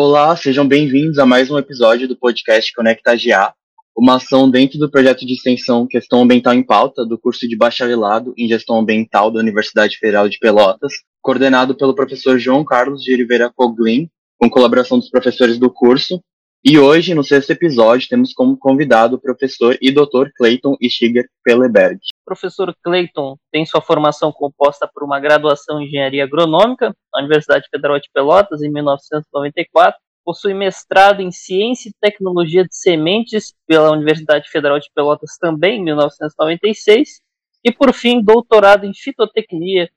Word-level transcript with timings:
Olá, 0.00 0.36
sejam 0.36 0.64
bem-vindos 0.64 1.18
a 1.18 1.26
mais 1.26 1.50
um 1.50 1.58
episódio 1.58 2.06
do 2.06 2.16
podcast 2.16 2.72
Conecta 2.72 3.16
GA, 3.16 3.52
uma 3.96 4.14
ação 4.14 4.48
dentro 4.48 4.78
do 4.78 4.88
projeto 4.88 5.26
de 5.26 5.32
extensão 5.32 5.88
Questão 5.88 6.22
Ambiental 6.22 6.54
em 6.54 6.62
Pauta 6.62 7.04
do 7.04 7.18
curso 7.18 7.48
de 7.48 7.56
Bacharelado 7.56 8.32
em 8.38 8.46
Gestão 8.46 8.78
Ambiental 8.78 9.28
da 9.28 9.40
Universidade 9.40 9.96
Federal 9.96 10.28
de 10.28 10.38
Pelotas, 10.38 10.92
coordenado 11.20 11.74
pelo 11.74 11.96
professor 11.96 12.38
João 12.38 12.64
Carlos 12.64 13.02
de 13.02 13.12
Oliveira 13.12 13.50
Coglin, 13.52 14.08
com 14.38 14.48
colaboração 14.48 15.00
dos 15.00 15.10
professores 15.10 15.58
do 15.58 15.68
curso. 15.68 16.22
E 16.64 16.76
hoje, 16.76 17.14
no 17.14 17.22
sexto 17.22 17.50
episódio, 17.50 18.08
temos 18.08 18.34
como 18.34 18.58
convidado 18.58 19.14
o 19.14 19.20
professor 19.20 19.78
e 19.80 19.92
doutor 19.92 20.32
Clayton 20.36 20.76
Stiger 20.82 21.28
Peleberg. 21.44 22.00
professor 22.24 22.74
Clayton 22.82 23.36
tem 23.52 23.64
sua 23.64 23.80
formação 23.80 24.32
composta 24.32 24.90
por 24.92 25.04
uma 25.04 25.20
graduação 25.20 25.80
em 25.80 25.86
Engenharia 25.86 26.24
Agronômica 26.24 26.92
na 27.12 27.20
Universidade 27.20 27.68
Federal 27.70 28.00
de 28.00 28.10
Pelotas, 28.12 28.60
em 28.60 28.72
1994, 28.72 30.00
possui 30.24 30.52
mestrado 30.52 31.20
em 31.20 31.30
Ciência 31.30 31.90
e 31.90 31.94
Tecnologia 32.00 32.64
de 32.64 32.76
Sementes 32.76 33.54
pela 33.64 33.92
Universidade 33.92 34.50
Federal 34.50 34.80
de 34.80 34.90
Pelotas 34.92 35.38
também 35.38 35.78
em 35.78 35.84
1996 35.84 37.20
e 37.64 37.70
por 37.70 37.94
fim 37.94 38.20
doutorado 38.20 38.84
em 38.84 38.92
Fitotecnia 38.92 39.88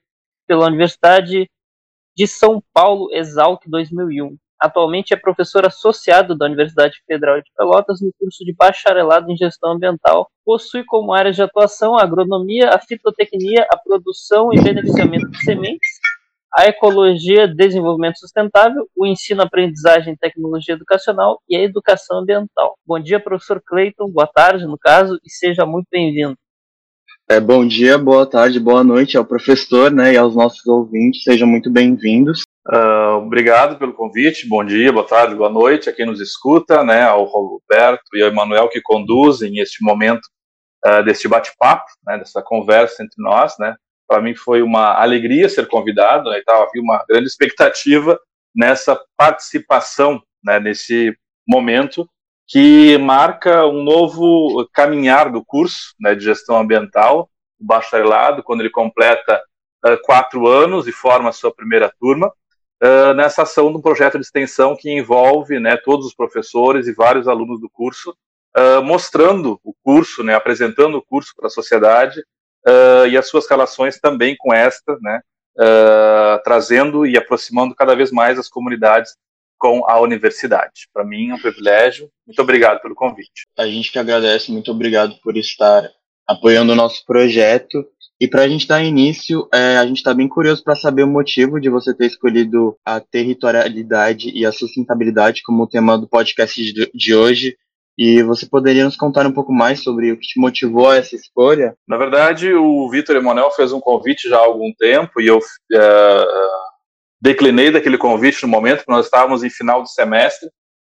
pela 0.46 0.68
Universidade 0.68 1.50
de 2.16 2.26
São 2.28 2.62
Paulo, 2.72 3.12
Exalc 3.12 3.68
2001. 3.68 4.36
Atualmente 4.62 5.12
é 5.12 5.16
professor 5.16 5.66
associado 5.66 6.38
da 6.38 6.46
Universidade 6.46 7.02
Federal 7.04 7.36
de 7.38 7.50
Pelotas 7.56 8.00
no 8.00 8.12
curso 8.16 8.44
de 8.44 8.54
bacharelado 8.54 9.28
em 9.28 9.36
gestão 9.36 9.72
ambiental. 9.72 10.30
Possui 10.44 10.84
como 10.84 11.12
áreas 11.12 11.34
de 11.34 11.42
atuação 11.42 11.96
a 11.96 12.04
agronomia, 12.04 12.70
a 12.70 12.78
fitotecnia, 12.78 13.66
a 13.68 13.76
produção 13.76 14.50
e 14.52 14.62
beneficiamento 14.62 15.28
de 15.32 15.42
sementes, 15.42 15.90
a 16.54 16.68
ecologia, 16.68 17.48
desenvolvimento 17.48 18.20
sustentável, 18.20 18.86
o 18.96 19.04
ensino, 19.04 19.42
aprendizagem 19.42 20.14
e 20.14 20.16
tecnologia 20.16 20.76
educacional 20.76 21.42
e 21.48 21.56
a 21.56 21.60
educação 21.60 22.20
ambiental. 22.20 22.78
Bom 22.86 23.00
dia, 23.00 23.18
professor 23.18 23.60
Cleiton, 23.66 24.08
boa 24.08 24.28
tarde, 24.28 24.64
no 24.64 24.78
caso, 24.78 25.18
e 25.24 25.30
seja 25.30 25.66
muito 25.66 25.88
bem-vindo. 25.90 26.36
É, 27.28 27.40
bom 27.40 27.66
dia, 27.66 27.98
boa 27.98 28.26
tarde, 28.26 28.60
boa 28.60 28.84
noite 28.84 29.16
ao 29.16 29.24
professor 29.24 29.90
né, 29.90 30.12
e 30.12 30.16
aos 30.16 30.36
nossos 30.36 30.64
ouvintes, 30.68 31.24
sejam 31.24 31.48
muito 31.48 31.68
bem-vindos. 31.68 32.42
Uh, 32.64 33.16
obrigado 33.16 33.76
pelo 33.76 33.92
convite, 33.92 34.48
bom 34.48 34.64
dia, 34.64 34.92
boa 34.92 35.04
tarde, 35.04 35.34
boa 35.34 35.50
noite 35.50 35.90
a 35.90 35.92
quem 35.92 36.06
nos 36.06 36.20
escuta, 36.20 36.84
né, 36.84 37.02
ao 37.02 37.24
Roberto 37.24 38.04
e 38.14 38.22
ao 38.22 38.28
Emanuel 38.28 38.68
que 38.68 38.80
conduzem 38.80 39.58
este 39.58 39.84
momento 39.84 40.22
uh, 40.86 41.02
deste 41.02 41.26
bate-papo, 41.26 41.86
né, 42.06 42.18
dessa 42.18 42.40
conversa 42.40 43.02
entre 43.02 43.20
nós, 43.20 43.58
né, 43.58 43.74
para 44.06 44.22
mim 44.22 44.36
foi 44.36 44.62
uma 44.62 44.94
alegria 44.94 45.48
ser 45.48 45.66
convidado, 45.66 46.30
né, 46.30 46.38
então, 46.38 46.54
havia 46.54 46.80
uma 46.80 47.04
grande 47.08 47.26
expectativa 47.26 48.16
nessa 48.54 48.96
participação, 49.16 50.22
né, 50.44 50.60
nesse 50.60 51.12
momento 51.48 52.08
que 52.46 52.96
marca 52.98 53.66
um 53.66 53.82
novo 53.82 54.68
caminhar 54.72 55.32
do 55.32 55.44
curso 55.44 55.94
né, 55.98 56.14
de 56.14 56.22
gestão 56.22 56.60
ambiental, 56.60 57.28
o 57.60 57.66
bacharelado, 57.66 58.40
quando 58.44 58.60
ele 58.60 58.70
completa 58.70 59.42
uh, 59.84 59.98
quatro 60.04 60.46
anos 60.46 60.86
e 60.86 60.92
forma 60.92 61.30
a 61.30 61.32
sua 61.32 61.52
primeira 61.52 61.92
turma, 61.98 62.32
uh, 62.82 63.14
nessa 63.14 63.42
ação 63.42 63.70
de 63.70 63.78
um 63.78 63.82
projeto 63.82 64.18
de 64.18 64.24
extensão 64.24 64.76
que 64.76 64.90
envolve 64.90 65.58
né, 65.60 65.76
todos 65.76 66.06
os 66.06 66.14
professores 66.14 66.86
e 66.86 66.92
vários 66.92 67.28
alunos 67.28 67.60
do 67.60 67.70
curso, 67.70 68.14
uh, 68.56 68.82
mostrando 68.82 69.60
o 69.62 69.72
curso, 69.82 70.22
né, 70.22 70.34
apresentando 70.34 70.98
o 70.98 71.02
curso 71.02 71.32
para 71.36 71.46
a 71.46 71.50
sociedade, 71.50 72.20
uh, 72.66 73.06
e 73.08 73.16
as 73.16 73.28
suas 73.28 73.48
relações 73.48 73.98
também 74.00 74.36
com 74.36 74.52
esta, 74.52 74.98
né, 75.00 75.20
trazendo 76.44 77.06
e 77.06 77.14
aproximando 77.14 77.74
cada 77.74 77.94
vez 77.94 78.10
mais 78.10 78.38
as 78.38 78.48
comunidades 78.48 79.14
com 79.58 79.84
a 79.86 80.00
universidade. 80.00 80.88
Para 80.94 81.04
mim 81.04 81.28
é 81.28 81.34
um 81.34 81.38
privilégio. 81.38 82.10
Muito 82.26 82.40
obrigado 82.40 82.80
pelo 82.80 82.94
convite. 82.94 83.46
A 83.58 83.66
gente 83.66 83.92
que 83.92 83.98
agradece, 83.98 84.50
muito 84.50 84.70
obrigado 84.70 85.14
por 85.22 85.36
estar 85.36 85.88
apoiando 86.26 86.72
o 86.72 86.74
nosso 86.74 87.04
projeto. 87.04 87.86
E 88.22 88.28
para 88.28 88.42
a 88.42 88.48
gente 88.48 88.68
dar 88.68 88.80
início, 88.84 89.48
é, 89.52 89.78
a 89.78 89.84
gente 89.84 89.96
está 89.96 90.14
bem 90.14 90.28
curioso 90.28 90.62
para 90.62 90.76
saber 90.76 91.02
o 91.02 91.08
motivo 91.08 91.60
de 91.60 91.68
você 91.68 91.92
ter 91.92 92.06
escolhido 92.06 92.76
a 92.86 93.00
territorialidade 93.00 94.30
e 94.32 94.46
a 94.46 94.52
sustentabilidade 94.52 95.42
como 95.42 95.66
tema 95.66 95.98
do 95.98 96.08
podcast 96.08 96.62
de, 96.62 96.88
de 96.94 97.14
hoje. 97.16 97.56
E 97.98 98.22
você 98.22 98.46
poderia 98.46 98.84
nos 98.84 98.94
contar 98.94 99.26
um 99.26 99.32
pouco 99.32 99.52
mais 99.52 99.82
sobre 99.82 100.12
o 100.12 100.16
que 100.16 100.24
te 100.24 100.40
motivou 100.40 100.88
a 100.88 100.98
essa 100.98 101.16
escolha? 101.16 101.74
Na 101.88 101.96
verdade, 101.96 102.54
o 102.54 102.88
Vitor 102.88 103.16
Emanuel 103.16 103.50
fez 103.50 103.72
um 103.72 103.80
convite 103.80 104.28
já 104.28 104.36
há 104.36 104.44
algum 104.44 104.72
tempo 104.78 105.20
e 105.20 105.26
eu 105.26 105.38
uh, 105.38 106.26
declinei 107.20 107.72
daquele 107.72 107.98
convite 107.98 108.40
no 108.44 108.48
momento 108.48 108.84
que 108.84 108.92
nós 108.92 109.06
estávamos 109.06 109.42
em 109.42 109.50
final 109.50 109.82
de 109.82 109.92
semestre, 109.92 110.48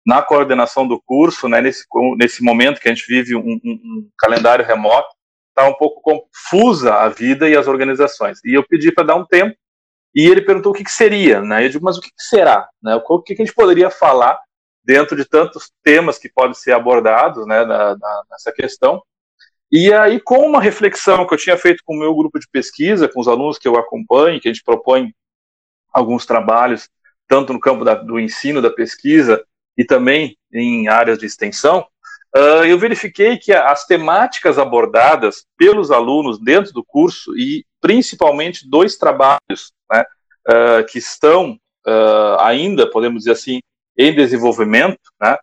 na 0.07 0.23
coordenação 0.23 0.89
do 0.89 0.99
curso, 1.05 1.47
né, 1.47 1.61
nesse, 1.61 1.85
nesse 2.17 2.43
momento 2.43 2.81
que 2.81 2.89
a 2.89 2.95
gente 2.95 3.07
vive 3.07 3.37
um, 3.37 3.41
um, 3.41 3.73
um 3.75 4.09
calendário 4.19 4.65
remoto, 4.65 5.18
está 5.59 5.69
um 5.69 5.75
pouco 5.75 6.01
confusa 6.01 6.95
a 6.95 7.09
vida 7.09 7.49
e 7.49 7.57
as 7.57 7.67
organizações. 7.67 8.39
E 8.45 8.57
eu 8.57 8.65
pedi 8.67 8.93
para 8.93 9.05
dar 9.05 9.17
um 9.17 9.27
tempo 9.27 9.57
e 10.15 10.27
ele 10.27 10.41
perguntou 10.41 10.73
o 10.73 10.75
que, 10.75 10.85
que 10.85 10.93
seria, 10.93 11.41
né? 11.41 11.65
Eu 11.65 11.69
digo, 11.69 11.85
mas 11.85 11.99
o 11.99 12.01
que, 12.01 12.09
que 12.09 12.23
será? 12.23 12.69
Né? 12.83 12.95
O 12.95 13.23
que, 13.23 13.35
que 13.35 13.43
a 13.43 13.45
gente 13.45 13.55
poderia 13.55 13.91
falar 13.91 14.39
dentro 14.85 15.17
de 15.17 15.25
tantos 15.25 15.71
temas 15.83 16.19
que 16.19 16.31
podem 16.31 16.55
ser 16.55 16.73
abordados 16.73 17.47
né, 17.47 17.65
na, 17.65 17.97
na, 17.97 18.23
nessa 18.31 18.51
questão. 18.53 19.03
E 19.71 19.93
aí, 19.93 20.19
com 20.19 20.39
uma 20.39 20.63
reflexão 20.63 21.27
que 21.27 21.35
eu 21.35 21.39
tinha 21.39 21.59
feito 21.59 21.83
com 21.85 21.95
o 21.95 21.99
meu 21.99 22.15
grupo 22.15 22.39
de 22.39 22.49
pesquisa, 22.51 23.07
com 23.07 23.21
os 23.21 23.29
alunos 23.29 23.59
que 23.59 23.69
eu 23.69 23.77
acompanho, 23.77 24.41
que 24.41 24.49
a 24.49 24.53
gente 24.53 24.65
propõe 24.65 25.13
alguns 25.93 26.25
trabalhos, 26.25 26.89
tanto 27.29 27.53
no 27.53 27.61
campo 27.61 27.85
da, 27.85 27.97
do 27.97 28.19
ensino, 28.19 28.63
da 28.63 28.71
pesquisa, 28.71 29.45
e 29.77 29.85
também 29.85 30.39
em 30.51 30.89
áreas 30.89 31.19
de 31.19 31.27
extensão, 31.27 31.87
uh, 32.37 32.65
eu 32.65 32.79
verifiquei 32.79 33.37
que 33.37 33.53
as 33.53 33.87
temáticas 33.87 34.59
abordadas 34.59 35.45
pelos 35.57 35.91
alunos 35.91 36.39
dentro 36.39 36.73
do 36.73 36.85
curso, 36.85 37.37
e 37.37 37.65
principalmente 37.81 38.69
dois 38.69 38.97
trabalhos 38.97 39.73
né, 39.91 40.05
uh, 40.49 40.85
que 40.87 40.99
estão 40.99 41.59
uh, 41.87 42.41
ainda, 42.41 42.91
podemos 42.91 43.21
dizer 43.21 43.33
assim, 43.33 43.61
em 43.97 44.15
desenvolvimento, 44.15 45.01
né, 45.21 45.37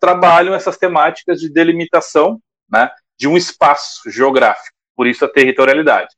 trabalham 0.00 0.54
essas 0.54 0.76
temáticas 0.76 1.40
de 1.40 1.50
delimitação 1.50 2.38
né, 2.70 2.90
de 3.18 3.26
um 3.28 3.36
espaço 3.36 4.10
geográfico, 4.10 4.76
por 4.96 5.06
isso 5.06 5.24
a 5.24 5.28
territorialidade. 5.28 6.14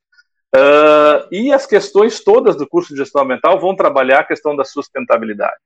Uh, 0.54 1.26
e 1.32 1.52
as 1.52 1.66
questões 1.66 2.22
todas 2.22 2.56
do 2.56 2.68
curso 2.68 2.90
de 2.90 2.98
gestão 2.98 3.22
ambiental 3.22 3.58
vão 3.58 3.74
trabalhar 3.74 4.20
a 4.20 4.24
questão 4.24 4.54
da 4.54 4.64
sustentabilidade. 4.64 5.56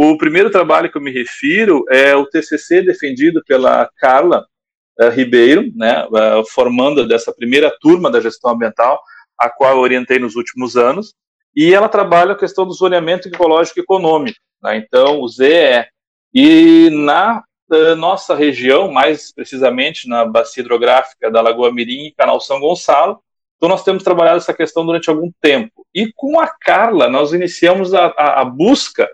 O 0.00 0.16
primeiro 0.16 0.48
trabalho 0.48 0.88
que 0.88 0.96
eu 0.96 1.02
me 1.02 1.10
refiro 1.10 1.84
é 1.90 2.14
o 2.14 2.24
TCC 2.24 2.82
defendido 2.82 3.42
pela 3.44 3.90
Carla 3.96 4.46
uh, 5.00 5.08
Ribeiro, 5.08 5.72
né, 5.74 6.06
uh, 6.06 6.46
formando 6.50 7.04
dessa 7.04 7.32
primeira 7.32 7.76
turma 7.80 8.08
da 8.08 8.20
gestão 8.20 8.52
ambiental, 8.52 9.02
a 9.36 9.50
qual 9.50 9.72
eu 9.72 9.80
orientei 9.80 10.20
nos 10.20 10.36
últimos 10.36 10.76
anos, 10.76 11.14
e 11.54 11.74
ela 11.74 11.88
trabalha 11.88 12.30
a 12.30 12.38
questão 12.38 12.64
do 12.64 12.72
zoneamento 12.74 13.26
ecológico 13.26 13.80
econômico, 13.80 14.38
né? 14.62 14.76
então 14.76 15.20
o 15.20 15.26
ZE. 15.26 15.84
E 16.32 16.90
na 16.90 17.42
uh, 17.68 17.96
nossa 17.96 18.36
região, 18.36 18.92
mais 18.92 19.34
precisamente 19.34 20.08
na 20.08 20.24
bacia 20.24 20.60
hidrográfica 20.60 21.28
da 21.28 21.40
Lagoa 21.40 21.72
Mirim 21.72 22.06
e 22.06 22.14
Canal 22.14 22.40
São 22.40 22.60
Gonçalo, 22.60 23.18
então 23.56 23.68
nós 23.68 23.82
temos 23.82 24.04
trabalhado 24.04 24.36
essa 24.36 24.54
questão 24.54 24.86
durante 24.86 25.10
algum 25.10 25.28
tempo. 25.40 25.84
E 25.92 26.12
com 26.14 26.38
a 26.38 26.46
Carla, 26.46 27.08
nós 27.08 27.32
iniciamos 27.32 27.92
a, 27.92 28.06
a, 28.16 28.42
a 28.42 28.44
busca 28.44 29.08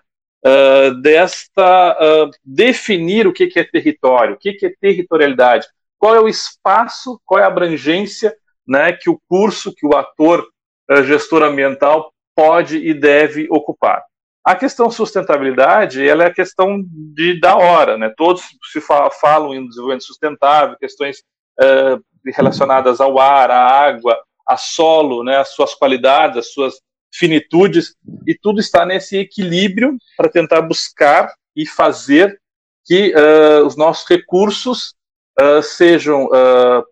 uh, 0.44 0.94
desta 1.00 1.97
uh, 1.99 2.31
definir 2.44 3.27
o 3.27 3.32
que, 3.32 3.47
que 3.47 3.59
é 3.59 3.65
território, 3.65 4.34
o 4.34 4.38
que, 4.38 4.53
que 4.53 4.66
é 4.66 4.75
territorialidade, 4.81 5.66
qual 5.99 6.15
é 6.15 6.21
o 6.21 6.28
espaço, 6.28 7.21
qual 7.25 7.41
é 7.41 7.44
a 7.44 7.49
abrangência 7.49 8.37
né, 8.66 8.93
que 8.93 9.09
o 9.09 9.21
curso, 9.28 9.75
que 9.75 9.87
o 9.87 9.97
ator 9.97 10.47
uh, 10.91 11.03
gestor 11.03 11.43
ambiental 11.43 12.12
pode 12.37 12.77
e 12.77 12.93
deve 12.93 13.47
ocupar. 13.50 14.03
A 14.44 14.55
questão 14.55 14.91
sustentabilidade, 14.91 16.06
ela 16.06 16.25
é 16.25 16.27
a 16.27 16.34
questão 16.34 16.85
de 16.87 17.40
da 17.40 17.56
hora, 17.56 17.97
né? 17.97 18.12
Todos 18.14 18.43
se 18.70 18.79
falam 18.79 19.55
em 19.55 19.67
desenvolvimento 19.67 20.05
sustentável, 20.05 20.76
questões 20.76 21.23
relacionadas 22.26 23.00
ao 23.00 23.19
ar, 23.19 23.50
à 23.50 23.56
água, 23.56 24.20
a 24.47 24.58
solo, 24.58 25.25
né? 25.25 25.38
As 25.38 25.49
suas 25.55 25.75
qualidades, 25.75 26.37
as 26.37 26.52
suas 26.52 26.75
finitudes, 27.16 27.94
e 28.26 28.34
tudo 28.34 28.61
está 28.61 28.84
nesse 28.84 29.16
equilíbrio 29.16 29.96
para 30.16 30.28
tentar 30.28 30.62
buscar 30.62 31.32
e 31.55 31.66
fazer 31.66 32.40
que 32.84 33.14
uh, 33.14 33.64
os 33.64 33.76
nossos 33.76 34.06
recursos 34.08 34.94
uh, 35.40 35.62
sejam 35.62 36.28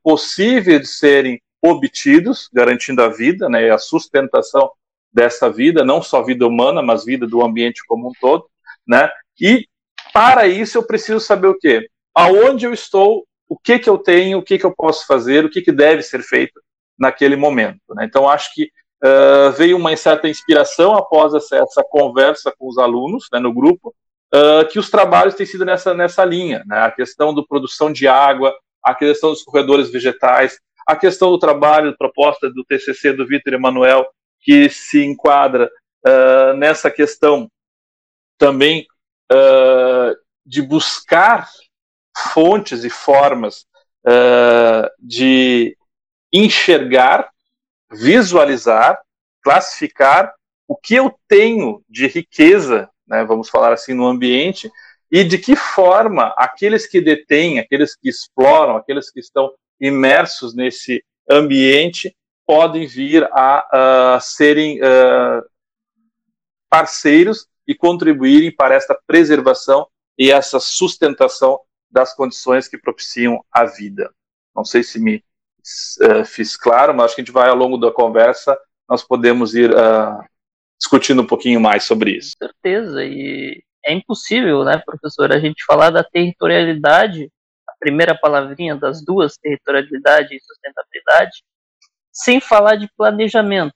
possíveis 0.02 0.80
de 0.82 0.86
serem 0.86 1.42
obtidos, 1.62 2.48
garantindo 2.52 3.02
a 3.02 3.08
vida, 3.08 3.48
né? 3.48 3.70
A 3.70 3.78
sustentação 3.78 4.70
dessa 5.12 5.48
vida, 5.50 5.84
não 5.84 6.02
só 6.02 6.22
vida 6.22 6.46
humana, 6.46 6.82
mas 6.82 7.04
vida 7.04 7.26
do 7.26 7.42
ambiente 7.44 7.82
como 7.86 8.08
um 8.08 8.12
todo, 8.20 8.46
né? 8.86 9.08
E 9.40 9.66
para 10.12 10.46
isso 10.46 10.76
eu 10.76 10.82
preciso 10.82 11.20
saber 11.20 11.46
o 11.46 11.58
quê? 11.58 11.88
Aonde 12.14 12.66
eu 12.66 12.72
estou, 12.72 13.24
o 13.48 13.56
que 13.56 13.78
que 13.78 13.88
eu 13.88 13.96
tenho, 13.96 14.38
o 14.38 14.42
que 14.42 14.58
que 14.58 14.66
eu 14.66 14.74
posso 14.74 15.06
fazer, 15.06 15.44
o 15.44 15.50
que 15.50 15.62
que 15.62 15.70
deve 15.70 16.02
ser 16.02 16.22
feito 16.22 16.60
naquele 16.98 17.36
momento, 17.36 17.94
né? 17.94 18.04
Então 18.04 18.28
acho 18.28 18.52
que 18.54 18.70
uh, 19.02 19.52
veio 19.52 19.76
uma 19.76 19.94
certa 19.96 20.28
inspiração 20.28 20.94
após 20.94 21.34
essa, 21.34 21.56
essa 21.56 21.82
conversa 21.82 22.52
com 22.56 22.68
os 22.68 22.78
alunos 22.78 23.26
né, 23.32 23.38
no 23.38 23.52
grupo, 23.52 23.94
uh, 24.34 24.66
que 24.68 24.78
os 24.78 24.88
trabalhos 24.88 25.34
têm 25.34 25.44
sido 25.44 25.64
nessa, 25.64 25.92
nessa 25.92 26.24
linha, 26.24 26.62
né, 26.66 26.78
a 26.78 26.90
questão 26.90 27.34
da 27.34 27.42
produção 27.42 27.92
de 27.92 28.06
água, 28.06 28.54
a 28.82 28.94
questão 28.94 29.30
dos 29.30 29.42
corredores 29.42 29.90
vegetais, 29.90 30.58
a 30.86 30.96
questão 30.96 31.30
do 31.30 31.38
trabalho, 31.38 31.96
proposta 31.96 32.50
do 32.50 32.64
TCC 32.64 33.12
do 33.12 33.26
Vitor 33.26 33.54
Emanuel, 33.54 34.06
que 34.40 34.68
se 34.68 35.04
enquadra 35.04 35.70
uh, 36.06 36.56
nessa 36.56 36.90
questão 36.90 37.48
também 38.38 38.86
de 40.44 40.60
buscar 40.60 41.48
fontes 42.34 42.84
e 42.84 42.90
formas 42.90 43.64
de 44.98 45.74
enxergar, 46.30 47.31
visualizar, 47.92 49.00
classificar 49.42 50.34
o 50.66 50.76
que 50.76 50.94
eu 50.94 51.14
tenho 51.28 51.82
de 51.88 52.06
riqueza, 52.06 52.88
né, 53.06 53.24
vamos 53.24 53.48
falar 53.48 53.72
assim, 53.72 53.94
no 53.94 54.06
ambiente, 54.06 54.70
e 55.10 55.22
de 55.22 55.36
que 55.36 55.54
forma 55.54 56.32
aqueles 56.36 56.86
que 56.86 57.00
detêm, 57.00 57.58
aqueles 57.58 57.94
que 57.94 58.08
exploram, 58.08 58.76
aqueles 58.76 59.10
que 59.10 59.20
estão 59.20 59.52
imersos 59.78 60.54
nesse 60.54 61.04
ambiente 61.28 62.16
podem 62.46 62.86
vir 62.86 63.28
a, 63.32 64.18
serem 64.20 64.80
parceiros 66.70 67.46
e 67.66 67.74
contribuírem 67.74 68.54
para 68.54 68.74
esta 68.74 68.98
preservação 69.06 69.86
e 70.18 70.30
essa 70.30 70.58
sustentação 70.58 71.60
das 71.90 72.14
condições 72.14 72.66
que 72.66 72.78
propiciam 72.78 73.44
a 73.52 73.64
vida. 73.64 74.10
Não 74.56 74.64
sei 74.64 74.82
se 74.82 74.98
me 74.98 75.22
uh, 76.00 76.24
fiz 76.24 76.56
claro, 76.56 76.94
mas 76.94 77.06
acho 77.06 77.14
que 77.16 77.20
a 77.20 77.24
gente 77.24 77.32
vai 77.32 77.48
ao 77.48 77.56
longo 77.56 77.76
da 77.76 77.90
conversa, 77.90 78.58
nós 78.88 79.02
podemos 79.02 79.54
ir 79.54 79.70
uh, 79.70 80.22
discutindo 80.78 81.22
um 81.22 81.26
pouquinho 81.26 81.60
mais 81.60 81.84
sobre 81.84 82.16
isso. 82.16 82.32
Com 82.40 82.46
certeza, 82.46 83.04
e 83.04 83.62
é 83.84 83.92
impossível, 83.92 84.64
né, 84.64 84.80
professor, 84.84 85.32
a 85.32 85.38
gente 85.38 85.64
falar 85.64 85.90
da 85.90 86.04
territorialidade, 86.04 87.30
a 87.68 87.72
primeira 87.78 88.16
palavrinha 88.16 88.76
das 88.76 89.04
duas, 89.04 89.36
territorialidade 89.36 90.34
e 90.34 90.40
sustentabilidade, 90.40 91.42
sem 92.12 92.40
falar 92.40 92.76
de 92.76 92.88
planejamento. 92.96 93.72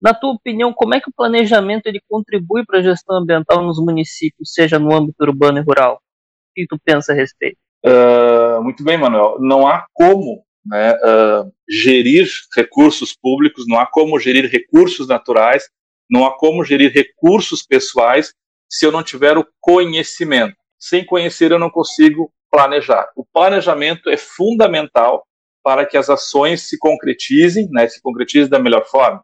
Na 0.00 0.12
tua 0.12 0.32
opinião, 0.32 0.72
como 0.72 0.94
é 0.94 1.00
que 1.00 1.08
o 1.08 1.14
planejamento 1.14 1.86
ele 1.86 2.00
contribui 2.08 2.64
para 2.66 2.80
a 2.80 2.82
gestão 2.82 3.16
ambiental 3.16 3.62
nos 3.62 3.78
municípios, 3.78 4.52
seja 4.52 4.78
no 4.78 4.92
âmbito 4.92 5.22
urbano 5.22 5.58
e 5.58 5.62
rural? 5.62 5.94
O 5.94 6.54
que 6.54 6.66
tu 6.68 6.78
pensa 6.84 7.12
a 7.12 7.14
respeito? 7.14 7.56
Uh, 7.84 8.62
muito 8.62 8.82
bem, 8.82 8.98
Manuel. 8.98 9.36
Não 9.40 9.66
há 9.66 9.86
como 9.92 10.44
né, 10.64 10.92
uh, 10.94 11.52
gerir 11.68 12.28
recursos 12.54 13.14
públicos, 13.14 13.64
não 13.66 13.78
há 13.78 13.86
como 13.86 14.18
gerir 14.18 14.48
recursos 14.50 15.08
naturais, 15.08 15.64
não 16.10 16.24
há 16.26 16.36
como 16.36 16.64
gerir 16.64 16.92
recursos 16.92 17.62
pessoais 17.62 18.32
se 18.70 18.86
eu 18.86 18.92
não 18.92 19.02
tiver 19.02 19.36
o 19.36 19.46
conhecimento. 19.60 20.56
Sem 20.78 21.04
conhecer, 21.04 21.52
eu 21.52 21.58
não 21.58 21.70
consigo 21.70 22.32
planejar. 22.50 23.08
O 23.16 23.24
planejamento 23.24 24.10
é 24.10 24.16
fundamental 24.16 25.24
para 25.62 25.86
que 25.86 25.96
as 25.96 26.10
ações 26.10 26.68
se 26.68 26.76
concretizem, 26.78 27.68
né, 27.70 27.88
se 27.88 28.00
concretizem 28.02 28.50
da 28.50 28.58
melhor 28.58 28.84
forma 28.86 29.22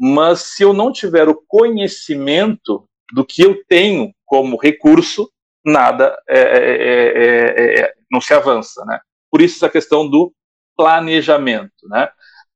mas 0.00 0.40
se 0.40 0.62
eu 0.62 0.72
não 0.72 0.90
tiver 0.90 1.28
o 1.28 1.42
conhecimento 1.46 2.88
do 3.12 3.24
que 3.24 3.42
eu 3.42 3.62
tenho 3.66 4.10
como 4.24 4.56
recurso, 4.56 5.30
nada 5.62 6.18
é, 6.26 6.40
é, 6.40 7.80
é, 7.82 7.92
não 8.10 8.18
se 8.18 8.32
avança, 8.32 8.82
né? 8.86 8.98
Por 9.30 9.42
isso 9.42 9.56
essa 9.56 9.68
questão 9.68 10.08
do 10.08 10.32
planejamento, 10.80 11.86
né? 11.88 12.08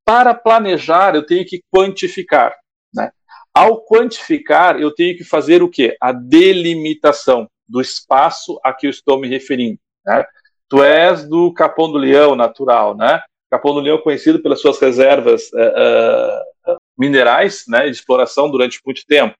Para 0.03 0.35
planejar, 0.35 1.15
eu 1.15 1.25
tenho 1.25 1.45
que 1.45 1.63
quantificar, 1.71 2.55
né? 2.95 3.11
Ao 3.53 3.85
quantificar, 3.85 4.81
eu 4.81 4.91
tenho 4.95 5.17
que 5.17 5.25
fazer 5.25 5.63
o 5.63 5.69
quê? 5.69 5.95
A 6.01 6.11
delimitação 6.11 7.47
do 7.69 7.83
espaço 7.83 8.59
a 8.65 8.73
que 8.73 8.87
eu 8.87 8.91
estou 8.91 9.21
me 9.21 9.29
referindo, 9.29 9.79
né? 10.07 10.25
Tu 10.71 10.83
és 10.83 11.29
do 11.29 11.53
Capão 11.53 11.93
do 11.93 11.99
Leão 11.99 12.35
natural, 12.35 12.97
né? 12.97 13.21
Capão 13.51 13.75
do 13.75 13.81
Leão 13.81 13.99
conhecido 13.99 14.41
pelas 14.41 14.61
suas 14.61 14.81
reservas 14.81 15.51
uh, 15.53 16.73
uh, 16.73 16.77
minerais 16.99 17.65
né, 17.69 17.85
de 17.85 17.91
exploração 17.91 18.51
durante 18.51 18.81
muito 18.85 19.03
tempo. 19.07 19.37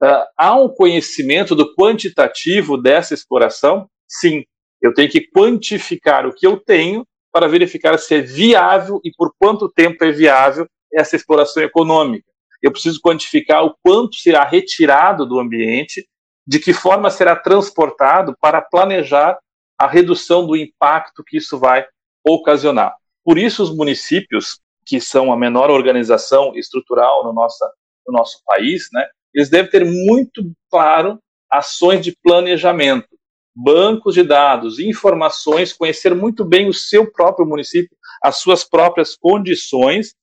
Uh, 0.00 0.24
há 0.36 0.54
um 0.54 0.68
conhecimento 0.68 1.54
do 1.54 1.74
quantitativo 1.74 2.76
dessa 2.76 3.14
exploração? 3.14 3.88
Sim. 4.06 4.44
Eu 4.80 4.94
tenho 4.94 5.10
que 5.10 5.26
quantificar 5.26 6.26
o 6.26 6.32
que 6.32 6.46
eu 6.46 6.58
tenho 6.58 7.04
para 7.36 7.48
verificar 7.48 7.98
se 7.98 8.14
é 8.14 8.20
viável 8.22 8.98
e 9.04 9.10
por 9.14 9.30
quanto 9.38 9.68
tempo 9.68 10.02
é 10.02 10.10
viável 10.10 10.66
essa 10.90 11.16
exploração 11.16 11.62
econômica. 11.62 12.24
Eu 12.62 12.72
preciso 12.72 12.98
quantificar 12.98 13.62
o 13.62 13.76
quanto 13.82 14.16
será 14.16 14.42
retirado 14.42 15.26
do 15.26 15.38
ambiente, 15.38 16.08
de 16.46 16.58
que 16.58 16.72
forma 16.72 17.10
será 17.10 17.36
transportado 17.36 18.34
para 18.40 18.62
planejar 18.62 19.38
a 19.78 19.86
redução 19.86 20.46
do 20.46 20.56
impacto 20.56 21.22
que 21.22 21.36
isso 21.36 21.58
vai 21.58 21.86
ocasionar. 22.26 22.94
Por 23.22 23.36
isso, 23.36 23.62
os 23.62 23.70
municípios 23.70 24.58
que 24.86 24.98
são 24.98 25.30
a 25.30 25.36
menor 25.36 25.70
organização 25.70 26.56
estrutural 26.56 27.22
no, 27.22 27.34
no 27.34 28.12
nosso 28.14 28.40
país, 28.46 28.88
né, 28.94 29.06
eles 29.34 29.50
devem 29.50 29.70
ter 29.70 29.84
muito 29.84 30.42
claro 30.70 31.20
ações 31.52 32.02
de 32.02 32.16
planejamento, 32.22 33.08
bancos 33.56 34.14
de 34.14 34.22
dados, 34.22 34.78
informações, 34.78 35.72
conhecer 35.72 36.14
muito 36.14 36.44
bem 36.44 36.68
o 36.68 36.74
seu 36.74 37.10
próprio 37.10 37.46
município, 37.46 37.96
as 38.22 38.36
suas 38.36 38.62
próprias 38.62 39.16
condições, 39.16 40.14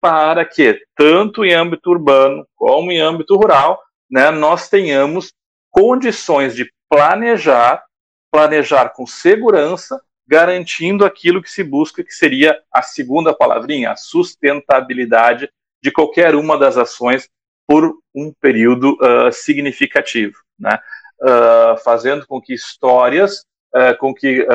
para 0.00 0.44
que, 0.44 0.80
tanto 0.96 1.44
em 1.44 1.52
âmbito 1.52 1.90
urbano 1.90 2.46
como 2.56 2.90
em 2.90 2.98
âmbito 2.98 3.36
rural, 3.36 3.78
né, 4.10 4.30
nós 4.30 4.68
tenhamos 4.68 5.32
condições 5.70 6.54
de 6.54 6.72
planejar, 6.88 7.84
planejar 8.32 8.90
com 8.90 9.06
segurança 9.06 10.00
garantindo 10.26 11.04
aquilo 11.04 11.42
que 11.42 11.50
se 11.50 11.64
busca, 11.64 12.04
que 12.04 12.12
seria 12.12 12.58
a 12.72 12.82
segunda 12.82 13.34
palavrinha, 13.34 13.92
a 13.92 13.96
sustentabilidade 13.96 15.50
de 15.82 15.90
qualquer 15.90 16.34
uma 16.34 16.58
das 16.58 16.76
ações 16.76 17.28
por 17.66 17.94
um 18.14 18.32
período 18.40 18.92
uh, 18.94 19.32
significativo, 19.32 20.36
né? 20.58 20.78
Uh, 21.20 21.76
fazendo 21.82 22.26
com 22.26 22.40
que 22.40 22.54
histórias, 22.54 23.44
uh, 23.74 23.96
com 23.98 24.14
que 24.14 24.46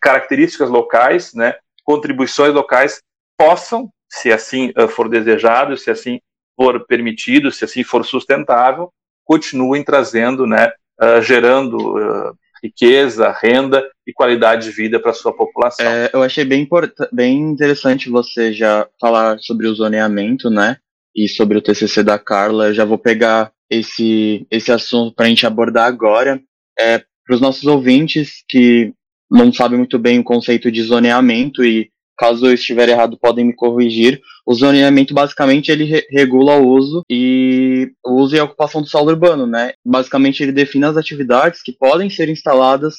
características 0.00 0.70
locais, 0.70 1.34
né, 1.34 1.56
contribuições 1.84 2.54
locais 2.54 3.02
possam, 3.36 3.90
se 4.08 4.32
assim 4.32 4.72
for 4.90 5.08
desejado, 5.08 5.76
se 5.76 5.90
assim 5.90 6.20
for 6.56 6.86
permitido, 6.86 7.50
se 7.50 7.64
assim 7.64 7.82
for 7.82 8.04
sustentável, 8.06 8.92
continuem 9.24 9.84
trazendo, 9.84 10.46
né, 10.46 10.72
gerando 11.20 12.34
riqueza, 12.62 13.34
renda 13.42 13.86
e 14.06 14.12
qualidade 14.12 14.66
de 14.66 14.70
vida 14.70 15.00
para 15.00 15.10
a 15.10 15.14
sua 15.14 15.34
população. 15.34 15.84
É, 15.84 16.10
eu 16.12 16.22
achei 16.22 16.44
bem, 16.44 16.68
bem 17.12 17.38
interessante 17.38 18.10
você 18.10 18.52
já 18.52 18.86
falar 19.00 19.38
sobre 19.40 19.66
o 19.66 19.74
zoneamento, 19.74 20.50
né? 20.50 20.76
E 21.14 21.28
sobre 21.28 21.58
o 21.58 21.62
TCC 21.62 22.02
da 22.02 22.18
Carla. 22.18 22.68
Eu 22.68 22.74
já 22.74 22.84
vou 22.84 22.98
pegar 22.98 23.52
esse, 23.68 24.46
esse 24.50 24.72
assunto 24.72 25.14
para 25.14 25.26
a 25.26 25.28
gente 25.28 25.46
abordar 25.46 25.86
agora. 25.86 26.40
É, 26.78 26.98
para 26.98 27.34
os 27.34 27.40
nossos 27.40 27.64
ouvintes 27.64 28.42
que 28.48 28.92
não 29.30 29.52
sabem 29.52 29.78
muito 29.78 29.98
bem 29.98 30.18
o 30.18 30.24
conceito 30.24 30.70
de 30.72 30.82
zoneamento 30.82 31.64
e 31.64 31.88
caso 32.18 32.46
eu 32.46 32.52
estiver 32.52 32.88
errado 32.88 33.18
podem 33.18 33.46
me 33.46 33.54
corrigir. 33.54 34.20
O 34.44 34.52
zoneamento 34.52 35.14
basicamente 35.14 35.70
ele 35.70 35.84
re 35.84 36.04
regula 36.10 36.56
o 36.56 36.68
uso 36.68 37.02
e 37.08 37.92
o 38.04 38.20
uso 38.20 38.34
e 38.34 38.40
a 38.40 38.44
ocupação 38.44 38.82
do 38.82 38.88
solo 38.88 39.10
urbano, 39.10 39.46
né? 39.46 39.72
Basicamente 39.86 40.42
ele 40.42 40.52
define 40.52 40.84
as 40.84 40.96
atividades 40.96 41.62
que 41.62 41.72
podem 41.72 42.10
ser 42.10 42.28
instaladas 42.28 42.96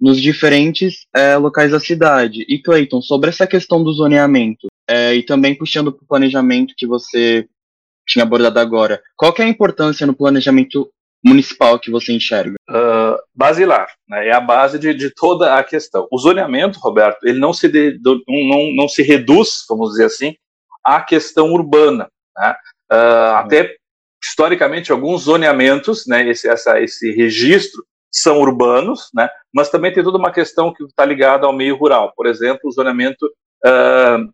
nos 0.00 0.20
diferentes 0.20 1.06
é, 1.14 1.36
locais 1.36 1.72
da 1.72 1.80
cidade. 1.80 2.44
E 2.48 2.60
Clayton, 2.62 3.02
sobre 3.02 3.30
essa 3.30 3.46
questão 3.46 3.82
do 3.82 3.92
zoneamento 3.92 4.68
é, 4.88 5.14
e 5.14 5.22
também 5.22 5.56
puxando 5.56 5.92
para 5.92 6.04
o 6.04 6.06
planejamento 6.06 6.74
que 6.76 6.86
você 6.86 7.46
tinha 8.06 8.22
abordado 8.22 8.58
agora, 8.60 9.02
qual 9.16 9.34
é 9.38 9.42
a 9.42 9.48
importância 9.48 10.06
no 10.06 10.14
planejamento 10.14 10.90
municipal 11.24 11.78
que 11.78 11.90
você 11.90 12.12
enxerga? 12.12 12.54
Uh, 12.68 13.16
basilar, 13.34 13.88
né, 14.06 14.28
é 14.28 14.32
a 14.32 14.40
base 14.40 14.78
de, 14.78 14.92
de, 14.92 15.10
toda 15.10 15.54
a 15.56 15.64
questão. 15.64 16.06
O 16.12 16.18
zoneamento, 16.18 16.78
Roberto, 16.78 17.24
ele 17.24 17.38
não 17.38 17.52
se, 17.52 17.66
de, 17.68 17.98
não, 18.04 18.72
não 18.76 18.88
se 18.88 19.02
reduz, 19.02 19.64
vamos 19.68 19.92
dizer 19.92 20.04
assim, 20.04 20.34
à 20.84 21.00
questão 21.00 21.50
urbana. 21.52 22.08
Né? 22.36 22.54
Uh, 22.92 23.34
até 23.36 23.74
historicamente 24.22 24.92
alguns 24.92 25.22
zoneamentos, 25.22 26.06
né, 26.06 26.28
esse, 26.28 26.48
essa, 26.48 26.80
esse 26.80 27.10
registro 27.12 27.82
são 28.12 28.38
urbanos, 28.38 29.08
né, 29.14 29.28
mas 29.52 29.70
também 29.70 29.92
tem 29.92 30.04
toda 30.04 30.18
uma 30.18 30.32
questão 30.32 30.72
que 30.72 30.84
está 30.84 31.04
ligada 31.04 31.46
ao 31.46 31.52
meio 31.52 31.76
rural. 31.76 32.12
Por 32.14 32.26
exemplo, 32.26 32.60
o 32.64 32.72
zoneamento 32.72 33.26
uh, 33.64 34.30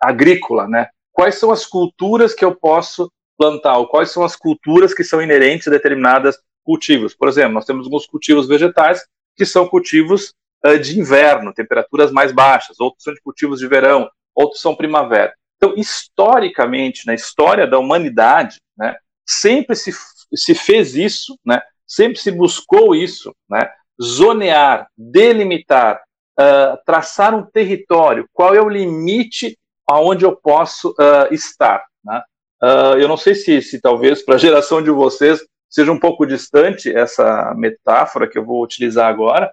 agrícola, 0.00 0.68
né? 0.68 0.88
Quais 1.12 1.36
são 1.36 1.50
as 1.50 1.64
culturas 1.64 2.34
que 2.34 2.44
eu 2.44 2.54
posso 2.54 3.10
plantar, 3.36 3.78
ou 3.78 3.88
quais 3.88 4.10
são 4.10 4.22
as 4.22 4.36
culturas 4.36 4.94
que 4.94 5.04
são 5.04 5.20
inerentes 5.20 5.68
a 5.68 5.70
determinados 5.70 6.36
cultivos. 6.64 7.14
Por 7.14 7.28
exemplo, 7.28 7.52
nós 7.52 7.64
temos 7.64 7.86
alguns 7.86 8.06
cultivos 8.06 8.48
vegetais 8.48 9.04
que 9.36 9.44
são 9.44 9.68
cultivos 9.68 10.32
uh, 10.64 10.78
de 10.78 10.98
inverno, 10.98 11.52
temperaturas 11.52 12.10
mais 12.10 12.32
baixas, 12.32 12.80
outros 12.80 13.02
são 13.02 13.12
de 13.12 13.20
cultivos 13.20 13.60
de 13.60 13.68
verão, 13.68 14.08
outros 14.34 14.60
são 14.60 14.74
primavera. 14.74 15.32
Então, 15.56 15.74
historicamente, 15.76 17.06
na 17.06 17.14
história 17.14 17.66
da 17.66 17.78
humanidade, 17.78 18.60
né, 18.76 18.96
sempre 19.26 19.76
se, 19.76 19.92
se 20.34 20.54
fez 20.54 20.94
isso, 20.94 21.38
né, 21.44 21.60
sempre 21.86 22.18
se 22.18 22.30
buscou 22.30 22.94
isso, 22.94 23.34
né, 23.48 23.70
zonear, 24.02 24.88
delimitar, 24.96 26.02
uh, 26.38 26.78
traçar 26.84 27.34
um 27.34 27.44
território, 27.44 28.28
qual 28.32 28.54
é 28.54 28.60
o 28.60 28.68
limite 28.68 29.56
aonde 29.88 30.24
eu 30.24 30.34
posso 30.34 30.90
uh, 30.90 31.32
estar. 31.32 31.84
Né? 32.04 32.22
Uh, 32.62 32.98
eu 32.98 33.08
não 33.08 33.16
sei 33.16 33.34
se, 33.34 33.60
se 33.62 33.80
talvez 33.80 34.24
para 34.24 34.36
a 34.36 34.38
geração 34.38 34.82
de 34.82 34.90
vocês 34.90 35.44
seja 35.68 35.90
um 35.90 35.98
pouco 35.98 36.24
distante 36.24 36.94
essa 36.94 37.52
metáfora 37.56 38.28
que 38.28 38.38
eu 38.38 38.44
vou 38.44 38.62
utilizar 38.62 39.08
agora, 39.08 39.50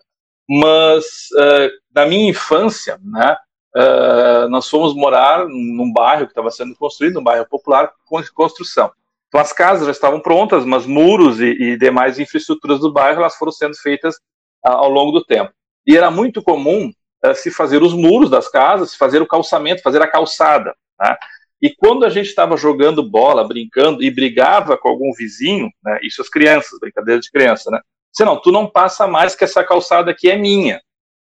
mas 0.48 1.30
uh, 1.34 1.70
na 1.94 2.06
minha 2.06 2.30
infância, 2.30 3.00
né, 3.04 3.36
uh, 3.76 4.48
nós 4.50 4.70
fomos 4.70 4.94
morar 4.94 5.48
num 5.48 5.92
bairro 5.92 6.26
que 6.26 6.32
estava 6.32 6.52
sendo 6.52 6.76
construído, 6.76 7.20
um 7.20 7.24
bairro 7.24 7.48
popular 7.48 7.92
com 8.06 8.22
construção. 8.36 8.92
Então 9.28 9.42
as 9.42 9.52
casas 9.52 9.86
já 9.86 9.92
estavam 9.92 10.20
prontas, 10.20 10.64
mas 10.64 10.86
muros 10.86 11.40
e, 11.40 11.46
e 11.46 11.78
demais 11.78 12.20
infraestruturas 12.20 12.82
do 12.82 12.92
bairro 12.92 13.22
elas 13.22 13.36
foram 13.36 13.52
sendo 13.52 13.76
feitas 13.76 14.20
ao 14.64 14.90
longo 14.90 15.12
do 15.12 15.24
tempo. 15.24 15.52
E 15.88 15.98
era 15.98 16.12
muito 16.12 16.44
comum 16.44 16.92
se 17.36 17.52
fazer 17.52 17.84
os 17.84 17.94
muros 17.94 18.30
das 18.30 18.48
casas, 18.48 18.92
se 18.92 18.98
fazer 18.98 19.22
o 19.22 19.28
calçamento, 19.28 19.82
fazer 19.82 20.02
a 20.02 20.08
calçada. 20.08 20.74
Né? 21.00 21.16
E 21.62 21.70
quando 21.70 22.06
a 22.06 22.10
gente 22.10 22.28
estava 22.28 22.58
jogando 22.58 23.08
bola, 23.08 23.48
brincando 23.48 24.02
e 24.02 24.10
brigava 24.10 24.78
com 24.78 24.90
algum 24.90 25.14
vizinho, 25.14 25.70
né, 25.84 26.00
isso 26.02 26.22
as 26.22 26.30
crianças, 26.30 26.80
brincadeira 26.80 27.22
de 27.22 27.30
criança, 27.30 27.70
né? 27.70 27.80
Disse, 28.12 28.26
não, 28.26 28.42
tu 28.42 28.52
não 28.52 28.68
passa 28.68 29.08
mais 29.08 29.36
que 29.36 29.44
essa 29.44 29.64
calçada 29.64 30.10
aqui 30.10 30.30
é 30.30 30.36
minha. 30.36 30.82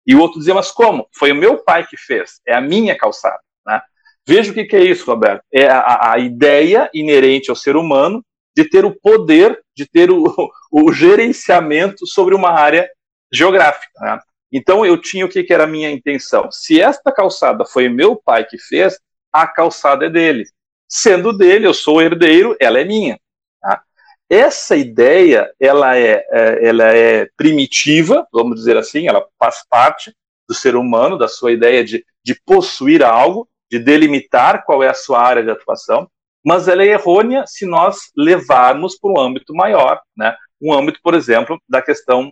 E 0.05 0.13
o 0.13 0.19
outro 0.19 0.37
dizia, 0.37 0.53
mas 0.53 0.71
como? 0.71 1.07
Foi 1.17 1.31
o 1.31 1.35
meu 1.35 1.63
pai 1.63 1.87
que 1.87 1.97
fez, 1.97 2.41
é 2.45 2.53
a 2.53 2.61
minha 2.61 2.95
calçada. 2.97 3.39
Né? 3.65 3.81
Veja 4.27 4.51
o 4.51 4.53
que, 4.53 4.65
que 4.65 4.75
é 4.75 4.83
isso, 4.83 5.05
Roberto. 5.05 5.43
É 5.51 5.67
a, 5.67 6.11
a, 6.11 6.19
ideia 6.19 6.89
inerente 6.93 7.49
ao 7.49 7.55
ser 7.55 7.75
humano 7.75 8.23
de 8.55 8.69
ter 8.69 8.85
o 8.85 8.95
poder, 8.99 9.59
de 9.75 9.87
ter 9.87 10.11
o, 10.11 10.23
o 10.71 10.91
gerenciamento 10.91 12.05
sobre 12.05 12.35
uma 12.35 12.51
área 12.51 12.87
geográfica. 13.31 13.89
Né? 13.99 14.19
Então 14.55 14.85
eu 14.85 14.97
tinha 14.97 15.25
o 15.25 15.29
que, 15.29 15.43
que 15.43 15.53
era 15.53 15.65
a 15.65 15.67
minha 15.67 15.91
intenção. 15.91 16.49
Se 16.49 16.79
esta 16.79 17.11
calçada 17.11 17.65
foi 17.65 17.89
meu 17.89 18.15
pai 18.15 18.45
que 18.45 18.57
fez, 18.57 18.97
a 19.31 19.45
calçada 19.45 20.05
é 20.05 20.09
dele. 20.09 20.45
Sendo 20.87 21.37
dele, 21.37 21.67
eu 21.67 21.73
sou 21.73 22.01
herdeiro, 22.01 22.55
ela 22.57 22.79
é 22.79 22.85
minha. 22.85 23.19
Tá? 23.61 23.83
Essa 24.29 24.77
ideia, 24.77 25.51
ela 25.59 25.97
é, 25.97 26.25
é, 26.31 26.67
ela 26.69 26.85
é 26.95 27.27
primitiva, 27.35 28.25
vamos 28.31 28.55
dizer 28.55 28.77
assim, 28.77 29.09
ela 29.09 29.27
faz 29.37 29.57
parte 29.69 30.15
do 30.47 30.55
ser 30.55 30.77
humano, 30.77 31.17
da 31.17 31.27
sua 31.27 31.51
ideia 31.51 31.83
de, 31.83 32.05
de 32.23 32.39
possuir 32.45 33.03
algo, 33.03 33.49
de 33.69 33.77
delimitar 33.77 34.63
qual 34.63 34.81
é 34.81 34.87
a 34.87 34.93
sua 34.93 35.21
área 35.21 35.43
de 35.43 35.51
atuação, 35.51 36.09
mas 36.45 36.69
ela 36.69 36.81
é 36.81 36.87
errônea 36.87 37.43
se 37.45 37.65
nós 37.65 38.09
levarmos 38.15 38.97
para 38.97 39.11
um 39.11 39.19
âmbito 39.19 39.53
maior, 39.53 39.99
né? 40.15 40.33
um 40.61 40.71
âmbito, 40.71 41.01
por 41.03 41.13
exemplo, 41.13 41.59
da 41.67 41.81
questão 41.81 42.31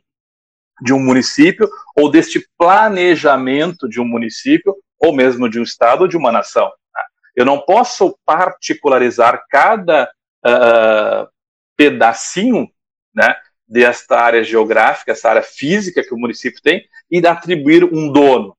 de 0.81 0.93
um 0.93 0.99
município 0.99 1.69
ou 1.95 2.09
deste 2.09 2.47
planejamento 2.57 3.87
de 3.87 3.99
um 4.01 4.05
município 4.05 4.75
ou 4.99 5.13
mesmo 5.13 5.49
de 5.49 5.59
um 5.59 5.63
estado 5.63 6.01
ou 6.01 6.07
de 6.07 6.17
uma 6.17 6.31
nação. 6.31 6.71
Eu 7.35 7.45
não 7.45 7.59
posso 7.59 8.17
particularizar 8.25 9.43
cada 9.49 10.09
uh, 10.45 11.27
pedacinho 11.75 12.69
né, 13.13 13.35
desta 13.67 14.19
área 14.19 14.43
geográfica, 14.43 15.11
essa 15.11 15.29
área 15.29 15.41
física 15.41 16.03
que 16.03 16.13
o 16.13 16.17
município 16.17 16.61
tem, 16.61 16.85
e 17.09 17.25
atribuir 17.25 17.83
um 17.83 18.11
dono. 18.11 18.55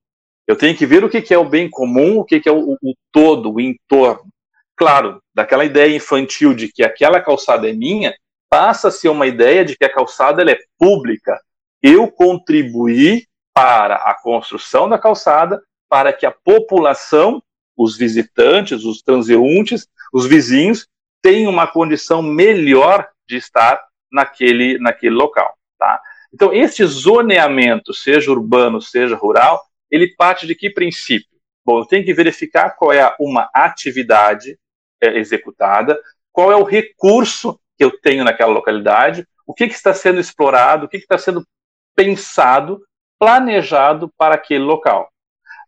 Eu 0.46 0.56
tenho 0.56 0.76
que 0.76 0.84
ver 0.84 1.04
o 1.04 1.08
que 1.08 1.32
é 1.32 1.38
o 1.38 1.48
bem 1.48 1.70
comum, 1.70 2.18
o 2.18 2.24
que 2.24 2.42
é 2.46 2.52
o, 2.52 2.72
o 2.72 2.94
todo, 3.12 3.54
o 3.54 3.60
entorno. 3.60 4.28
Claro, 4.76 5.22
daquela 5.32 5.64
ideia 5.64 5.94
infantil 5.94 6.52
de 6.52 6.68
que 6.70 6.82
aquela 6.82 7.20
calçada 7.20 7.68
é 7.68 7.72
minha, 7.72 8.12
passa 8.50 8.88
a 8.88 8.90
ser 8.90 9.08
uma 9.08 9.26
ideia 9.26 9.64
de 9.64 9.76
que 9.76 9.84
a 9.84 9.92
calçada 9.92 10.42
é 10.50 10.58
pública. 10.78 11.40
Eu 11.86 12.10
contribuí 12.10 13.26
para 13.52 13.96
a 13.96 14.14
construção 14.14 14.88
da 14.88 14.98
calçada, 14.98 15.62
para 15.86 16.14
que 16.14 16.24
a 16.24 16.30
população 16.30 17.42
os 17.76 17.94
visitantes, 17.94 18.84
os 18.84 19.02
transeuntes, 19.02 19.86
os 20.10 20.24
vizinhos 20.26 20.88
tenham 21.20 21.52
uma 21.52 21.66
condição 21.66 22.22
melhor 22.22 23.06
de 23.28 23.36
estar 23.36 23.78
naquele, 24.10 24.78
naquele 24.78 25.14
local. 25.14 25.54
Tá? 25.78 26.00
Então, 26.32 26.54
este 26.54 26.86
zoneamento, 26.86 27.92
seja 27.92 28.30
urbano, 28.30 28.80
seja 28.80 29.14
rural, 29.14 29.60
ele 29.90 30.14
parte 30.16 30.46
de 30.46 30.54
que 30.54 30.70
princípio? 30.70 31.36
Bom, 31.66 31.80
eu 31.80 31.84
tenho 31.84 32.04
que 32.04 32.14
verificar 32.14 32.70
qual 32.76 32.92
é 32.92 33.14
uma 33.20 33.50
atividade 33.52 34.58
é, 35.02 35.18
executada, 35.18 36.00
qual 36.32 36.50
é 36.50 36.56
o 36.56 36.64
recurso 36.64 37.60
que 37.76 37.84
eu 37.84 37.90
tenho 38.00 38.24
naquela 38.24 38.52
localidade, 38.52 39.26
o 39.46 39.52
que, 39.52 39.68
que 39.68 39.74
está 39.74 39.92
sendo 39.92 40.18
explorado, 40.18 40.86
o 40.86 40.88
que, 40.88 40.96
que 40.96 41.04
está 41.04 41.18
sendo 41.18 41.46
pensado, 41.94 42.80
planejado 43.18 44.10
para 44.16 44.34
aquele 44.34 44.64
local. 44.64 45.08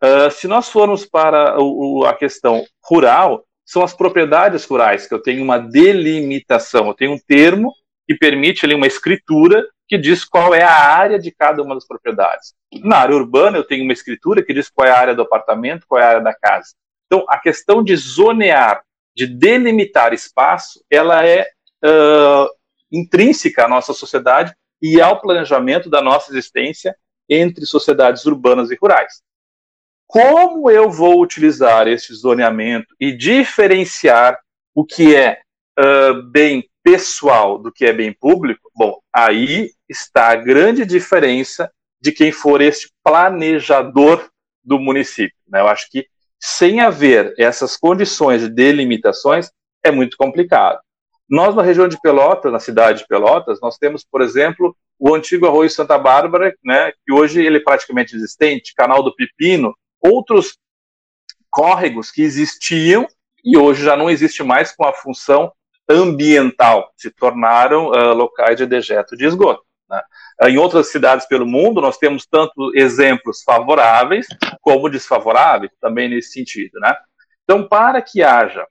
Uh, 0.03 0.31
se 0.31 0.47
nós 0.47 0.69
formos 0.69 1.07
para 1.07 1.59
o, 1.59 2.05
a 2.05 2.15
questão 2.15 2.65
rural, 2.85 3.45
são 3.65 3.83
as 3.83 3.95
propriedades 3.95 4.65
rurais, 4.65 5.07
que 5.07 5.15
eu 5.15 5.23
tenho 5.23 5.43
uma 5.43 5.59
delimitação, 5.59 6.87
eu 6.87 6.95
tenho 6.95 7.13
um 7.13 7.19
termo 7.19 7.73
que 8.07 8.15
permite 8.15 8.65
ali 8.65 8.75
uma 8.75 8.87
escritura 8.87 9.67
que 9.89 9.99
diz 9.99 10.25
qual 10.25 10.55
é 10.55 10.63
a 10.63 10.71
área 10.73 11.19
de 11.19 11.31
cada 11.31 11.63
uma 11.63 11.75
das 11.75 11.87
propriedades. 11.87 12.55
Na 12.83 12.99
área 12.99 13.17
urbana, 13.17 13.57
eu 13.57 13.65
tenho 13.65 13.85
uma 13.85 13.93
escritura 13.93 14.43
que 14.43 14.53
diz 14.53 14.69
qual 14.69 14.87
é 14.87 14.91
a 14.91 14.99
área 14.99 15.15
do 15.15 15.23
apartamento, 15.23 15.87
qual 15.89 16.01
é 16.01 16.05
a 16.05 16.09
área 16.09 16.21
da 16.21 16.35
casa. 16.35 16.75
Então, 17.07 17.25
a 17.29 17.39
questão 17.39 17.83
de 17.83 17.97
zonear, 17.97 18.83
de 19.15 19.27
delimitar 19.27 20.13
espaço, 20.13 20.85
ela 20.91 21.25
é 21.25 21.49
uh, 21.85 22.49
intrínseca 22.91 23.65
à 23.65 23.69
nossa 23.69 23.93
sociedade 23.93 24.55
e 24.93 25.01
ao 25.01 25.21
planejamento 25.21 25.91
da 25.91 26.01
nossa 26.01 26.31
existência 26.31 26.97
entre 27.29 27.67
sociedades 27.67 28.25
urbanas 28.25 28.71
e 28.71 28.79
rurais. 28.81 29.21
Como 30.07 30.71
eu 30.71 30.89
vou 30.89 31.21
utilizar 31.21 31.89
esse 31.89 32.15
zoneamento 32.15 32.95
e 33.01 33.13
diferenciar 33.13 34.39
o 34.75 34.85
que 34.85 35.17
é 35.17 35.41
uh, 35.79 36.23
bem 36.31 36.69
pessoal 36.85 37.59
do 37.59 37.73
que 37.73 37.85
é 37.85 37.93
bem 37.93 38.13
público? 38.13 38.71
Bom, 38.77 39.01
aí 39.13 39.71
está 39.89 40.29
a 40.29 40.37
grande 40.37 40.85
diferença 40.85 41.69
de 42.01 42.13
quem 42.13 42.31
for 42.31 42.61
este 42.61 42.89
planejador 43.03 44.31
do 44.63 44.79
município. 44.79 45.37
Né? 45.49 45.61
Eu 45.61 45.67
acho 45.67 45.91
que 45.91 46.07
sem 46.41 46.81
haver 46.81 47.35
essas 47.37 47.77
condições 47.77 48.43
de 48.43 48.49
delimitações 48.49 49.51
é 49.83 49.91
muito 49.91 50.17
complicado. 50.17 50.79
Nós, 51.29 51.55
na 51.55 51.63
região 51.63 51.89
de 51.89 52.01
Pelotas, 52.01 52.53
na 52.53 52.61
cidade 52.61 53.01
de 53.01 53.07
Pelotas, 53.07 53.59
nós 53.61 53.77
temos, 53.77 54.05
por 54.05 54.21
exemplo, 54.21 54.77
o 54.99 55.15
antigo 55.15 55.47
arroio 55.47 55.69
Santa 55.69 55.99
Bárbara, 55.99 56.55
né, 56.65 56.93
que 57.05 57.13
hoje 57.13 57.45
ele 57.45 57.59
é 57.59 57.63
praticamente 57.63 58.15
existente, 58.15 58.75
canal 58.75 59.03
do 59.03 59.15
Pepino, 59.15 59.75
outros 60.01 60.57
córregos 61.51 62.11
que 62.11 62.23
existiam 62.23 63.07
e 63.45 63.57
hoje 63.57 63.85
já 63.85 63.97
não 63.97 64.11
existe 64.11 64.43
mais 64.43 64.75
com 64.75 64.85
a 64.85 64.93
função 64.93 65.53
ambiental, 65.89 66.93
se 66.97 67.11
tornaram 67.11 67.89
uh, 67.91 68.13
locais 68.13 68.57
de 68.57 68.67
dejeto 68.67 69.17
de 69.17 69.25
esgoto. 69.25 69.63
Né? 69.89 70.03
Uh, 70.43 70.49
em 70.49 70.59
outras 70.59 70.89
cidades 70.89 71.27
pelo 71.27 71.47
mundo, 71.47 71.81
nós 71.81 71.97
temos 71.97 72.27
tanto 72.27 72.73
exemplos 72.75 73.43
favoráveis 73.45 74.27
como 74.61 74.89
desfavoráveis, 74.89 75.71
também 75.81 76.09
nesse 76.09 76.33
sentido. 76.33 76.79
Né? 76.81 76.95
Então, 77.45 77.67
para 77.67 78.03
que 78.03 78.23
haja, 78.23 78.67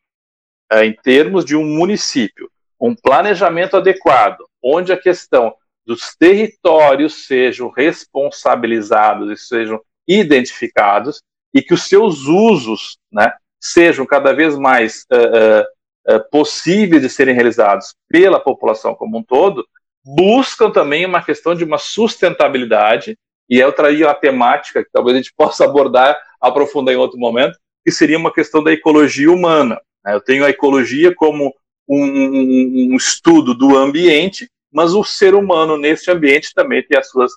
em 0.74 0.94
termos 0.94 1.46
de 1.46 1.56
um 1.56 1.64
município, 1.64 2.50
um 2.80 2.96
planejamento 2.96 3.78
adequado, 3.78 4.40
onde 4.64 4.92
a 4.92 4.98
questão 4.98 5.54
dos 5.86 6.16
territórios 6.16 7.26
sejam 7.26 7.70
responsabilizados 7.70 9.32
e 9.32 9.38
sejam 9.38 9.80
identificados 10.08 11.22
e 11.54 11.62
que 11.62 11.74
os 11.74 11.84
seus 11.84 12.26
usos 12.26 12.98
né, 13.12 13.32
sejam 13.62 14.06
cada 14.06 14.34
vez 14.34 14.58
mais 14.58 15.06
uh, 15.12 16.14
uh, 16.14 16.30
possíveis 16.30 17.02
de 17.02 17.10
serem 17.10 17.34
realizados 17.34 17.96
pela 18.10 18.40
população 18.40 18.94
como 18.94 19.18
um 19.18 19.24
todo, 19.24 19.66
buscam 20.04 20.70
também 20.70 21.06
uma 21.06 21.24
questão 21.24 21.56
de 21.56 21.64
uma 21.64 21.78
sustentabilidade, 21.78 23.18
e 23.50 23.60
eu 23.60 23.72
traria 23.72 24.10
a 24.10 24.14
temática 24.14 24.84
que 24.84 24.92
talvez 24.92 25.16
a 25.16 25.18
gente 25.18 25.34
possa 25.38 25.66
abordar, 25.66 26.18
aprofundar 26.40 26.94
em 26.94 26.98
outro 26.98 27.18
momento, 27.18 27.58
que 27.84 27.92
seria 27.92 28.18
uma 28.18 28.34
questão 28.34 28.64
da 28.64 28.72
ecologia 28.72 29.32
humana. 29.32 29.80
Né? 30.06 30.14
Eu 30.14 30.22
tenho 30.22 30.46
a 30.46 30.50
ecologia 30.50 31.14
como 31.14 31.54
um, 31.90 32.04
um, 32.04 32.94
um 32.94 32.96
estudo 32.96 33.54
do 33.56 33.76
ambiente, 33.76 34.50
mas 34.72 34.94
o 34.94 35.04
ser 35.04 35.34
humano 35.34 35.78
nesse 35.78 36.12
ambiente 36.12 36.54
também 36.54 36.86
tem 36.86 36.98
as 36.98 37.10
suas 37.10 37.32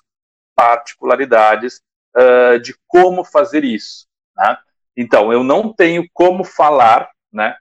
particularidades 0.55 1.81
uh, 2.15 2.59
de 2.59 2.75
como 2.87 3.23
fazer 3.23 3.63
isso. 3.63 4.05
Né? 4.37 4.57
Então, 4.95 5.33
eu 5.33 5.43
não 5.43 5.73
tenho 5.73 6.05
como 6.13 6.43
falar 6.43 7.09
né, 7.31 7.55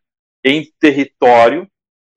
em 0.44 0.70
território, 0.78 1.68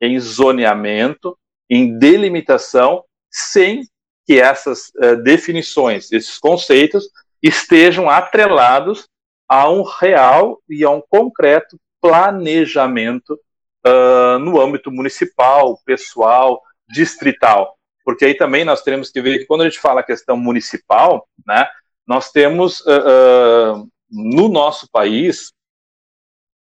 em 0.01 0.19
zoneamento, 0.19 1.37
em 1.69 1.97
delimitação, 1.97 3.03
sem 3.29 3.87
que 4.25 4.39
essas 4.39 4.91
uh, 4.95 5.21
definições, 5.23 6.11
esses 6.11 6.37
conceitos, 6.37 7.07
estejam 7.41 8.09
atrelados 8.09 9.07
a 9.47 9.69
um 9.69 9.83
real 9.83 10.61
e 10.69 10.83
a 10.83 10.89
um 10.89 11.01
concreto 11.01 11.79
planejamento 12.01 13.39
uh, 13.85 14.39
no 14.39 14.59
âmbito 14.59 14.91
municipal, 14.91 15.79
pessoal, 15.85 16.61
distrital. 16.89 17.77
Porque 18.03 18.25
aí 18.25 18.33
também 18.33 18.65
nós 18.65 18.81
temos 18.81 19.11
que 19.11 19.21
ver 19.21 19.39
que 19.39 19.45
quando 19.45 19.61
a 19.61 19.65
gente 19.65 19.79
fala 19.79 20.03
questão 20.03 20.35
municipal, 20.35 21.27
né, 21.45 21.67
nós 22.05 22.31
temos 22.31 22.81
uh, 22.81 23.81
uh, 23.83 23.89
no 24.09 24.49
nosso 24.49 24.89
país 24.91 25.53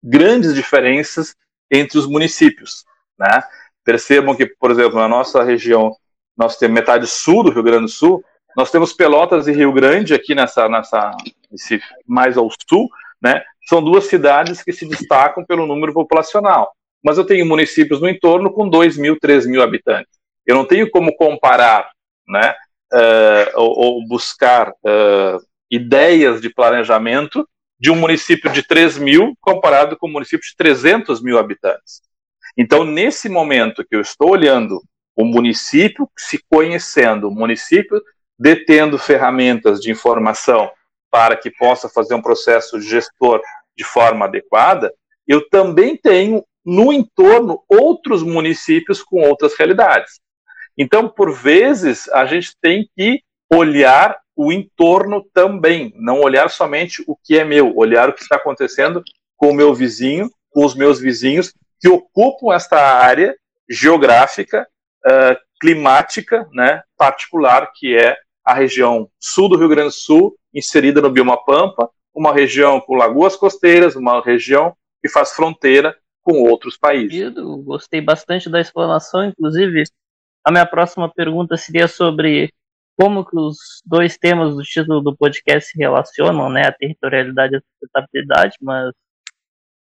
grandes 0.02 0.54
diferenças 0.54 1.34
entre 1.70 1.98
os 1.98 2.06
municípios. 2.06 2.84
Né? 3.18 3.42
Percebam 3.84 4.36
que, 4.36 4.46
por 4.46 4.70
exemplo, 4.70 4.98
na 4.98 5.08
nossa 5.08 5.42
região, 5.42 5.94
nós 6.36 6.56
temos 6.56 6.74
metade 6.74 7.06
sul 7.06 7.44
do 7.44 7.50
Rio 7.50 7.62
Grande 7.62 7.84
do 7.84 7.88
Sul, 7.88 8.24
nós 8.56 8.70
temos 8.70 8.92
Pelotas 8.92 9.46
e 9.46 9.52
Rio 9.52 9.72
Grande 9.72 10.14
aqui 10.14 10.34
nessa, 10.34 10.68
nessa 10.68 11.16
mais 12.06 12.36
ao 12.36 12.48
sul, 12.68 12.88
né? 13.20 13.42
São 13.68 13.82
duas 13.82 14.06
cidades 14.06 14.62
que 14.62 14.72
se 14.72 14.88
destacam 14.88 15.44
pelo 15.44 15.66
número 15.66 15.92
populacional. 15.92 16.72
Mas 17.04 17.18
eu 17.18 17.26
tenho 17.26 17.44
municípios 17.44 18.00
no 18.00 18.08
entorno 18.08 18.50
com 18.50 18.66
2 18.66 18.96
mil, 18.96 19.18
3 19.20 19.46
mil 19.46 19.62
habitantes. 19.62 20.18
Eu 20.46 20.56
não 20.56 20.64
tenho 20.64 20.90
como 20.90 21.14
comparar, 21.14 21.90
né? 22.26 22.54
Uh, 22.90 23.52
ou, 23.56 23.78
ou, 23.78 24.08
buscar 24.08 24.70
uh, 24.70 25.38
ideias 25.70 26.40
de 26.40 26.48
planejamento 26.48 27.46
de 27.78 27.90
um 27.90 27.96
município 27.96 28.50
de 28.50 28.62
3 28.62 28.96
mil 28.96 29.36
comparado 29.42 29.98
com 29.98 30.08
um 30.08 30.12
município 30.12 30.48
de 30.48 30.56
300 30.56 31.22
mil 31.22 31.38
habitantes. 31.38 32.00
Então, 32.56 32.84
nesse 32.84 33.28
momento 33.28 33.84
que 33.86 33.94
eu 33.94 34.00
estou 34.00 34.30
olhando 34.30 34.80
o 35.14 35.26
município 35.26 36.08
se 36.16 36.42
conhecendo, 36.50 37.28
o 37.28 37.34
município 37.34 38.00
detendo 38.38 38.96
ferramentas 38.96 39.78
de 39.78 39.90
informação 39.90 40.70
para 41.10 41.36
que 41.36 41.50
possa 41.50 41.88
fazer 41.88 42.14
um 42.14 42.22
processo 42.22 42.80
gestor 42.80 43.42
de 43.78 43.84
forma 43.84 44.24
adequada, 44.24 44.92
eu 45.26 45.48
também 45.48 45.96
tenho 45.96 46.44
no 46.66 46.92
entorno 46.92 47.62
outros 47.68 48.24
municípios 48.24 49.02
com 49.02 49.20
outras 49.20 49.54
realidades. 49.56 50.20
Então, 50.76 51.08
por 51.08 51.32
vezes, 51.32 52.08
a 52.08 52.26
gente 52.26 52.56
tem 52.60 52.88
que 52.96 53.22
olhar 53.50 54.18
o 54.36 54.52
entorno 54.52 55.24
também, 55.32 55.92
não 55.96 56.20
olhar 56.20 56.50
somente 56.50 57.02
o 57.06 57.16
que 57.16 57.38
é 57.38 57.44
meu, 57.44 57.76
olhar 57.76 58.08
o 58.08 58.12
que 58.12 58.22
está 58.22 58.36
acontecendo 58.36 59.02
com 59.36 59.50
o 59.50 59.54
meu 59.54 59.72
vizinho, 59.74 60.28
com 60.50 60.64
os 60.64 60.74
meus 60.74 61.00
vizinhos 61.00 61.52
que 61.80 61.88
ocupam 61.88 62.54
esta 62.54 62.78
área 62.78 63.34
geográfica, 63.68 64.66
uh, 65.06 65.36
climática, 65.60 66.48
né, 66.52 66.82
particular, 66.96 67.70
que 67.74 67.96
é 67.96 68.16
a 68.44 68.54
região 68.54 69.08
sul 69.20 69.48
do 69.48 69.56
Rio 69.56 69.68
Grande 69.68 69.88
do 69.88 69.94
Sul, 69.94 70.36
inserida 70.54 71.00
no 71.00 71.10
bioma 71.10 71.36
Pampa, 71.44 71.88
uma 72.18 72.34
região 72.34 72.80
com 72.80 72.96
lagoas 72.96 73.36
costeiras, 73.36 73.94
uma 73.94 74.20
região 74.20 74.76
que 75.00 75.08
faz 75.08 75.30
fronteira 75.32 75.96
com 76.20 76.42
outros 76.42 76.76
países. 76.76 77.32
Gostei 77.62 78.00
bastante 78.00 78.50
da 78.50 78.60
explanação, 78.60 79.24
inclusive 79.24 79.84
a 80.44 80.50
minha 80.50 80.66
próxima 80.66 81.08
pergunta 81.08 81.56
seria 81.56 81.86
sobre 81.86 82.52
como 82.96 83.24
que 83.24 83.38
os 83.38 83.56
dois 83.86 84.18
temas 84.18 84.56
do 84.56 84.62
título 84.62 85.00
do 85.00 85.16
podcast 85.16 85.70
se 85.70 85.78
relacionam, 85.78 86.50
né, 86.50 86.66
a 86.66 86.72
territorialidade 86.72 87.54
e 87.54 87.58
a 87.58 87.60
sustentabilidade, 87.60 88.56
mas 88.60 88.92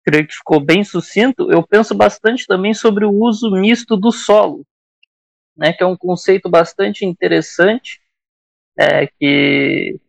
creio 0.02 0.26
que 0.26 0.32
ficou 0.32 0.60
bem 0.60 0.82
sucinto. 0.82 1.52
Eu 1.52 1.62
penso 1.62 1.94
bastante 1.94 2.46
também 2.46 2.72
sobre 2.72 3.04
o 3.04 3.12
uso 3.12 3.50
misto 3.50 3.98
do 3.98 4.10
solo, 4.10 4.64
né, 5.54 5.74
que 5.74 5.82
é 5.82 5.86
um 5.86 5.96
conceito 5.96 6.48
bastante 6.48 7.04
interessante, 7.04 8.00
é, 8.78 9.06
que 9.06 10.00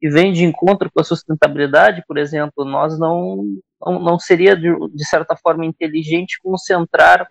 que 0.00 0.08
vem 0.08 0.32
de 0.32 0.44
encontro 0.44 0.90
com 0.90 1.00
a 1.00 1.04
sustentabilidade, 1.04 2.02
por 2.08 2.16
exemplo, 2.16 2.64
nós 2.64 2.98
não, 2.98 3.44
não, 3.80 4.00
não 4.00 4.18
seria, 4.18 4.56
de, 4.56 4.70
de, 4.94 5.04
certa 5.06 5.36
forma, 5.36 5.66
inteligente 5.66 6.40
concentrar 6.42 7.30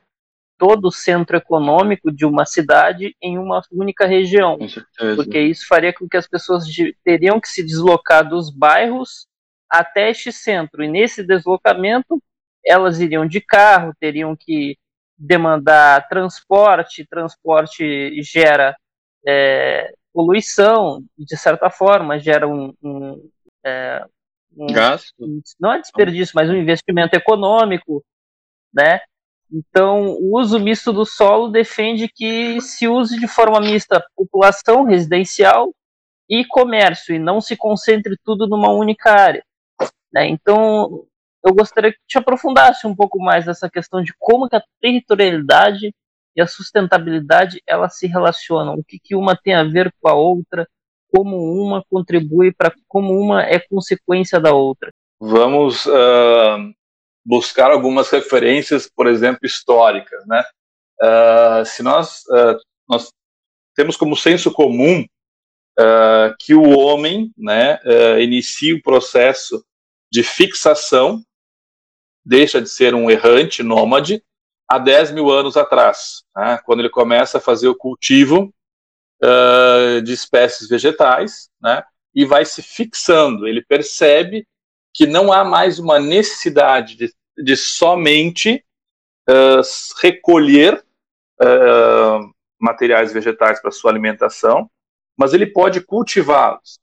todo 0.56 0.86
o 0.90 0.92
centro 0.92 1.36
econômico 1.36 2.12
de 2.12 2.26
uma 2.26 2.46
cidade 2.46 3.16
em 3.22 3.40
uma 3.40 3.62
única 3.72 4.06
região, 4.06 4.60
porque 5.16 5.40
isso 5.40 5.66
faria 5.68 5.94
com 5.94 6.08
que 6.08 6.18
as 6.18 6.28
pessoas 6.28 6.66
teriam 7.04 7.40
que 7.40 7.48
se 7.48 7.66
deslocar 7.66 8.28
dos 8.28 8.52
bairros 8.52 9.26
até 9.70 10.10
este 10.10 10.32
centro, 10.32 10.84
e 10.84 10.88
nesse 10.88 11.24
deslocamento 11.24 12.22
elas 12.64 13.00
iriam 13.00 13.26
de 13.26 13.40
carro, 13.40 13.94
teriam 14.00 14.36
que 14.38 14.78
demandar 15.18 16.08
transporte, 16.08 17.08
transporte 17.08 18.22
gera 18.22 18.76
é, 19.26 19.94
poluição, 20.20 21.02
de 21.18 21.38
certa 21.38 21.70
forma, 21.70 22.20
gera 22.20 22.46
um, 22.46 22.74
um, 22.84 23.30
é, 23.66 24.06
um 24.58 24.68
gasto. 24.68 25.16
não 25.58 25.72
é 25.72 25.80
desperdício, 25.80 26.34
mas 26.36 26.50
um 26.50 26.56
investimento 26.56 27.16
econômico, 27.16 28.04
né? 28.74 29.00
Então, 29.50 30.10
o 30.20 30.38
uso 30.38 30.60
misto 30.60 30.92
do 30.92 31.06
solo 31.06 31.48
defende 31.48 32.10
que 32.10 32.60
se 32.60 32.86
use 32.86 33.18
de 33.18 33.30
forma 33.30 33.62
mista 33.62 34.06
população 34.14 34.84
residencial 34.84 35.74
e 36.30 36.46
comércio, 36.46 37.16
e 37.16 37.20
não 37.20 37.40
se 37.40 37.56
concentre 37.56 38.18
tudo 38.24 38.46
numa 38.46 38.72
única 38.72 39.12
área. 39.12 39.44
Né? 40.12 40.28
Então, 40.28 41.06
eu 41.44 41.54
gostaria 41.54 41.94
que 41.94 42.00
te 42.06 42.18
aprofundasse 42.18 42.86
um 42.86 42.96
pouco 42.96 43.20
mais 43.20 43.48
essa 43.48 43.70
questão 43.70 44.04
de 44.04 44.14
como 44.20 44.50
que 44.50 44.58
a 44.58 44.64
territorialidade 44.82 45.96
e 46.40 46.42
a 46.42 46.48
sustentabilidade 46.48 47.62
elas 47.68 47.98
se 47.98 48.08
relacionam, 48.08 48.76
o 48.76 48.84
que, 48.84 48.98
que 48.98 49.14
uma 49.14 49.36
tem 49.36 49.54
a 49.54 49.64
ver 49.64 49.94
com 50.00 50.08
a 50.08 50.14
outra, 50.14 50.66
como 51.14 51.36
uma 51.36 51.84
contribui 51.90 52.54
para 52.54 52.74
como 52.88 53.14
uma 53.14 53.44
é 53.44 53.60
consequência 53.60 54.40
da 54.40 54.54
outra. 54.54 54.90
Vamos 55.20 55.86
uh, 55.86 56.74
buscar 57.26 57.72
algumas 57.72 58.10
referências, 58.10 58.90
por 58.90 59.06
exemplo, 59.06 59.42
históricas, 59.44 60.26
né? 60.28 60.42
Uh, 61.02 61.66
se 61.66 61.84
nós 61.84 62.22
uh, 62.30 62.58
nós 62.88 63.10
temos 63.76 63.98
como 63.98 64.16
senso 64.16 64.52
comum 64.52 65.06
que 66.42 66.54
o 66.54 66.78
homem, 66.78 67.32
né, 67.38 67.80
inicia 68.22 68.76
o 68.76 68.82
processo 68.82 69.64
de 70.12 70.24
fixação, 70.24 71.24
deixa 72.26 72.62
de 72.62 72.68
ser 72.68 72.94
um 72.94 73.10
errante 73.10 73.64
nômade 73.64 74.22
há 74.70 74.78
10 74.78 75.12
mil 75.12 75.32
anos 75.32 75.58
atrás, 75.58 76.24
né, 76.36 76.60
quando 76.64 76.82
ele 76.82 76.90
começa 76.90 77.40
a 77.40 77.42
fazer 77.42 77.68
o 77.68 77.76
cultivo 77.76 78.54
uh, 79.24 80.02
de 80.02 80.14
espécies 80.14 80.70
vegetais, 80.70 81.50
né, 81.60 81.84
e 82.14 82.24
vai 82.24 82.46
se 82.46 82.62
fixando. 82.62 83.48
Ele 83.48 83.64
percebe 83.64 84.48
que 84.94 85.08
não 85.08 85.34
há 85.34 85.44
mais 85.44 85.80
uma 85.80 86.00
necessidade 86.00 86.96
de, 86.96 87.14
de 87.38 87.58
somente 87.58 88.64
uh, 89.28 89.62
recolher 90.02 90.84
uh, 91.42 92.32
materiais 92.60 93.12
vegetais 93.12 93.62
para 93.62 93.72
sua 93.72 93.90
alimentação, 93.90 94.70
mas 95.18 95.34
ele 95.34 95.48
pode 95.48 95.82
cultivá-los. 95.82 96.80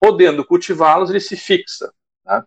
Podendo 0.00 0.44
cultivá-los, 0.44 1.08
ele 1.08 1.20
se 1.20 1.36
fixa. 1.36 1.92
Né? 2.24 2.42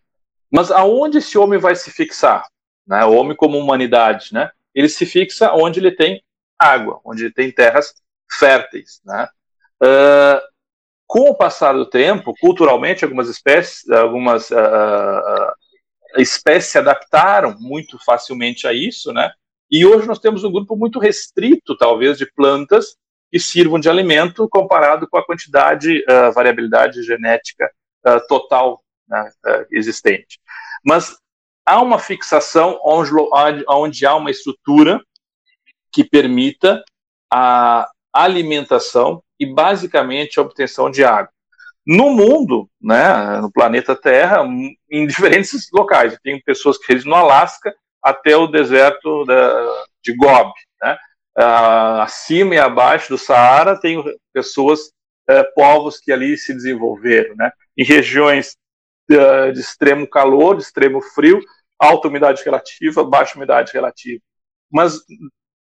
Mas 0.51 0.69
aonde 0.69 1.17
esse 1.17 1.37
homem 1.37 1.57
vai 1.57 1.75
se 1.75 1.89
fixar? 1.89 2.47
Né? 2.85 3.03
O 3.05 3.13
homem 3.13 3.35
como 3.35 3.57
humanidade, 3.57 4.33
né? 4.33 4.51
Ele 4.77 4.87
se 4.87 5.07
fixa 5.07 5.51
onde 5.53 5.79
ele 5.79 5.91
tem 5.91 6.23
água, 6.57 7.01
onde 7.03 7.25
ele 7.25 7.33
tem 7.33 7.51
terras 7.51 7.95
férteis. 8.39 9.01
Né? 9.03 9.27
Uh, 9.81 10.39
com 11.07 11.31
o 11.31 11.35
passar 11.35 11.73
do 11.73 11.89
tempo, 11.89 12.35
culturalmente, 12.39 13.03
algumas 13.03 13.27
espécies, 13.27 13.89
algumas 13.89 14.51
uh, 14.51 15.51
espécies 16.17 16.71
se 16.71 16.77
adaptaram 16.77 17.57
muito 17.59 17.97
facilmente 18.05 18.67
a 18.67 18.73
isso, 18.73 19.11
né? 19.11 19.31
E 19.71 19.85
hoje 19.85 20.07
nós 20.07 20.19
temos 20.19 20.43
um 20.43 20.51
grupo 20.51 20.75
muito 20.75 20.99
restrito, 20.99 21.75
talvez, 21.75 22.17
de 22.17 22.31
plantas 22.33 22.95
que 23.31 23.39
sirvam 23.39 23.79
de 23.79 23.89
alimento 23.89 24.47
comparado 24.47 25.07
com 25.09 25.17
a 25.17 25.25
quantidade, 25.25 26.03
uh, 26.03 26.31
variabilidade 26.33 27.01
genética 27.01 27.71
total 28.29 28.81
né, 29.05 29.29
existente. 29.69 30.39
Mas 30.85 31.17
há 31.67 31.81
uma 31.81 31.99
fixação 31.99 32.79
onde, 32.81 33.11
onde 33.67 34.05
há 34.05 34.15
uma 34.15 34.31
estrutura 34.31 35.01
que 35.91 36.03
permita 36.03 36.81
a 37.31 37.89
alimentação 38.13 39.21
e 39.37 39.45
basicamente 39.45 40.39
a 40.39 40.43
obtenção 40.43 40.89
de 40.89 41.03
água. 41.03 41.29
No 41.85 42.09
mundo, 42.09 42.69
né, 42.81 43.39
no 43.41 43.51
planeta 43.51 43.95
Terra, 43.95 44.43
em 44.89 45.05
diferentes 45.07 45.67
locais. 45.73 46.17
Tem 46.23 46.41
pessoas 46.41 46.77
que 46.77 46.91
residem 46.91 47.11
no 47.11 47.17
Alasca 47.17 47.75
até 48.01 48.35
o 48.37 48.47
deserto 48.47 49.25
da, 49.25 49.85
de 50.01 50.15
Gobi. 50.15 50.53
Né? 50.81 50.97
Uh, 51.37 52.01
acima 52.01 52.55
e 52.55 52.59
abaixo 52.59 53.09
do 53.09 53.17
Saara 53.17 53.79
tem 53.79 54.03
pessoas, 54.33 54.87
uh, 55.29 55.43
povos 55.55 55.99
que 55.99 56.11
ali 56.11 56.37
se 56.37 56.53
desenvolveram. 56.53 57.35
Né? 57.35 57.51
Em 57.77 57.83
regiões 57.83 58.55
uh, 59.11 59.51
de 59.53 59.59
extremo 59.59 60.07
calor, 60.07 60.57
de 60.57 60.63
extremo 60.63 61.01
frio, 61.01 61.41
alta 61.79 62.07
umidade 62.07 62.43
relativa, 62.43 63.03
baixa 63.03 63.35
umidade 63.35 63.71
relativa. 63.73 64.21
Mas, 64.71 64.99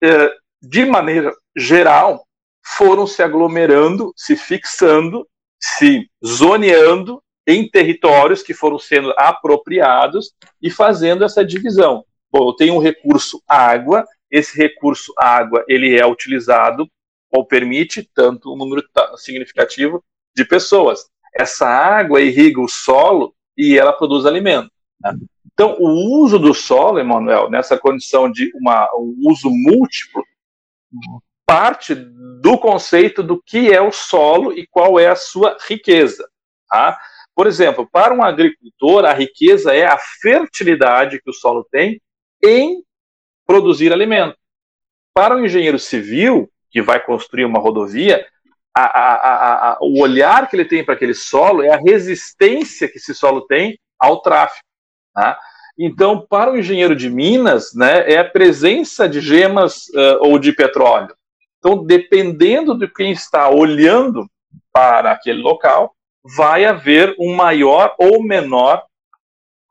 é, 0.02 0.32
de 0.62 0.84
maneira 0.84 1.32
geral, 1.56 2.26
foram 2.64 3.06
se 3.06 3.22
aglomerando, 3.22 4.12
se 4.16 4.36
fixando, 4.36 5.26
se 5.60 6.08
zoneando 6.24 7.22
em 7.46 7.68
territórios 7.68 8.42
que 8.42 8.52
foram 8.52 8.78
sendo 8.78 9.12
apropriados 9.16 10.32
e 10.60 10.70
fazendo 10.70 11.24
essa 11.24 11.44
divisão. 11.44 12.04
Bom, 12.30 12.50
eu 12.50 12.52
tenho 12.54 12.74
um 12.74 12.78
recurso 12.78 13.42
água, 13.48 14.04
esse 14.30 14.56
recurso 14.56 15.12
água 15.16 15.64
ele 15.66 15.98
é 15.98 16.06
utilizado 16.06 16.86
ou 17.30 17.46
permite 17.46 18.08
tanto 18.14 18.52
um 18.52 18.56
número 18.56 18.82
significativo 19.16 20.04
de 20.36 20.44
pessoas. 20.44 21.06
Essa 21.34 21.66
água 21.66 22.20
irriga 22.20 22.60
o 22.60 22.68
solo 22.68 23.34
e 23.56 23.78
ela 23.78 23.92
produz 23.92 24.26
alimento. 24.26 24.70
Né? 25.00 25.14
Então, 25.58 25.74
o 25.80 26.22
uso 26.22 26.38
do 26.38 26.54
solo, 26.54 27.00
Emanuel, 27.00 27.50
nessa 27.50 27.76
condição 27.76 28.30
de 28.30 28.48
uma, 28.54 28.88
um 28.94 29.28
uso 29.28 29.50
múltiplo, 29.50 30.22
parte 31.44 31.96
do 31.96 32.56
conceito 32.56 33.24
do 33.24 33.42
que 33.42 33.72
é 33.72 33.82
o 33.82 33.90
solo 33.90 34.52
e 34.52 34.68
qual 34.68 35.00
é 35.00 35.08
a 35.08 35.16
sua 35.16 35.56
riqueza. 35.66 36.24
Tá? 36.68 36.96
Por 37.34 37.48
exemplo, 37.48 37.88
para 37.90 38.14
um 38.14 38.22
agricultor, 38.22 39.04
a 39.04 39.12
riqueza 39.12 39.74
é 39.74 39.84
a 39.84 39.98
fertilidade 39.98 41.20
que 41.20 41.28
o 41.28 41.34
solo 41.34 41.66
tem 41.72 42.00
em 42.40 42.80
produzir 43.44 43.92
alimento. 43.92 44.38
Para 45.12 45.34
o 45.34 45.44
engenheiro 45.44 45.80
civil, 45.80 46.48
que 46.70 46.80
vai 46.80 47.04
construir 47.04 47.44
uma 47.44 47.58
rodovia, 47.58 48.24
a, 48.72 48.82
a, 48.82 49.72
a, 49.72 49.78
o 49.80 50.00
olhar 50.00 50.48
que 50.48 50.54
ele 50.54 50.64
tem 50.64 50.84
para 50.84 50.94
aquele 50.94 51.14
solo 51.14 51.64
é 51.64 51.70
a 51.70 51.80
resistência 51.84 52.86
que 52.88 52.98
esse 52.98 53.12
solo 53.12 53.40
tem 53.40 53.76
ao 53.98 54.22
tráfego. 54.22 54.67
Tá? 55.18 55.36
Então, 55.76 56.24
para 56.24 56.52
o 56.52 56.56
engenheiro 56.56 56.94
de 56.94 57.10
minas, 57.10 57.74
né, 57.74 58.08
é 58.08 58.18
a 58.18 58.24
presença 58.24 59.08
de 59.08 59.20
gemas 59.20 59.88
uh, 59.88 60.18
ou 60.20 60.38
de 60.38 60.52
petróleo. 60.52 61.12
Então, 61.58 61.84
dependendo 61.84 62.78
de 62.78 62.86
quem 62.86 63.10
está 63.10 63.48
olhando 63.48 64.30
para 64.72 65.10
aquele 65.10 65.42
local, 65.42 65.92
vai 66.36 66.64
haver 66.64 67.16
um 67.18 67.34
maior 67.34 67.96
ou 67.98 68.22
menor 68.22 68.84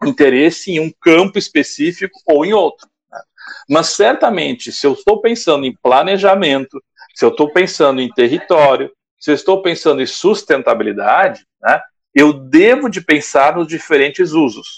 interesse 0.06 0.72
em 0.72 0.82
um 0.82 0.92
campo 1.00 1.40
específico 1.40 2.20
ou 2.26 2.46
em 2.46 2.52
outro. 2.52 2.90
Né? 3.10 3.22
Mas 3.70 3.88
certamente, 3.88 4.70
se 4.70 4.86
eu 4.86 4.94
estou 4.94 5.22
pensando 5.22 5.66
em 5.66 5.78
planejamento, 5.82 6.84
se 7.16 7.24
eu 7.24 7.30
estou 7.30 7.54
pensando 7.54 8.02
em 8.02 8.12
território, 8.12 8.92
se 9.18 9.32
eu 9.32 9.36
estou 9.36 9.62
pensando 9.62 10.02
em 10.02 10.06
sustentabilidade, 10.06 11.46
né, 11.62 11.82
eu 12.14 12.34
devo 12.34 12.90
de 12.90 13.00
pensar 13.00 13.56
nos 13.56 13.68
diferentes 13.68 14.32
usos. 14.32 14.76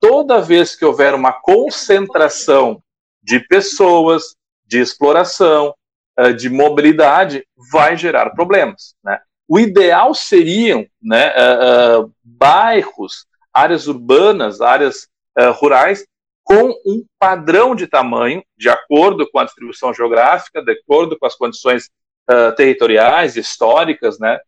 Toda 0.00 0.40
vez 0.40 0.76
que 0.76 0.84
houver 0.84 1.14
uma 1.14 1.32
concentração 1.32 2.82
de 3.22 3.40
pessoas, 3.40 4.36
de 4.66 4.78
exploração, 4.78 5.74
eh, 6.18 6.32
de 6.32 6.48
mobilidade, 6.48 7.46
vai 7.70 7.96
gerar 7.96 8.30
problemas. 8.30 8.94
Né? 9.04 9.20
O 9.48 9.58
ideal 9.58 10.14
seriam 10.14 10.86
né, 11.00 11.30
uh, 11.30 12.02
uh, 12.02 12.12
bairros, 12.22 13.24
áreas 13.52 13.86
urbanas, 13.86 14.60
áreas 14.60 15.08
rurais, 15.54 16.04
com 16.42 16.70
um 16.84 17.04
padrão 17.18 17.74
de 17.74 17.86
tamanho, 17.86 18.42
de 18.56 18.68
acordo 18.68 19.30
com 19.30 19.38
a 19.38 19.44
distribuição 19.44 19.94
geográfica, 19.94 20.60
de 20.60 20.72
acordo 20.72 21.16
com 21.16 21.26
as 21.26 21.36
condições 21.36 21.88
territoriais, 22.56 23.36
históricas, 23.36 24.18
né, 24.18 24.40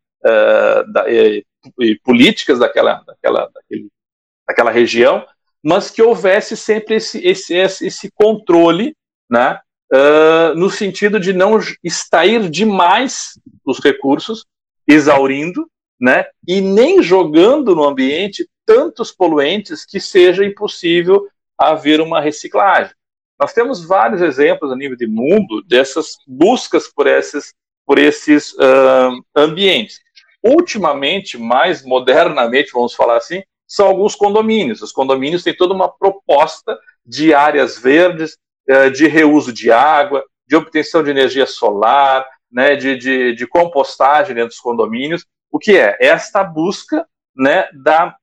e, 1.09 1.45
políticas 2.03 2.59
daquela, 2.59 3.05
daquela, 3.07 3.49
daquele, 3.55 3.89
daquela 4.49 4.71
região, 4.73 5.25
mas 5.63 5.91
que 5.91 6.03
houvesse 6.03 6.57
sempre 6.57 6.97
esse, 6.97 7.25
esse, 7.27 7.55
esse 7.55 8.11
controle, 8.13 8.95
né, 9.29 9.59
no 10.57 10.71
sentido 10.71 11.19
de 11.19 11.33
não 11.33 11.59
extrair 11.83 12.49
demais 12.49 13.39
os 13.65 13.79
recursos 13.81 14.47
exaurindo, 14.87 15.69
né, 16.01 16.25
e 16.47 16.61
nem 16.61 17.03
jogando 17.03 17.75
no 17.75 17.85
ambiente 17.85 18.49
tantos 18.65 19.13
poluentes 19.13 19.85
que 19.85 20.01
seja 20.01 20.45
impossível 20.45 21.29
haver 21.59 22.01
uma 22.01 22.21
reciclagem. 22.21 22.95
Nós 23.39 23.53
temos 23.53 23.85
vários 23.85 24.21
exemplos 24.23 24.71
a 24.71 24.77
nível 24.77 24.97
de 24.97 25.07
mundo 25.07 25.63
dessas 25.67 26.17
buscas 26.27 26.89
por 26.89 27.07
esses, 27.07 27.55
por 27.87 27.99
esses 27.99 28.53
uh, 28.53 29.25
ambientes. 29.35 29.99
Ultimamente, 30.43 31.37
mais 31.37 31.83
modernamente, 31.83 32.71
vamos 32.73 32.95
falar 32.95 33.17
assim, 33.17 33.43
são 33.71 33.87
alguns 33.87 34.17
condomínios. 34.17 34.83
Os 34.83 34.91
condomínios 34.91 35.45
têm 35.45 35.57
toda 35.57 35.73
uma 35.73 35.89
proposta 35.89 36.77
de 37.07 37.33
áreas 37.33 37.79
verdes, 37.79 38.37
uh, 38.69 38.91
de 38.91 39.07
reuso 39.07 39.53
de 39.53 39.71
água, 39.71 40.25
de 40.45 40.57
obtenção 40.57 41.05
de 41.05 41.11
energia 41.11 41.47
solar, 41.47 42.27
né, 42.51 42.75
de, 42.75 42.97
de, 42.97 43.33
de 43.33 43.47
compostagem 43.47 44.35
dentro 44.35 44.49
dos 44.49 44.59
condomínios, 44.59 45.25
o 45.53 45.59
que 45.59 45.79
é? 45.79 45.97
Esta 46.01 46.43
busca 46.43 47.07
né, 47.35 47.69
da 47.73 48.17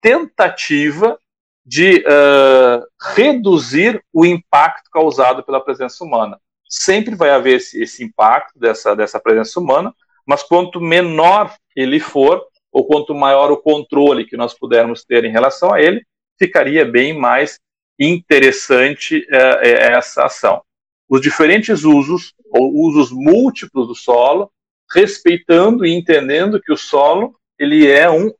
tentativa 0.00 1.18
de 1.64 1.98
uh, 1.98 2.86
reduzir 3.14 4.02
o 4.14 4.24
impacto 4.24 4.90
causado 4.90 5.42
pela 5.42 5.62
presença 5.62 6.02
humana. 6.02 6.40
Sempre 6.66 7.14
vai 7.14 7.28
haver 7.30 7.56
esse, 7.56 7.82
esse 7.82 8.02
impacto 8.02 8.58
dessa, 8.58 8.96
dessa 8.96 9.20
presença 9.20 9.60
humana, 9.60 9.94
mas 10.26 10.42
quanto 10.42 10.80
menor 10.80 11.54
ele 11.76 12.00
for, 12.00 12.42
ou 12.74 12.86
quanto 12.86 13.14
maior 13.14 13.50
o 13.50 13.56
controle 13.56 14.26
que 14.26 14.36
nós 14.36 14.52
pudermos 14.52 15.02
ter 15.02 15.24
em 15.24 15.30
relação 15.30 15.72
a 15.72 15.80
ele, 15.80 16.04
ficaria 16.38 16.84
bem 16.84 17.16
mais 17.16 17.58
interessante 17.98 19.20
uh, 19.30 19.64
essa 19.64 20.24
ação 20.24 20.60
os 21.08 21.20
diferentes 21.20 21.84
usos, 21.84 22.34
ou 22.50 22.72
usos 22.74 23.10
múltiplos 23.12 23.88
do 23.88 23.94
solo, 23.94 24.50
respeitando 24.92 25.84
e 25.84 25.92
entendendo 25.92 26.60
que 26.60 26.72
o 26.72 26.76
solo 26.76 27.36
ele 27.58 27.88
é 27.88 28.10
um 28.10 28.32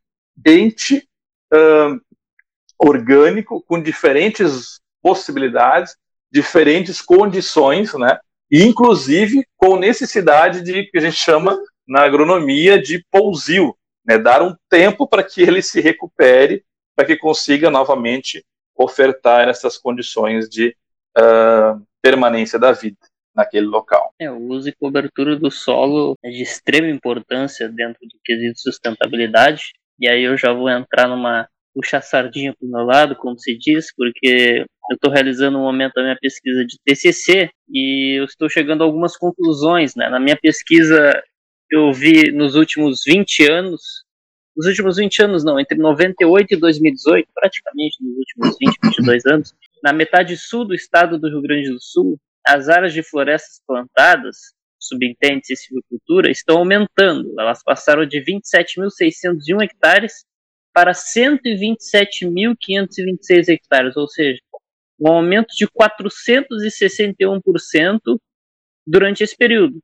ente 0.44 1.08
uh, 1.52 2.00
orgânico 2.78 3.62
com 3.62 3.80
diferentes 3.80 4.80
possibilidades, 5.02 5.96
diferentes 6.32 7.00
condições, 7.00 7.94
né? 7.94 8.18
Inclusive 8.50 9.46
com 9.56 9.76
necessidade 9.76 10.62
de 10.62 10.84
que 10.84 10.98
a 10.98 11.00
gente 11.00 11.16
chama 11.16 11.58
na 11.86 12.02
agronomia 12.02 12.80
de 12.80 13.04
pousio, 13.10 13.76
né? 14.06 14.18
Dar 14.18 14.42
um 14.42 14.54
tempo 14.68 15.06
para 15.06 15.22
que 15.22 15.42
ele 15.42 15.62
se 15.62 15.80
recupere, 15.80 16.64
para 16.96 17.06
que 17.06 17.16
consiga 17.16 17.70
novamente 17.70 18.44
ofertar 18.76 19.48
essas 19.48 19.78
condições 19.78 20.48
de 20.48 20.76
uh, 21.16 21.80
permanência 22.02 22.58
da 22.58 22.72
vida 22.72 22.98
naquele 23.34 23.66
local. 23.66 24.12
É, 24.20 24.30
o 24.30 24.38
uso 24.48 24.68
e 24.68 24.72
cobertura 24.72 25.36
do 25.36 25.50
solo 25.50 26.14
é 26.24 26.30
de 26.30 26.42
extrema 26.42 26.88
importância 26.88 27.68
dentro 27.68 28.00
do 28.02 28.18
quesito 28.24 28.60
sustentabilidade. 28.60 29.72
E 29.98 30.08
aí 30.08 30.22
eu 30.22 30.36
já 30.36 30.52
vou 30.52 30.68
entrar 30.68 31.08
numa 31.08 31.48
puxa 31.74 32.00
sardinha 32.00 32.54
para 32.56 32.66
o 32.66 32.70
meu 32.70 32.84
lado, 32.84 33.16
como 33.16 33.36
se 33.38 33.56
diz, 33.58 33.92
porque 33.96 34.64
eu 34.90 34.94
estou 34.94 35.10
realizando 35.10 35.58
um 35.58 35.62
momento 35.62 35.98
a 35.98 36.02
minha 36.02 36.18
pesquisa 36.20 36.64
de 36.64 36.76
TCC 36.84 37.50
e 37.68 38.20
eu 38.20 38.24
estou 38.24 38.48
chegando 38.48 38.82
a 38.82 38.84
algumas 38.84 39.16
conclusões. 39.16 39.94
Né? 39.96 40.08
Na 40.08 40.20
minha 40.20 40.36
pesquisa, 40.36 41.20
eu 41.74 41.92
vi 41.92 42.30
nos 42.30 42.54
últimos 42.54 43.02
20 43.04 43.50
anos, 43.50 43.82
nos 44.56 44.66
últimos 44.66 44.96
20 44.96 45.22
anos 45.22 45.44
não, 45.44 45.58
entre 45.58 45.76
98 45.76 46.54
e 46.54 46.56
2018, 46.56 47.28
praticamente 47.34 47.96
nos 48.00 48.16
últimos 48.16 48.56
20, 48.60 48.78
22 48.84 49.26
anos, 49.26 49.52
na 49.82 49.92
metade 49.92 50.36
sul 50.36 50.64
do 50.64 50.72
estado 50.74 51.18
do 51.18 51.28
Rio 51.28 51.42
Grande 51.42 51.70
do 51.70 51.82
Sul, 51.82 52.16
as 52.46 52.68
áreas 52.68 52.92
de 52.92 53.02
florestas 53.02 53.60
plantadas, 53.66 54.36
subintende 54.78 55.42
e 55.50 55.56
silvicultura, 55.56 56.30
estão 56.30 56.58
aumentando. 56.58 57.34
Elas 57.40 57.64
passaram 57.64 58.06
de 58.06 58.22
27.601 58.22 59.64
hectares 59.64 60.24
para 60.72 60.92
127.526 60.92 63.48
hectares, 63.48 63.96
ou 63.96 64.06
seja, 64.06 64.38
um 65.00 65.08
aumento 65.08 65.52
de 65.56 65.66
461% 65.66 68.20
durante 68.86 69.24
esse 69.24 69.36
período. 69.36 69.82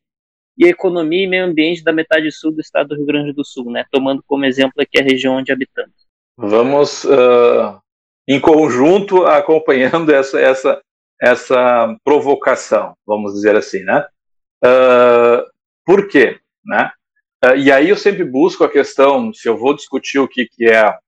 e 0.56 0.66
economia 0.66 1.24
e 1.24 1.26
meio 1.26 1.44
ambiente 1.44 1.82
da 1.82 1.92
metade 1.92 2.30
sul 2.30 2.52
do 2.52 2.60
estado 2.60 2.88
do 2.88 2.96
Rio 2.96 3.06
Grande 3.06 3.32
do 3.32 3.44
Sul, 3.44 3.70
né? 3.70 3.84
Tomando 3.90 4.22
como 4.26 4.44
exemplo 4.44 4.82
aqui 4.82 5.00
a 5.00 5.04
região 5.04 5.36
onde 5.36 5.50
habitamos. 5.50 5.94
Vamos, 6.36 7.04
uh, 7.04 7.80
em 8.28 8.40
conjunto, 8.40 9.24
acompanhando 9.24 10.12
essa, 10.12 10.40
essa, 10.40 10.82
essa 11.20 11.96
provocação, 12.04 12.94
vamos 13.06 13.34
dizer 13.34 13.56
assim, 13.56 13.82
né? 13.82 14.06
Uh, 14.64 15.44
por 15.84 16.08
quê? 16.08 16.38
Né? 16.64 16.90
Uh, 17.44 17.56
e 17.56 17.72
aí 17.72 17.88
eu 17.88 17.96
sempre 17.96 18.24
busco 18.24 18.62
a 18.62 18.70
questão, 18.70 19.32
se 19.32 19.48
eu 19.48 19.56
vou 19.56 19.74
discutir 19.74 20.18
o 20.18 20.28
que, 20.28 20.46
que 20.46 20.66
é 20.66 20.98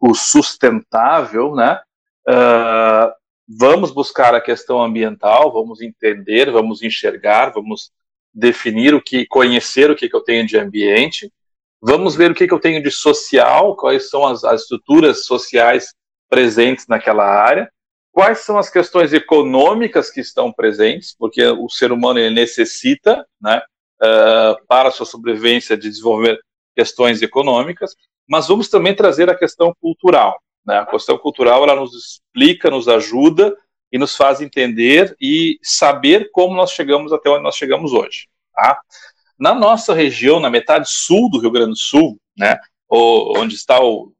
o 0.00 0.14
sustentável, 0.14 1.54
né? 1.54 1.80
Uh, 2.28 3.12
vamos 3.48 3.90
buscar 3.90 4.34
a 4.34 4.40
questão 4.40 4.82
ambiental, 4.82 5.52
vamos 5.52 5.80
entender, 5.80 6.50
vamos 6.50 6.82
enxergar, 6.82 7.50
vamos 7.50 7.90
definir 8.32 8.94
o 8.94 9.02
que, 9.02 9.26
conhecer 9.26 9.90
o 9.90 9.96
que, 9.96 10.08
que 10.08 10.14
eu 10.14 10.20
tenho 10.20 10.46
de 10.46 10.58
ambiente, 10.58 11.32
vamos 11.80 12.14
ver 12.14 12.30
o 12.30 12.34
que, 12.34 12.46
que 12.46 12.54
eu 12.54 12.60
tenho 12.60 12.82
de 12.82 12.90
social, 12.90 13.74
quais 13.76 14.10
são 14.10 14.26
as, 14.26 14.44
as 14.44 14.62
estruturas 14.62 15.24
sociais 15.24 15.94
presentes 16.28 16.86
naquela 16.86 17.24
área, 17.24 17.70
quais 18.12 18.40
são 18.40 18.58
as 18.58 18.68
questões 18.68 19.12
econômicas 19.12 20.10
que 20.10 20.20
estão 20.20 20.52
presentes, 20.52 21.14
porque 21.18 21.44
o 21.46 21.68
ser 21.68 21.90
humano 21.90 22.18
ele 22.18 22.34
necessita, 22.34 23.26
né, 23.40 23.62
uh, 24.02 24.66
para 24.66 24.88
a 24.88 24.92
sua 24.92 25.06
sobrevivência, 25.06 25.76
de 25.76 25.88
desenvolver 25.88 26.38
questões 26.76 27.22
econômicas, 27.22 27.94
mas 28.28 28.48
vamos 28.48 28.68
também 28.68 28.94
trazer 28.94 29.30
a 29.30 29.38
questão 29.38 29.74
cultural. 29.80 30.40
Né? 30.64 30.78
A 30.78 30.86
questão 30.86 31.16
cultural 31.16 31.64
ela 31.64 31.74
nos 31.74 31.94
explica, 31.94 32.70
nos 32.70 32.88
ajuda 32.88 33.56
e 33.90 33.98
nos 33.98 34.14
faz 34.14 34.40
entender 34.40 35.16
e 35.20 35.58
saber 35.62 36.30
como 36.30 36.54
nós 36.54 36.72
chegamos 36.72 37.12
até 37.12 37.30
onde 37.30 37.42
nós 37.42 37.56
chegamos 37.56 37.92
hoje. 37.92 38.28
Tá? 38.54 38.80
Na 39.38 39.54
nossa 39.54 39.94
região, 39.94 40.40
na 40.40 40.50
metade 40.50 40.90
sul 40.90 41.30
do 41.30 41.40
Rio 41.40 41.50
Grande 41.50 41.70
do 41.70 41.78
Sul, 41.78 42.20
né, 42.36 42.58
onde 42.90 43.54
está 43.54 43.80
o 43.80 44.12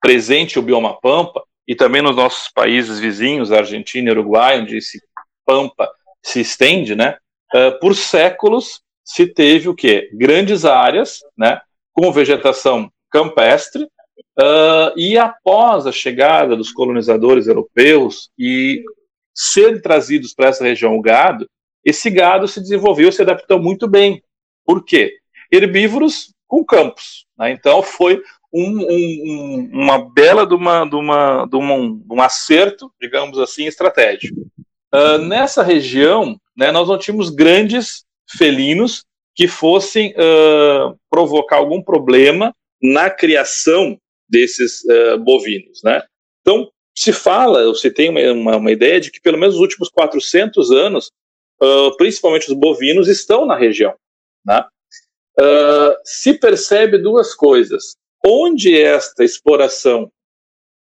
presente 0.00 0.58
o 0.58 0.62
bioma 0.62 0.98
Pampa, 1.00 1.42
e 1.66 1.74
também 1.74 2.00
nos 2.00 2.16
nossos 2.16 2.48
países 2.48 2.98
vizinhos, 2.98 3.52
Argentina 3.52 4.08
e 4.08 4.12
Uruguai, 4.12 4.60
onde 4.60 4.78
esse 4.78 5.02
Pampa 5.44 5.90
se 6.22 6.40
estende, 6.40 6.94
né, 6.94 7.18
uh, 7.54 7.78
por 7.80 7.94
séculos 7.94 8.80
se 9.04 9.26
teve 9.26 9.68
o 9.68 9.74
quê? 9.74 10.10
Grandes 10.12 10.64
áreas, 10.64 11.20
né, 11.36 11.60
com 11.98 12.12
vegetação 12.12 12.88
campestre, 13.10 13.82
uh, 13.82 14.96
e 14.96 15.18
após 15.18 15.84
a 15.84 15.90
chegada 15.90 16.54
dos 16.54 16.70
colonizadores 16.70 17.48
europeus 17.48 18.30
e 18.38 18.84
serem 19.34 19.80
trazidos 19.80 20.32
para 20.32 20.48
essa 20.48 20.62
região 20.62 20.96
o 20.96 21.02
gado, 21.02 21.50
esse 21.84 22.08
gado 22.08 22.46
se 22.46 22.60
desenvolveu, 22.60 23.10
se 23.10 23.22
adaptou 23.22 23.58
muito 23.58 23.88
bem. 23.88 24.22
Por 24.64 24.84
quê? 24.84 25.16
Herbívoros 25.50 26.32
com 26.46 26.64
campos. 26.64 27.26
Né? 27.36 27.50
Então 27.50 27.82
foi 27.82 28.22
um, 28.54 28.86
um, 28.88 29.70
uma 29.72 29.98
bela 29.98 30.46
de, 30.46 30.54
uma, 30.54 30.84
de, 30.84 30.94
uma, 30.94 31.46
de, 31.46 31.56
uma, 31.56 31.74
um 31.74 32.22
acerto, 32.22 32.92
digamos 33.00 33.40
assim, 33.40 33.66
estratégico. 33.66 34.40
Uh, 34.94 35.18
nessa 35.18 35.64
região, 35.64 36.40
né, 36.56 36.70
nós 36.70 36.86
não 36.86 36.96
tínhamos 36.96 37.28
grandes 37.28 38.04
felinos 38.36 39.04
que 39.38 39.46
fossem 39.46 40.12
uh, 40.14 40.98
provocar 41.08 41.58
algum 41.58 41.80
problema 41.80 42.52
na 42.82 43.08
criação 43.08 43.96
desses 44.28 44.82
uh, 44.84 45.16
bovinos, 45.16 45.80
né? 45.84 46.02
Então, 46.40 46.68
se 46.96 47.12
fala, 47.12 47.64
você 47.66 47.88
tem 47.88 48.10
uma, 48.32 48.56
uma, 48.56 48.72
ideia 48.72 49.00
de 49.00 49.12
que 49.12 49.20
pelo 49.20 49.38
menos 49.38 49.54
nos 49.54 49.62
últimos 49.62 49.88
400 49.90 50.72
anos, 50.72 51.12
uh, 51.62 51.96
principalmente 51.96 52.48
os 52.48 52.58
bovinos 52.58 53.06
estão 53.06 53.46
na 53.46 53.56
região, 53.56 53.94
né? 54.44 54.64
se 56.04 56.34
percebe 56.34 56.98
duas 56.98 57.32
coisas. 57.32 57.94
Onde 58.26 58.76
esta 58.76 59.22
exploração 59.22 60.10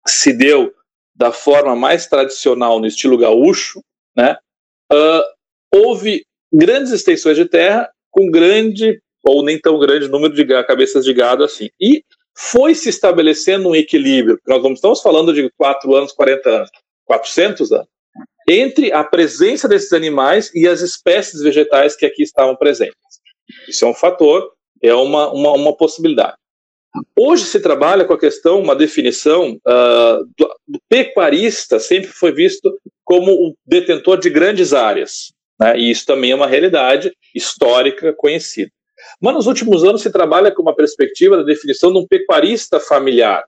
se 0.07 0.33
deu 0.33 0.73
da 1.17 1.33
forma 1.33 1.75
mais 1.75 2.07
tradicional, 2.07 2.79
no 2.79 2.87
estilo 2.87 3.19
gaúcho, 3.19 3.81
né? 4.17 4.37
houve 5.75 6.25
grandes 6.53 6.93
extensões 6.93 7.37
de 7.37 7.47
terra 7.47 7.91
com 8.17 8.31
grande 8.31 8.99
ou 9.23 9.43
nem 9.43 9.61
tão 9.61 9.79
grande 9.79 10.09
número 10.09 10.33
de 10.33 10.45
cabeças 10.65 11.05
de 11.05 11.13
gado 11.13 11.45
assim. 11.45 11.69
E 11.79 12.03
foi 12.35 12.75
se 12.75 12.89
estabelecendo 12.89 13.69
um 13.69 13.75
equilíbrio, 13.75 14.39
nós 14.47 14.63
não 14.63 14.73
estamos 14.73 15.03
falando 15.03 15.35
de 15.35 15.51
4 15.59 15.95
anos, 15.95 16.13
40 16.13 16.49
anos, 16.49 16.71
400 17.05 17.73
anos, 17.73 17.89
entre 18.49 18.93
a 18.93 19.03
presença 19.05 19.69
desses 19.69 19.93
animais 19.93 20.51
e 20.55 20.67
as 20.67 20.81
espécies 20.81 21.43
vegetais 21.43 21.97
que 21.97 22.07
aqui 22.07 22.23
estavam 22.23 22.57
presentes. 22.57 22.95
Isso 23.69 23.85
é 23.85 23.89
um 23.89 23.95
fator, 23.95 24.51
é 24.83 24.95
uma, 24.95 25.33
uma, 25.33 25.53
uma 25.53 25.77
possibilidade. 25.77 26.37
Hoje 27.19 27.45
se 27.45 27.61
trabalha 27.61 28.05
com 28.05 28.15
a 28.15 28.19
questão, 28.19 28.61
uma 28.61 28.75
definição 28.75 29.59
uh, 29.67 30.25
do, 30.39 30.57
do, 30.67 30.81
pecuarista 30.89 31.79
sempre 31.79 32.11
foi 32.11 32.33
visto 32.33 32.75
como 33.05 33.33
o 33.33 33.55
detentor 33.67 34.19
de 34.19 34.31
grandes 34.31 34.73
áreas. 34.73 35.33
Né? 35.59 35.79
E 35.79 35.91
isso 35.91 36.07
também 36.07 36.31
é 36.31 36.35
uma 36.35 36.47
realidade 36.47 37.13
histórica 37.35 38.13
conhecida. 38.13 38.71
Mas 39.21 39.35
nos 39.35 39.47
últimos 39.47 39.85
anos 39.85 40.03
se 40.03 40.11
trabalha 40.11 40.51
com 40.51 40.63
uma 40.63 40.75
perspectiva 40.75 41.37
da 41.37 41.43
definição 41.43 41.93
de 41.93 41.99
um 41.99 42.07
pecuarista 42.07 42.81
familiar, 42.81 43.45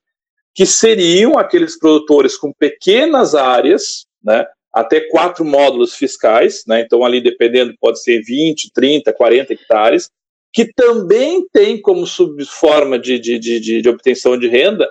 que 0.54 0.66
seriam 0.66 1.38
aqueles 1.38 1.78
produtores 1.78 2.36
com 2.36 2.52
pequenas 2.52 3.34
áreas, 3.34 4.06
né, 4.22 4.46
até 4.72 5.00
quatro 5.08 5.44
módulos 5.44 5.94
fiscais, 5.94 6.64
né, 6.66 6.80
então 6.80 7.04
ali 7.04 7.20
dependendo 7.20 7.74
pode 7.80 8.02
ser 8.02 8.20
20, 8.22 8.70
30, 8.72 9.12
40 9.12 9.52
hectares, 9.52 10.10
que 10.52 10.72
também 10.74 11.46
tem 11.52 11.80
como 11.80 12.06
subforma 12.06 12.98
de, 12.98 13.18
de, 13.18 13.38
de, 13.38 13.80
de 13.80 13.88
obtenção 13.88 14.38
de 14.38 14.48
renda 14.48 14.90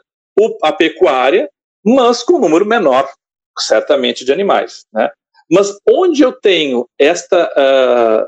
a 0.62 0.72
pecuária, 0.72 1.50
mas 1.84 2.22
com 2.24 2.36
um 2.36 2.40
número 2.40 2.66
menor, 2.66 3.10
certamente, 3.58 4.24
de 4.24 4.32
animais. 4.32 4.86
Né? 4.94 5.10
Mas 5.50 5.78
onde 5.90 6.22
eu 6.22 6.34
tenho 6.34 6.88
esta 7.00 7.46
uh, 7.46 8.28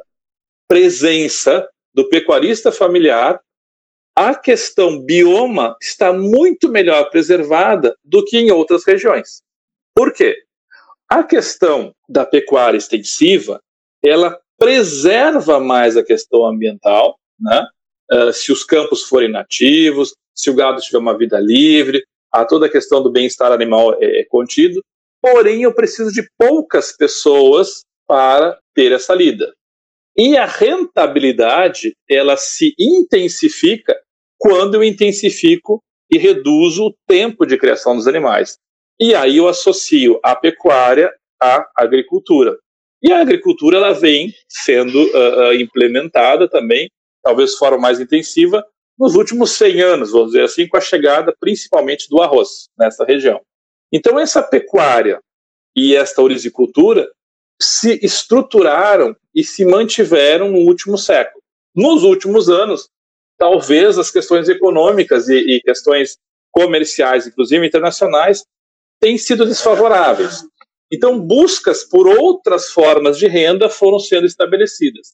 presença 0.67 1.67
do 1.93 2.07
pecuarista 2.07 2.71
familiar, 2.71 3.39
a 4.15 4.35
questão 4.35 4.99
bioma 4.99 5.75
está 5.81 6.13
muito 6.13 6.69
melhor 6.69 7.09
preservada 7.09 7.95
do 8.03 8.23
que 8.23 8.37
em 8.37 8.51
outras 8.51 8.85
regiões. 8.85 9.41
Por 9.95 10.13
quê? 10.13 10.35
A 11.09 11.23
questão 11.23 11.93
da 12.07 12.25
pecuária 12.25 12.77
extensiva, 12.77 13.61
ela 14.03 14.39
preserva 14.57 15.59
mais 15.59 15.97
a 15.97 16.03
questão 16.03 16.45
ambiental, 16.45 17.17
né? 17.39 17.65
Uh, 18.11 18.33
se 18.33 18.51
os 18.51 18.63
campos 18.63 19.03
forem 19.03 19.29
nativos, 19.29 20.13
se 20.35 20.49
o 20.49 20.55
gado 20.55 20.81
tiver 20.81 20.97
uma 20.97 21.17
vida 21.17 21.39
livre, 21.39 22.03
a 22.31 22.45
toda 22.45 22.65
a 22.65 22.71
questão 22.71 23.01
do 23.01 23.11
bem-estar 23.11 23.51
animal 23.51 23.93
é, 24.01 24.21
é 24.21 24.25
contido, 24.25 24.83
porém 25.21 25.63
eu 25.63 25.73
preciso 25.73 26.11
de 26.11 26.27
poucas 26.37 26.95
pessoas 26.95 27.83
para 28.07 28.57
ter 28.73 28.91
essa 28.91 29.13
lida. 29.13 29.53
E 30.17 30.37
a 30.37 30.45
rentabilidade, 30.45 31.95
ela 32.09 32.35
se 32.35 32.73
intensifica 32.77 33.95
quando 34.37 34.75
eu 34.75 34.83
intensifico 34.83 35.81
e 36.11 36.17
reduzo 36.17 36.87
o 36.87 36.95
tempo 37.07 37.45
de 37.45 37.57
criação 37.57 37.95
dos 37.95 38.07
animais. 38.07 38.57
E 38.99 39.13
aí 39.13 39.37
eu 39.37 39.47
associo 39.47 40.19
a 40.23 40.35
pecuária 40.35 41.13
à 41.41 41.65
agricultura. 41.77 42.57
E 43.01 43.11
a 43.11 43.21
agricultura 43.21 43.77
ela 43.77 43.93
vem 43.93 44.33
sendo 44.49 45.01
uh, 45.01 45.53
implementada 45.53 46.49
também, 46.49 46.89
talvez 47.23 47.51
de 47.51 47.57
forma 47.57 47.77
mais 47.77 47.99
intensiva, 47.99 48.63
nos 48.97 49.15
últimos 49.15 49.51
100 49.51 49.81
anos, 49.81 50.11
vamos 50.11 50.31
dizer 50.31 50.43
assim, 50.43 50.67
com 50.67 50.75
a 50.75 50.81
chegada 50.81 51.33
principalmente 51.39 52.09
do 52.09 52.21
arroz 52.21 52.67
nessa 52.77 53.05
região. 53.05 53.39
Então, 53.91 54.19
essa 54.19 54.41
pecuária 54.43 55.19
e 55.75 55.95
esta 55.95 56.21
orizicultura 56.21 57.09
se 57.61 57.99
estruturaram 58.03 59.15
e 59.35 59.43
se 59.43 59.65
mantiveram 59.65 60.51
no 60.51 60.59
último 60.59 60.97
século. 60.97 61.43
Nos 61.75 62.03
últimos 62.03 62.49
anos, 62.49 62.89
talvez 63.37 63.97
as 63.97 64.11
questões 64.11 64.47
econômicas 64.47 65.27
e, 65.27 65.35
e 65.35 65.61
questões 65.61 66.17
comerciais, 66.51 67.27
inclusive 67.27 67.65
internacionais, 67.65 68.43
têm 68.99 69.17
sido 69.17 69.45
desfavoráveis. 69.45 70.43
Então, 70.91 71.19
buscas 71.19 71.83
por 71.83 72.07
outras 72.07 72.71
formas 72.71 73.17
de 73.17 73.27
renda 73.27 73.69
foram 73.69 73.99
sendo 73.99 74.25
estabelecidas. 74.25 75.13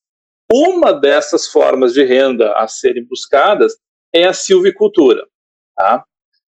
Uma 0.52 0.94
dessas 0.94 1.48
formas 1.48 1.94
de 1.94 2.04
renda 2.04 2.54
a 2.54 2.68
serem 2.68 3.04
buscadas 3.04 3.76
é 4.14 4.26
a 4.26 4.34
silvicultura. 4.34 5.28
Tá? 5.76 6.06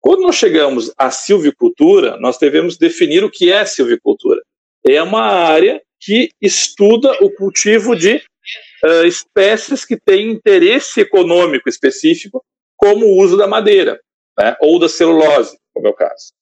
Quando 0.05 0.21
nós 0.21 0.37
chegamos 0.37 0.93
à 0.99 1.11
silvicultura, 1.11 2.19
nós 2.19 2.37
devemos 2.37 2.77
definir 2.77 3.25
o 3.25 3.31
que 3.31 3.51
é 3.51 3.65
silvicultura. 3.65 4.43
É 4.87 5.03
uma 5.03 5.23
área 5.23 5.81
que 5.99 6.29
estuda 6.43 7.11
o 7.23 7.31
cultivo 7.31 7.97
de 7.97 8.17
uh, 8.85 9.07
espécies 9.07 9.83
que 9.83 9.97
têm 9.97 10.31
interesse 10.31 11.01
econômico 11.01 11.71
específico, 11.71 12.45
como 12.77 13.07
o 13.07 13.19
uso 13.19 13.39
da 13.39 13.47
madeira, 13.47 13.99
né, 14.39 14.55
ou 14.61 14.79
da 14.79 14.91
celulose, 14.91 15.57
como 15.73 15.87
é 15.87 15.91
o 15.91 15.95
caso. 15.95 16.35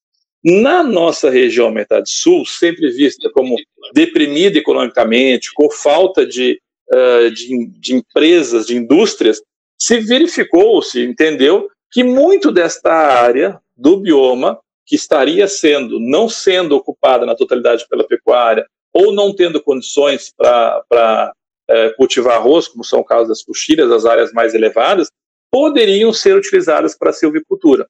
Na 0.44 0.82
nossa 0.82 1.30
região 1.30 1.70
metade 1.70 2.10
sul, 2.10 2.44
sempre 2.44 2.90
vista 2.90 3.30
como 3.30 3.54
deprimida 3.94 4.58
economicamente, 4.58 5.52
com 5.54 5.70
falta 5.70 6.26
de, 6.26 6.60
uh, 6.92 7.30
de, 7.30 7.68
de 7.78 7.94
empresas, 7.94 8.66
de 8.66 8.76
indústrias, 8.76 9.40
se 9.78 10.00
verificou, 10.00 10.82
se 10.82 11.04
entendeu 11.04 11.68
que 11.92 12.02
muito 12.02 12.50
desta 12.50 12.90
área 12.90 13.60
do 13.76 13.98
bioma 13.98 14.58
que 14.86 14.96
estaria 14.96 15.46
sendo, 15.46 16.00
não 16.00 16.28
sendo 16.28 16.74
ocupada 16.74 17.26
na 17.26 17.36
totalidade 17.36 17.86
pela 17.88 18.06
pecuária, 18.06 18.66
ou 18.92 19.12
não 19.12 19.34
tendo 19.34 19.62
condições 19.62 20.32
para 20.36 21.32
é, 21.68 21.90
cultivar 21.90 22.36
arroz, 22.36 22.66
como 22.66 22.84
são 22.84 23.00
o 23.00 23.04
caso 23.04 23.28
das 23.28 23.42
coxilhas, 23.42 23.90
as 23.90 24.04
áreas 24.04 24.32
mais 24.32 24.54
elevadas, 24.54 25.08
poderiam 25.50 26.12
ser 26.12 26.34
utilizadas 26.34 26.96
para 26.96 27.10
a 27.10 27.12
silvicultura. 27.12 27.86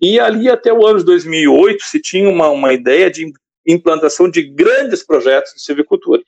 E 0.00 0.18
ali 0.18 0.48
até 0.48 0.72
o 0.72 0.86
ano 0.86 0.98
de 0.98 1.04
2008 1.04 1.84
se 1.84 2.00
tinha 2.00 2.28
uma, 2.28 2.48
uma 2.48 2.72
ideia 2.72 3.10
de 3.10 3.30
implantação 3.66 4.30
de 4.30 4.42
grandes 4.42 5.04
projetos 5.04 5.52
de 5.54 5.62
silvicultura, 5.62 6.22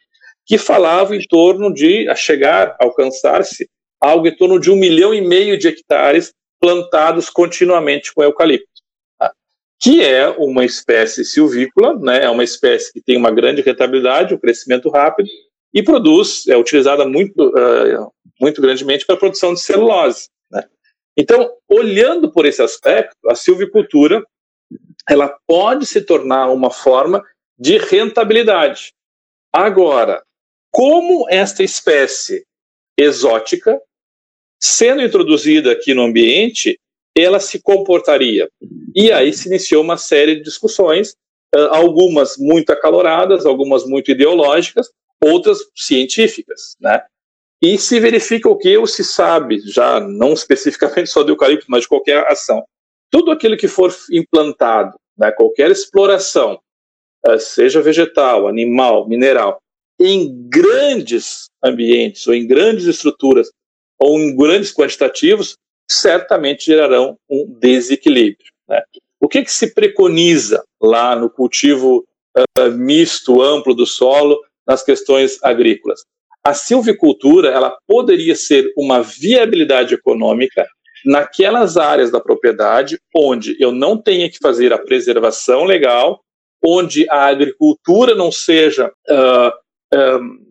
que 0.46 0.58
falavam 0.58 1.14
em 1.14 1.26
torno 1.26 1.72
de 1.72 2.08
a 2.08 2.14
chegar, 2.14 2.76
alcançar-se 2.78 3.68
algo 4.00 4.26
em 4.26 4.36
torno 4.36 4.60
de 4.60 4.70
um 4.70 4.76
milhão 4.76 5.14
e 5.14 5.20
meio 5.20 5.58
de 5.58 5.68
hectares 5.68 6.32
plantados 6.64 7.28
continuamente 7.28 8.10
com 8.14 8.22
eucalipto, 8.22 8.80
tá? 9.18 9.30
que 9.78 10.02
é 10.02 10.30
uma 10.30 10.64
espécie 10.64 11.22
silvícola, 11.22 11.94
né, 11.98 12.24
é 12.24 12.30
uma 12.30 12.42
espécie 12.42 12.90
que 12.90 13.02
tem 13.02 13.18
uma 13.18 13.30
grande 13.30 13.60
rentabilidade, 13.60 14.32
um 14.32 14.38
crescimento 14.38 14.88
rápido, 14.88 15.28
e 15.74 15.82
produz, 15.82 16.48
é 16.48 16.56
utilizada 16.56 17.06
muito, 17.06 17.48
uh, 17.48 18.10
muito 18.40 18.62
grandemente 18.62 19.04
para 19.04 19.14
a 19.14 19.18
produção 19.18 19.52
de 19.52 19.60
celulose. 19.60 20.30
Né? 20.50 20.66
Então, 21.14 21.52
olhando 21.68 22.32
por 22.32 22.46
esse 22.46 22.62
aspecto, 22.62 23.14
a 23.28 23.34
silvicultura 23.34 24.24
ela 25.06 25.36
pode 25.46 25.84
se 25.84 26.00
tornar 26.00 26.48
uma 26.48 26.70
forma 26.70 27.22
de 27.58 27.76
rentabilidade. 27.76 28.94
Agora, 29.52 30.22
como 30.70 31.26
esta 31.28 31.62
espécie 31.62 32.46
exótica, 32.98 33.78
sendo 34.64 35.02
introduzida 35.02 35.72
aqui 35.72 35.92
no 35.92 36.04
ambiente, 36.04 36.80
ela 37.16 37.38
se 37.38 37.60
comportaria? 37.60 38.48
E 38.94 39.12
aí 39.12 39.30
se 39.32 39.46
iniciou 39.46 39.82
uma 39.82 39.98
série 39.98 40.36
de 40.36 40.42
discussões, 40.42 41.14
algumas 41.70 42.38
muito 42.38 42.70
acaloradas, 42.70 43.44
algumas 43.44 43.84
muito 43.84 44.10
ideológicas, 44.10 44.90
outras 45.22 45.58
científicas, 45.76 46.76
né? 46.80 47.02
E 47.62 47.76
se 47.78 48.00
verifica 48.00 48.48
o 48.48 48.56
que 48.56 48.74
ou 48.76 48.86
se 48.86 49.04
sabe, 49.04 49.60
já 49.60 50.00
não 50.00 50.32
especificamente 50.32 51.10
só 51.10 51.22
do 51.22 51.32
eucalipto, 51.32 51.66
mas 51.68 51.82
de 51.82 51.88
qualquer 51.88 52.26
ação. 52.26 52.64
Tudo 53.10 53.30
aquilo 53.30 53.56
que 53.56 53.68
for 53.68 53.94
implantado, 54.10 54.98
né, 55.16 55.30
qualquer 55.30 55.70
exploração, 55.70 56.58
seja 57.38 57.80
vegetal, 57.80 58.48
animal, 58.48 59.06
mineral, 59.08 59.58
em 60.00 60.48
grandes 60.48 61.48
ambientes 61.62 62.26
ou 62.26 62.34
em 62.34 62.46
grandes 62.46 62.86
estruturas 62.86 63.50
ou 63.98 64.18
em 64.18 64.34
grandes 64.34 64.72
quantitativos, 64.72 65.56
certamente 65.90 66.66
gerarão 66.66 67.16
um 67.28 67.46
desequilíbrio. 67.58 68.50
Né? 68.68 68.82
O 69.20 69.28
que, 69.28 69.42
que 69.42 69.52
se 69.52 69.72
preconiza 69.72 70.62
lá 70.80 71.16
no 71.16 71.30
cultivo 71.30 72.04
uh, 72.36 72.70
misto, 72.72 73.42
amplo 73.42 73.74
do 73.74 73.86
solo, 73.86 74.38
nas 74.66 74.82
questões 74.82 75.38
agrícolas. 75.42 76.04
A 76.42 76.54
silvicultura 76.54 77.48
ela 77.48 77.76
poderia 77.86 78.34
ser 78.34 78.70
uma 78.76 79.02
viabilidade 79.02 79.94
econômica 79.94 80.66
naquelas 81.04 81.76
áreas 81.76 82.10
da 82.10 82.20
propriedade 82.20 82.98
onde 83.14 83.56
eu 83.60 83.72
não 83.72 83.96
tenha 83.96 84.30
que 84.30 84.38
fazer 84.38 84.72
a 84.72 84.78
preservação 84.78 85.64
legal, 85.64 86.20
onde 86.64 87.06
a 87.10 87.26
agricultura 87.26 88.14
não 88.14 88.32
seja 88.32 88.90
uh, 89.08 89.64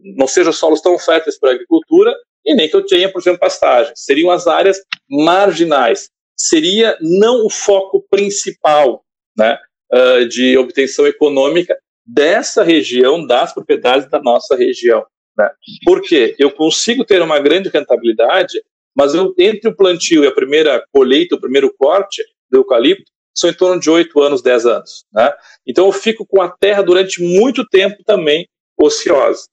não 0.04 0.26
seja 0.26 0.54
solos 0.54 0.80
tão 0.80 0.98
férteis 0.98 1.38
para 1.38 1.50
a 1.50 1.54
agricultura 1.54 2.16
e 2.46 2.54
nem 2.54 2.70
que 2.70 2.76
eu 2.76 2.86
tenha, 2.86 3.12
por 3.12 3.22
exemplo, 3.22 3.40
pastagem. 3.40 3.94
Seriam 3.96 4.30
as 4.30 4.48
áreas 4.48 4.78
marginais. 5.10 6.10
Seria 6.38 6.98
não 7.02 7.46
o 7.46 7.50
foco 7.50 8.06
principal, 8.10 9.04
né, 9.38 9.58
uh, 9.94 10.28
de 10.28 10.58
obtenção 10.58 11.08
econômica 11.08 11.78
dessa 12.06 12.64
região, 12.64 13.26
das 13.26 13.54
propriedades 13.54 14.10
da 14.10 14.22
nossa 14.22 14.56
região. 14.56 15.06
Né? 15.38 15.50
Porque 15.86 16.36
eu 16.38 16.52
consigo 16.52 17.06
ter 17.06 17.22
uma 17.22 17.40
grande 17.40 17.70
rentabilidade, 17.70 18.62
mas 18.96 19.14
eu, 19.14 19.34
entre 19.38 19.70
o 19.70 19.76
plantio 19.76 20.24
e 20.24 20.28
a 20.28 20.32
primeira 20.32 20.84
colheita, 20.92 21.36
o 21.36 21.40
primeiro 21.40 21.74
corte 21.78 22.22
do 22.50 22.60
eucalipto, 22.60 23.12
são 23.36 23.50
em 23.50 23.54
torno 23.54 23.80
de 23.80 23.90
8 23.90 24.22
anos, 24.22 24.42
10 24.42 24.66
anos. 24.66 25.06
Né? 25.12 25.34
Então 25.66 25.86
eu 25.86 25.92
fico 25.92 26.26
com 26.26 26.42
a 26.42 26.50
terra 26.50 26.84
durante 26.84 27.22
muito 27.22 27.66
tempo 27.68 28.04
também 28.06 28.48
ociosa. 28.78 29.46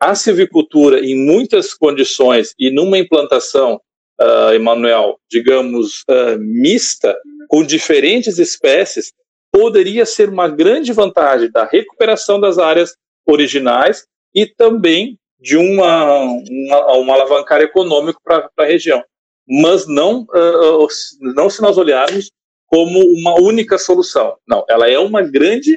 A 0.00 0.14
silvicultura, 0.14 1.00
em 1.00 1.16
muitas 1.16 1.72
condições 1.72 2.54
e 2.58 2.70
numa 2.70 2.98
implantação, 2.98 3.80
uh, 4.20 4.52
Emanuel, 4.52 5.18
digamos, 5.30 6.02
uh, 6.10 6.38
mista, 6.38 7.16
com 7.48 7.64
diferentes 7.64 8.38
espécies, 8.38 9.12
poderia 9.52 10.04
ser 10.04 10.28
uma 10.28 10.48
grande 10.48 10.92
vantagem 10.92 11.50
da 11.50 11.64
recuperação 11.64 12.40
das 12.40 12.58
áreas 12.58 12.94
originais 13.26 14.04
e 14.34 14.46
também 14.46 15.16
de 15.38 15.56
uma, 15.56 16.22
uma, 16.22 16.92
uma 16.96 17.14
alavancar 17.14 17.60
econômico 17.60 18.20
para 18.24 18.50
a 18.58 18.64
região. 18.64 19.02
Mas 19.46 19.86
não, 19.86 20.22
uh, 20.22 20.88
não 21.20 21.48
se 21.48 21.62
nós 21.62 21.76
olharmos 21.76 22.30
como 22.66 22.98
uma 22.98 23.40
única 23.40 23.78
solução. 23.78 24.36
Não, 24.48 24.64
ela 24.68 24.90
é 24.90 24.98
uma 24.98 25.22
grande 25.22 25.74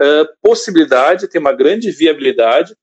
uh, 0.00 0.26
possibilidade, 0.42 1.28
tem 1.28 1.40
uma 1.40 1.52
grande 1.52 1.90
viabilidade 1.92 2.74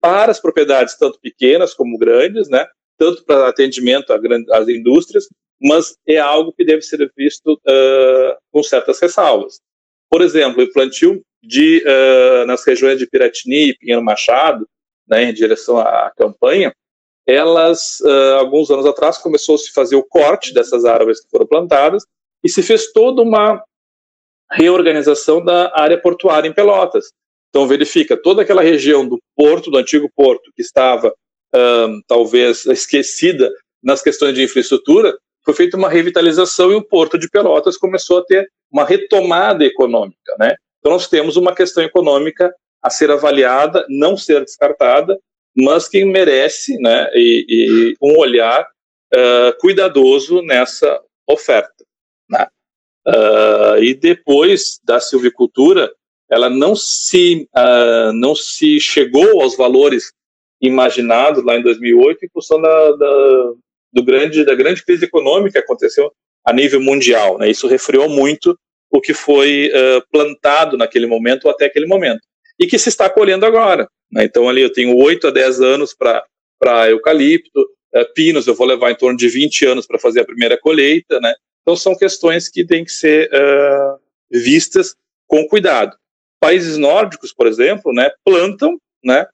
para 0.00 0.30
as 0.30 0.40
propriedades, 0.40 0.96
tanto 0.96 1.18
pequenas 1.20 1.74
como 1.74 1.98
grandes, 1.98 2.48
né? 2.48 2.66
tanto 2.98 3.24
para 3.24 3.48
atendimento 3.48 4.12
às 4.52 4.68
indústrias, 4.68 5.26
mas 5.60 5.96
é 6.06 6.18
algo 6.18 6.52
que 6.52 6.64
deve 6.64 6.82
ser 6.82 7.10
visto 7.16 7.54
uh, 7.54 8.36
com 8.50 8.62
certas 8.62 9.00
ressalvas. 9.00 9.60
Por 10.10 10.22
exemplo, 10.22 10.62
o 10.62 10.72
plantio 10.72 11.22
de, 11.42 11.82
uh, 11.84 12.46
nas 12.46 12.64
regiões 12.64 12.98
de 12.98 13.06
Piratini 13.06 13.70
e 13.70 13.78
Pinheiro 13.78 14.02
Machado, 14.02 14.66
né, 15.08 15.24
em 15.24 15.34
direção 15.34 15.78
à 15.78 16.12
campanha, 16.16 16.74
elas, 17.26 18.00
uh, 18.00 18.36
alguns 18.38 18.70
anos 18.70 18.86
atrás, 18.86 19.18
começou 19.18 19.56
a 19.56 19.58
se 19.58 19.72
fazer 19.72 19.96
o 19.96 20.04
corte 20.04 20.54
dessas 20.54 20.84
árvores 20.84 21.20
que 21.20 21.30
foram 21.30 21.46
plantadas 21.46 22.04
e 22.44 22.48
se 22.48 22.62
fez 22.62 22.92
toda 22.92 23.22
uma 23.22 23.62
reorganização 24.52 25.44
da 25.44 25.72
área 25.74 26.00
portuária 26.00 26.48
em 26.48 26.52
Pelotas. 26.52 27.06
Então, 27.56 27.66
verifica 27.66 28.18
toda 28.18 28.42
aquela 28.42 28.60
região 28.60 29.08
do 29.08 29.18
porto, 29.34 29.70
do 29.70 29.78
antigo 29.78 30.10
porto, 30.14 30.52
que 30.54 30.60
estava 30.60 31.08
uh, 31.08 32.02
talvez 32.06 32.66
esquecida 32.66 33.50
nas 33.82 34.02
questões 34.02 34.34
de 34.34 34.42
infraestrutura, 34.42 35.16
foi 35.42 35.54
feita 35.54 35.74
uma 35.74 35.88
revitalização 35.88 36.70
e 36.70 36.74
o 36.74 36.82
Porto 36.82 37.16
de 37.16 37.30
Pelotas 37.30 37.78
começou 37.78 38.18
a 38.18 38.24
ter 38.26 38.46
uma 38.70 38.84
retomada 38.84 39.64
econômica, 39.64 40.36
né? 40.38 40.54
Então 40.78 40.92
nós 40.92 41.08
temos 41.08 41.38
uma 41.38 41.54
questão 41.54 41.82
econômica 41.82 42.54
a 42.82 42.90
ser 42.90 43.10
avaliada, 43.10 43.86
não 43.88 44.18
ser 44.18 44.44
descartada, 44.44 45.18
mas 45.56 45.88
que 45.88 46.04
merece, 46.04 46.76
né, 46.76 47.08
e, 47.14 47.46
e 47.48 47.94
um 48.02 48.18
olhar 48.18 48.68
uh, 49.14 49.58
cuidadoso 49.58 50.42
nessa 50.42 51.00
oferta. 51.26 51.86
Né? 52.28 52.46
Uh, 53.08 53.82
e 53.82 53.94
depois 53.94 54.78
da 54.84 55.00
silvicultura, 55.00 55.90
ela 56.30 56.50
não 56.50 56.74
se 56.74 57.48
uh, 57.56 58.12
não 58.12 58.34
se 58.34 58.80
chegou 58.80 59.40
aos 59.40 59.56
valores 59.56 60.12
imaginados 60.60 61.44
lá 61.44 61.56
em 61.56 61.62
2008 61.62 62.24
em 62.24 62.28
função 62.28 62.60
da, 62.60 62.92
da, 62.92 63.52
do 63.92 64.04
grande, 64.04 64.44
da 64.44 64.54
grande 64.54 64.84
crise 64.84 65.04
econômica 65.04 65.52
que 65.52 65.64
aconteceu 65.64 66.12
a 66.44 66.52
nível 66.52 66.80
mundial. 66.80 67.38
Né? 67.38 67.50
Isso 67.50 67.66
refriou 67.66 68.08
muito 68.08 68.58
o 68.90 69.00
que 69.00 69.12
foi 69.12 69.70
uh, 69.70 70.02
plantado 70.10 70.76
naquele 70.76 71.06
momento 71.06 71.44
ou 71.44 71.50
até 71.50 71.66
aquele 71.66 71.86
momento. 71.86 72.20
E 72.58 72.66
que 72.66 72.78
se 72.78 72.88
está 72.88 73.10
colhendo 73.10 73.44
agora. 73.44 73.88
Né? 74.10 74.24
Então, 74.24 74.48
ali 74.48 74.62
eu 74.62 74.72
tenho 74.72 74.96
8 74.96 75.26
a 75.26 75.30
10 75.30 75.60
anos 75.60 75.94
para 75.94 76.88
eucalipto, 76.88 77.60
uh, 77.60 78.14
pinos 78.14 78.46
eu 78.46 78.54
vou 78.54 78.66
levar 78.66 78.90
em 78.90 78.96
torno 78.96 79.18
de 79.18 79.28
20 79.28 79.66
anos 79.66 79.86
para 79.86 79.98
fazer 79.98 80.20
a 80.20 80.24
primeira 80.24 80.56
colheita. 80.58 81.20
Né? 81.20 81.34
Então, 81.62 81.76
são 81.76 81.96
questões 81.96 82.48
que 82.48 82.64
têm 82.64 82.84
que 82.84 82.92
ser 82.92 83.28
uh, 83.28 83.98
vistas 84.30 84.94
com 85.26 85.46
cuidado. 85.48 85.96
Países 86.40 86.76
nórdicos, 86.76 87.32
por 87.32 87.46
exemplo, 87.46 87.92
né, 87.92 88.10
plantam 88.24 88.78
né, 89.04 89.26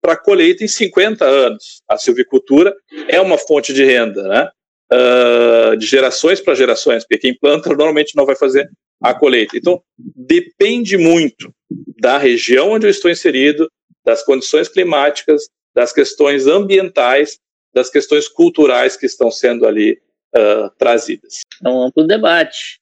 para 0.00 0.16
colheita 0.16 0.64
em 0.64 0.68
50 0.68 1.24
anos. 1.24 1.82
A 1.88 1.98
silvicultura 1.98 2.74
é 3.08 3.20
uma 3.20 3.38
fonte 3.38 3.72
de 3.72 3.84
renda, 3.84 4.22
né? 4.22 4.50
Uh, 4.92 5.76
de 5.76 5.86
gerações 5.86 6.40
para 6.40 6.54
gerações, 6.54 7.04
porque 7.04 7.18
quem 7.18 7.38
planta 7.38 7.68
normalmente 7.68 8.16
não 8.16 8.26
vai 8.26 8.34
fazer 8.34 8.68
a 9.00 9.14
colheita. 9.14 9.56
Então, 9.56 9.80
depende 9.96 10.96
muito 10.96 11.54
da 12.00 12.18
região 12.18 12.70
onde 12.70 12.86
eu 12.86 12.90
estou 12.90 13.08
inserido, 13.08 13.70
das 14.04 14.24
condições 14.24 14.68
climáticas, 14.68 15.48
das 15.72 15.92
questões 15.92 16.48
ambientais, 16.48 17.38
das 17.72 17.88
questões 17.88 18.26
culturais 18.26 18.96
que 18.96 19.06
estão 19.06 19.30
sendo 19.30 19.64
ali 19.64 20.00
uh, 20.36 20.70
trazidas. 20.76 21.40
É 21.64 21.68
um 21.68 21.84
amplo 21.84 22.04
debate. 22.04 22.80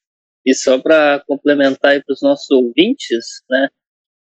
E 0.49 0.55
só 0.55 0.81
para 0.81 1.23
complementar 1.27 2.03
para 2.03 2.15
os 2.15 2.23
nossos 2.23 2.51
ouvintes, 2.51 3.43
né, 3.51 3.69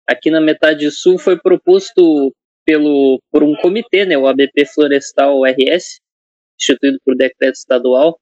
aqui 0.08 0.32
na 0.32 0.42
metade 0.42 0.90
sul 0.90 1.20
foi 1.20 1.38
proposto 1.40 2.36
pelo, 2.66 3.22
por 3.32 3.44
um 3.44 3.56
comitê, 3.58 4.06
né, 4.06 4.18
o 4.18 4.26
ABP 4.26 4.66
Florestal 4.66 5.44
RS, 5.46 6.02
instituído 6.60 6.98
por 7.06 7.16
decreto 7.16 7.54
estadual, 7.54 8.20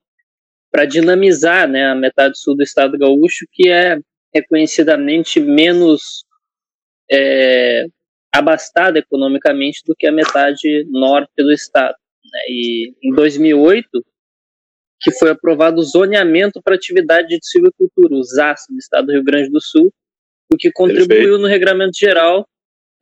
para 0.69 0.83
dinamizar 0.83 1.65
né, 1.65 1.85
a 1.85 1.95
metade 1.95 2.37
sul 2.37 2.57
do 2.57 2.63
estado 2.63 2.97
gaúcho, 2.97 3.45
que 3.49 3.69
é 3.69 3.97
reconhecidamente 4.35 5.39
menos 5.39 6.25
é, 7.09 7.85
abastada 8.33 8.99
economicamente 8.99 9.81
do 9.87 9.95
que 9.97 10.07
a 10.07 10.11
metade 10.11 10.85
norte 10.89 11.31
do 11.37 11.53
estado. 11.53 11.95
Né? 12.25 12.39
E 12.49 12.93
em 13.01 13.13
2008, 13.15 13.87
que 15.03 15.11
foi 15.11 15.31
aprovado 15.31 15.81
o 15.81 15.83
zoneamento 15.83 16.61
para 16.63 16.75
atividade 16.75 17.27
de 17.37 17.45
silvicultura, 17.45 18.15
o 18.15 18.23
ZAS, 18.23 18.65
no 18.69 18.77
estado 18.77 19.07
do 19.07 19.11
Rio 19.11 19.23
Grande 19.23 19.49
do 19.49 19.59
Sul, 19.59 19.93
o 20.51 20.55
que 20.55 20.71
contribuiu 20.71 21.07
Perfeito. 21.07 21.37
no 21.39 21.47
regramento 21.47 21.97
geral, 21.97 22.47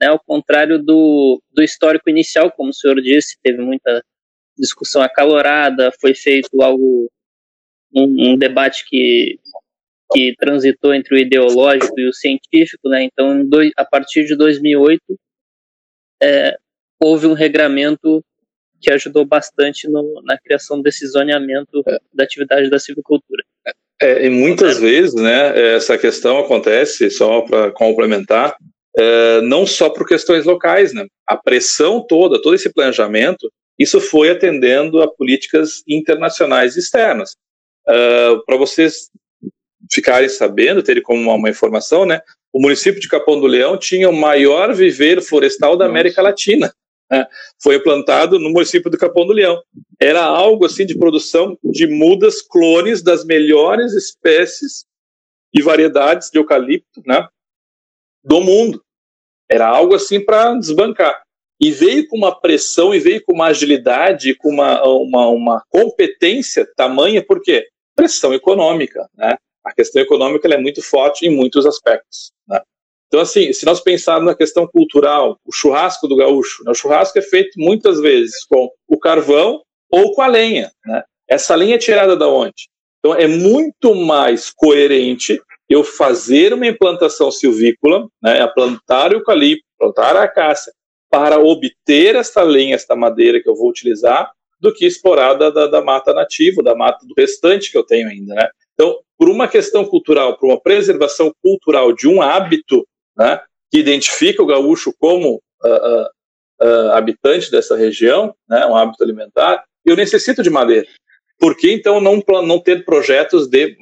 né, 0.01 0.07
ao 0.07 0.19
contrário 0.19 0.79
do, 0.79 1.39
do 1.51 1.61
histórico 1.61 2.09
inicial, 2.09 2.51
como 2.51 2.71
o 2.71 2.73
senhor 2.73 2.99
disse, 2.99 3.37
teve 3.43 3.61
muita 3.61 4.03
discussão 4.57 5.03
acalorada, 5.03 5.91
foi 6.01 6.15
feito 6.15 6.59
algo, 6.59 7.07
um, 7.95 8.31
um 8.31 8.37
debate 8.37 8.83
que, 8.87 9.39
que 10.11 10.35
transitou 10.37 10.95
entre 10.95 11.15
o 11.15 11.19
ideológico 11.19 11.99
e 11.99 12.09
o 12.09 12.13
científico, 12.13 12.89
né, 12.89 13.03
então 13.03 13.47
a 13.77 13.85
partir 13.85 14.25
de 14.25 14.35
2008 14.35 15.01
é, 16.23 16.57
houve 16.99 17.27
um 17.27 17.33
regramento 17.33 18.23
que 18.81 18.91
ajudou 18.91 19.25
bastante 19.25 19.87
no, 19.87 20.21
na 20.23 20.37
criação 20.37 20.81
desse 20.81 21.07
zoneamento 21.07 21.83
é. 21.87 21.99
da 22.13 22.23
atividade 22.23 22.69
da 22.69 22.79
silvicultura. 22.79 23.43
É, 24.01 24.25
e 24.25 24.29
muitas 24.29 24.79
vezes, 24.79 25.13
né, 25.13 25.75
essa 25.75 25.97
questão 25.97 26.39
acontece, 26.39 27.09
só 27.11 27.41
para 27.41 27.71
complementar, 27.71 28.55
é, 28.97 29.41
não 29.41 29.65
só 29.65 29.89
por 29.89 30.07
questões 30.07 30.45
locais, 30.45 30.93
né, 30.93 31.05
a 31.27 31.37
pressão 31.37 32.05
toda, 32.05 32.41
todo 32.41 32.55
esse 32.55 32.73
planejamento, 32.73 33.51
isso 33.77 33.99
foi 33.99 34.29
atendendo 34.29 35.01
a 35.01 35.07
políticas 35.07 35.81
internacionais 35.87 36.75
externas. 36.75 37.35
Uh, 37.87 38.45
para 38.45 38.55
vocês 38.57 39.09
ficarem 39.91 40.29
sabendo, 40.29 40.83
terem 40.83 41.01
como 41.01 41.19
uma, 41.19 41.33
uma, 41.33 41.49
informação, 41.49 42.05
né, 42.05 42.21
o 42.53 42.61
município 42.61 43.01
de 43.01 43.07
Capão 43.07 43.39
do 43.39 43.47
Leão 43.47 43.77
tinha 43.77 44.07
o 44.07 44.15
maior 44.15 44.73
viveiro 44.73 45.21
florestal 45.21 45.75
da 45.75 45.85
América 45.85 46.21
Latina 46.21 46.71
né, 47.11 47.27
foi 47.61 47.75
implantado 47.75 48.39
no 48.39 48.49
município 48.49 48.89
do 48.89 48.97
Capão 48.97 49.25
do 49.25 49.33
Leão. 49.33 49.61
Era 49.99 50.23
algo 50.23 50.65
assim 50.65 50.85
de 50.85 50.97
produção 50.97 51.57
de 51.61 51.85
mudas 51.85 52.41
clones 52.41 53.03
das 53.03 53.25
melhores 53.25 53.93
espécies 53.93 54.85
e 55.53 55.61
variedades 55.61 56.29
de 56.31 56.39
eucalipto 56.39 57.01
né, 57.05 57.27
do 58.23 58.39
mundo. 58.39 58.81
Era 59.49 59.67
algo 59.67 59.93
assim 59.93 60.23
para 60.23 60.55
desbancar. 60.55 61.21
E 61.59 61.69
veio 61.69 62.07
com 62.07 62.17
uma 62.17 62.39
pressão, 62.39 62.95
e 62.95 62.99
veio 62.99 63.21
com 63.23 63.33
uma 63.33 63.47
agilidade, 63.47 64.33
com 64.35 64.49
uma, 64.49 64.81
uma, 64.83 65.27
uma 65.27 65.63
competência 65.69 66.67
tamanha, 66.75 67.23
por 67.23 67.41
quê? 67.41 67.67
Pressão 67.95 68.33
econômica. 68.33 69.07
Né? 69.15 69.35
A 69.63 69.71
questão 69.71 70.01
econômica 70.01 70.47
é 70.47 70.57
muito 70.57 70.81
forte 70.81 71.27
em 71.27 71.29
muitos 71.29 71.67
aspectos. 71.67 72.31
Né? 72.47 72.59
Então, 73.11 73.19
assim, 73.19 73.51
se 73.51 73.65
nós 73.65 73.81
pensarmos 73.81 74.25
na 74.25 74.33
questão 74.33 74.65
cultural, 74.65 75.37
o 75.45 75.51
churrasco 75.51 76.07
do 76.07 76.15
gaúcho, 76.15 76.63
né, 76.63 76.71
o 76.71 76.73
churrasco 76.73 77.19
é 77.19 77.21
feito 77.21 77.59
muitas 77.59 77.99
vezes 77.99 78.45
com 78.45 78.69
o 78.87 78.97
carvão 78.97 79.61
ou 79.91 80.13
com 80.13 80.21
a 80.21 80.27
lenha. 80.27 80.71
Né? 80.85 81.03
Essa 81.29 81.53
lenha 81.53 81.75
é 81.75 81.77
tirada 81.77 82.15
da 82.15 82.29
onde? 82.29 82.69
Então, 82.99 83.13
é 83.13 83.27
muito 83.27 83.93
mais 83.93 84.49
coerente 84.49 85.41
eu 85.67 85.83
fazer 85.83 86.53
uma 86.53 86.65
implantação 86.65 87.29
silvícola, 87.29 88.07
né, 88.23 88.41
a 88.41 88.47
plantar 88.47 89.11
o 89.11 89.15
eucalipto, 89.15 89.65
plantar 89.77 90.15
a 90.15 90.23
acácia, 90.23 90.71
para 91.09 91.37
obter 91.37 92.15
esta 92.15 92.41
lenha, 92.41 92.75
esta 92.75 92.95
madeira 92.95 93.41
que 93.41 93.49
eu 93.49 93.55
vou 93.55 93.69
utilizar, 93.69 94.31
do 94.57 94.73
que 94.73 94.85
explorar 94.85 95.33
da, 95.33 95.49
da, 95.49 95.67
da 95.67 95.81
mata 95.81 96.13
nativa, 96.13 96.63
da 96.63 96.75
mata 96.75 97.05
do 97.05 97.13
restante 97.17 97.71
que 97.71 97.77
eu 97.77 97.83
tenho 97.83 98.07
ainda. 98.07 98.35
Né? 98.35 98.49
Então, 98.73 98.97
por 99.17 99.29
uma 99.29 99.49
questão 99.49 99.83
cultural, 99.83 100.37
por 100.37 100.47
uma 100.47 100.61
preservação 100.61 101.33
cultural 101.43 101.91
de 101.91 102.07
um 102.07 102.21
hábito 102.21 102.87
né, 103.17 103.41
que 103.71 103.79
identifica 103.79 104.41
o 104.41 104.45
gaúcho 104.45 104.93
como 104.97 105.41
uh, 105.63 106.05
uh, 106.61 106.91
habitante 106.91 107.49
dessa 107.49 107.75
região, 107.75 108.35
né, 108.47 108.65
um 108.65 108.75
hábito 108.75 109.03
alimentar, 109.03 109.63
eu 109.85 109.95
necessito 109.95 110.43
de 110.43 110.49
madeira. 110.49 110.87
Por 111.39 111.57
que 111.57 111.71
então 111.71 111.99
não, 111.99 112.21
não 112.43 112.59
ter 112.59 112.85
projetos 112.85 113.47
de 113.47 113.75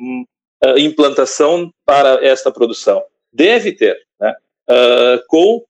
implantação 0.77 1.69
para 1.85 2.25
esta 2.25 2.49
produção? 2.51 3.03
Deve 3.33 3.73
ter, 3.73 3.97
né, 4.17 4.33
com, 5.27 5.65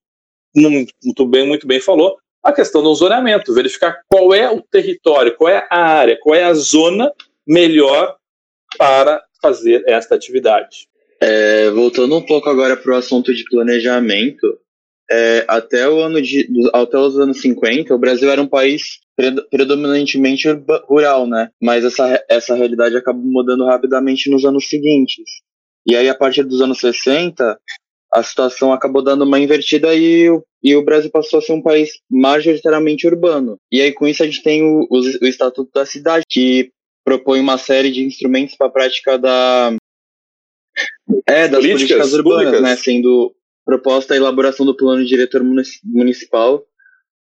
muito 0.56 1.26
bem, 1.26 1.48
muito 1.48 1.66
bem 1.66 1.80
falou, 1.80 2.20
a 2.44 2.54
questão 2.54 2.84
do 2.84 2.94
zoneamento, 2.94 3.54
verificar 3.54 4.02
qual 4.08 4.34
é 4.34 4.50
o 4.50 4.62
território, 4.62 5.36
qual 5.36 5.50
é 5.50 5.68
a 5.70 5.80
área, 5.80 6.18
qual 6.22 6.36
é 6.36 6.44
a 6.44 6.54
zona 6.54 7.12
melhor 7.46 8.16
para 8.78 9.24
fazer 9.42 9.84
esta 9.88 10.16
atividade. 10.16 10.88
É, 11.22 11.70
voltando 11.72 12.16
um 12.16 12.22
pouco 12.22 12.50
agora 12.50 12.78
para 12.78 12.94
o 12.94 12.98
assunto 12.98 13.34
de 13.34 13.44
planejamento, 13.44 14.58
é, 15.12 15.44
até, 15.48 15.90
o 15.90 16.00
ano 16.00 16.22
de, 16.22 16.48
até 16.72 16.98
os 16.98 17.20
anos 17.20 17.42
50, 17.42 17.94
o 17.94 17.98
Brasil 17.98 18.30
era 18.30 18.42
um 18.42 18.48
país 18.48 19.00
predominantemente 19.50 20.48
rural, 20.88 21.28
né? 21.28 21.50
Mas 21.62 21.84
essa, 21.84 22.24
essa 22.30 22.56
realidade 22.56 22.96
acabou 22.96 23.24
mudando 23.26 23.66
rapidamente 23.66 24.30
nos 24.30 24.46
anos 24.46 24.70
seguintes. 24.70 25.26
E 25.86 25.96
aí, 25.96 26.08
a 26.08 26.16
partir 26.16 26.44
dos 26.44 26.62
anos 26.62 26.80
60, 26.80 27.60
a 28.14 28.24
situação 28.24 28.72
acabou 28.72 29.04
dando 29.04 29.24
uma 29.24 29.40
invertida 29.40 29.94
e 29.94 30.30
o, 30.30 30.44
e 30.64 30.76
o 30.76 30.84
Brasil 30.84 31.10
passou 31.12 31.40
a 31.40 31.42
ser 31.42 31.54
um 31.54 31.62
país 31.62 31.92
majoritariamente 32.10 33.08
urbano. 33.08 33.58
E 33.72 33.82
aí, 33.82 33.92
com 33.92 34.08
isso, 34.08 34.24
a 34.24 34.26
gente 34.26 34.44
tem 34.44 34.64
o, 34.64 34.88
o, 34.90 35.00
o 35.00 35.28
Estatuto 35.28 35.72
da 35.74 35.86
Cidade, 35.86 36.24
que 36.30 36.72
propõe 37.04 37.40
uma 37.40 37.58
série 37.58 37.92
de 37.92 38.04
instrumentos 38.04 38.56
para 38.56 38.68
a 38.68 38.72
prática 38.72 39.18
da, 39.18 39.74
é, 41.28 41.48
das 41.48 41.60
políticas, 41.60 42.10
políticas 42.10 42.14
urbanas, 42.14 42.44
públicas. 42.44 42.62
né? 42.62 42.76
Sendo 42.76 43.34
proposta 43.66 44.14
a 44.14 44.18
elaboração 44.18 44.66
do 44.66 44.76
plano 44.76 45.06
diretor 45.06 45.44
municipal 45.86 46.64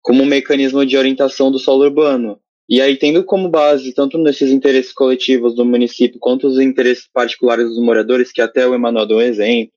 como 0.01 0.23
um 0.23 0.25
mecanismo 0.25 0.85
de 0.85 0.95
orientação 0.95 1.51
do 1.51 1.59
solo 1.59 1.83
urbano. 1.83 2.39
E 2.69 2.81
aí, 2.81 2.97
tendo 2.97 3.23
como 3.23 3.49
base, 3.49 3.93
tanto 3.93 4.17
nesses 4.17 4.51
interesses 4.51 4.93
coletivos 4.93 5.55
do 5.55 5.65
município, 5.65 6.19
quanto 6.19 6.47
os 6.47 6.59
interesses 6.59 7.07
particulares 7.13 7.67
dos 7.67 7.79
moradores, 7.79 8.31
que 8.31 8.41
até 8.41 8.67
o 8.67 8.73
Emanuel 8.73 9.05
deu 9.05 9.17
um 9.17 9.21
exemplo, 9.21 9.73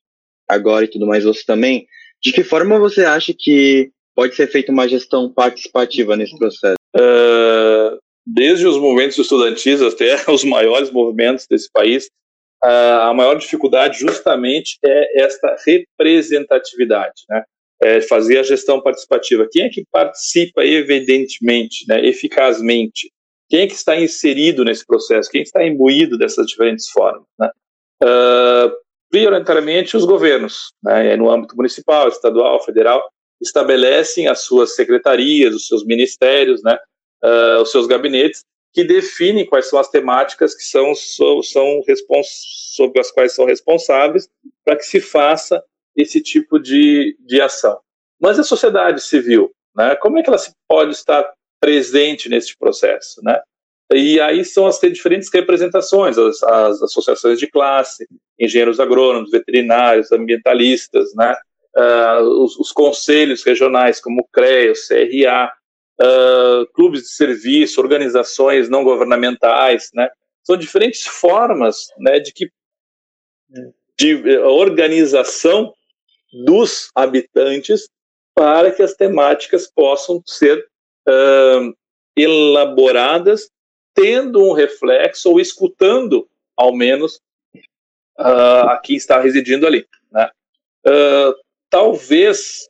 agora 0.48 0.84
e 0.84 0.88
tudo 0.88 1.06
mais, 1.06 1.24
você 1.24 1.44
também, 1.44 1.86
de 2.22 2.32
que 2.32 2.42
forma 2.42 2.78
você 2.78 3.04
acha 3.04 3.32
que 3.36 3.90
pode 4.14 4.34
ser 4.34 4.48
feita 4.48 4.72
uma 4.72 4.88
gestão 4.88 5.32
participativa 5.32 6.16
nesse 6.16 6.36
processo? 6.36 6.76
Uh, 6.96 7.98
desde 8.26 8.66
os 8.66 8.76
movimentos 8.76 9.18
estudantis 9.18 9.80
até 9.80 10.16
os 10.30 10.44
maiores 10.44 10.90
movimentos 10.90 11.46
desse 11.48 11.70
país, 11.72 12.08
a 12.62 13.12
maior 13.14 13.36
dificuldade 13.36 13.98
justamente 13.98 14.78
é 14.84 15.22
esta 15.22 15.56
representatividade, 15.66 17.22
né? 17.28 17.42
É 17.82 18.00
fazer 18.02 18.38
a 18.38 18.42
gestão 18.42 18.82
participativa. 18.82 19.48
Quem 19.50 19.64
é 19.64 19.70
que 19.70 19.86
participa 19.90 20.62
evidentemente, 20.62 21.86
né, 21.88 22.04
eficazmente? 22.04 23.10
Quem 23.48 23.60
é 23.60 23.66
que 23.66 23.72
está 23.72 23.98
inserido 23.98 24.64
nesse 24.64 24.84
processo? 24.86 25.30
Quem 25.30 25.40
está 25.40 25.66
imbuído 25.66 26.18
dessas 26.18 26.46
diferentes 26.46 26.90
formas? 26.90 27.24
Né? 27.38 27.50
Uh, 28.04 28.70
prioritariamente 29.10 29.96
os 29.96 30.04
governos, 30.04 30.72
né, 30.84 31.16
no 31.16 31.30
âmbito 31.30 31.56
municipal, 31.56 32.08
estadual, 32.08 32.62
federal, 32.62 33.02
estabelecem 33.40 34.28
as 34.28 34.40
suas 34.42 34.76
secretarias, 34.76 35.54
os 35.54 35.66
seus 35.66 35.84
ministérios, 35.84 36.62
né, 36.62 36.78
uh, 37.24 37.62
os 37.62 37.72
seus 37.72 37.86
gabinetes, 37.86 38.44
que 38.72 38.84
definem 38.84 39.46
quais 39.46 39.68
são 39.68 39.78
as 39.78 39.88
temáticas 39.88 40.54
que 40.54 40.62
são, 40.62 40.94
são, 40.94 41.42
sobre 41.42 43.00
as 43.00 43.10
quais 43.10 43.34
são 43.34 43.44
responsáveis 43.44 44.28
para 44.64 44.76
que 44.76 44.84
se 44.84 45.00
faça 45.00 45.62
esse 45.96 46.20
tipo 46.20 46.58
de, 46.58 47.16
de 47.20 47.40
ação. 47.40 47.78
Mas 48.20 48.38
a 48.38 48.44
sociedade 48.44 49.00
civil, 49.00 49.50
né, 49.74 49.96
como 49.96 50.18
é 50.18 50.22
que 50.22 50.30
ela 50.30 50.38
pode 50.68 50.92
estar 50.92 51.28
presente 51.60 52.28
nesse 52.28 52.56
processo? 52.56 53.20
Né? 53.24 53.40
E 53.92 54.20
aí 54.20 54.44
são 54.44 54.66
as 54.66 54.78
diferentes 54.78 55.28
representações, 55.32 56.16
as, 56.16 56.42
as 56.42 56.82
associações 56.82 57.40
de 57.40 57.48
classe, 57.48 58.06
engenheiros 58.38 58.78
agrônomos, 58.78 59.30
veterinários, 59.30 60.12
ambientalistas, 60.12 61.12
né? 61.14 61.36
Uh, 61.76 62.42
os, 62.42 62.58
os, 62.58 62.72
conselhos 62.72 63.44
regionais 63.44 64.00
como 64.00 64.22
o 64.22 64.28
CREA, 64.32 64.72
o 64.72 64.74
CRA, 64.74 65.52
uh, 66.00 66.66
clubes 66.72 67.02
de 67.02 67.08
serviço, 67.08 67.80
organizações 67.80 68.68
não 68.68 68.82
governamentais, 68.84 69.90
né? 69.94 70.08
São 70.42 70.56
diferentes 70.56 71.06
formas, 71.06 71.88
né, 71.98 72.18
de 72.18 72.32
que 72.32 72.50
de 73.98 74.38
organização 74.38 75.74
dos 76.46 76.90
habitantes 76.94 77.88
para 78.34 78.72
que 78.72 78.82
as 78.82 78.94
temáticas 78.94 79.70
possam 79.70 80.22
ser 80.24 80.66
uh, 81.06 81.76
elaboradas, 82.16 83.50
tendo 83.94 84.42
um 84.42 84.52
reflexo 84.52 85.30
ou 85.30 85.40
escutando, 85.40 86.26
ao 86.56 86.74
menos, 86.74 87.20
uh, 88.18 88.68
a 88.70 88.80
quem 88.82 88.96
está 88.96 89.20
residindo 89.20 89.66
ali. 89.66 89.86
Né? 90.10 90.30
Uh, 90.86 91.34
talvez 91.68 92.68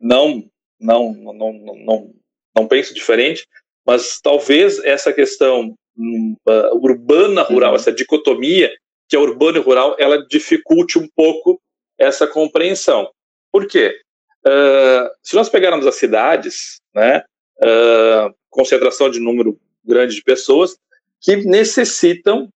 não, 0.00 0.44
não, 0.78 1.14
não, 1.14 1.52
não, 1.52 2.14
não 2.54 2.66
penso 2.66 2.94
diferente, 2.94 3.46
mas 3.86 4.20
talvez 4.20 4.78
essa 4.84 5.12
questão 5.12 5.74
uh, 5.96 6.76
urbana-rural, 6.76 7.70
uhum. 7.70 7.76
essa 7.76 7.92
dicotomia 7.92 8.70
que 9.08 9.16
é 9.16 9.18
urbano 9.18 9.58
e 9.58 9.60
rural, 9.60 9.96
ela 9.98 10.26
dificulte 10.26 10.98
um 10.98 11.06
pouco 11.14 11.60
essa 11.98 12.26
compreensão. 12.26 13.10
Por 13.50 13.66
quê? 13.66 13.94
Uh, 14.46 15.10
se 15.22 15.36
nós 15.36 15.48
pegarmos 15.48 15.86
as 15.86 15.96
cidades, 15.96 16.80
né, 16.94 17.22
uh, 17.58 18.34
concentração 18.48 19.10
de 19.10 19.20
número 19.20 19.58
grande 19.84 20.14
de 20.14 20.22
pessoas 20.22 20.76
que 21.20 21.36
necessitam 21.36 22.48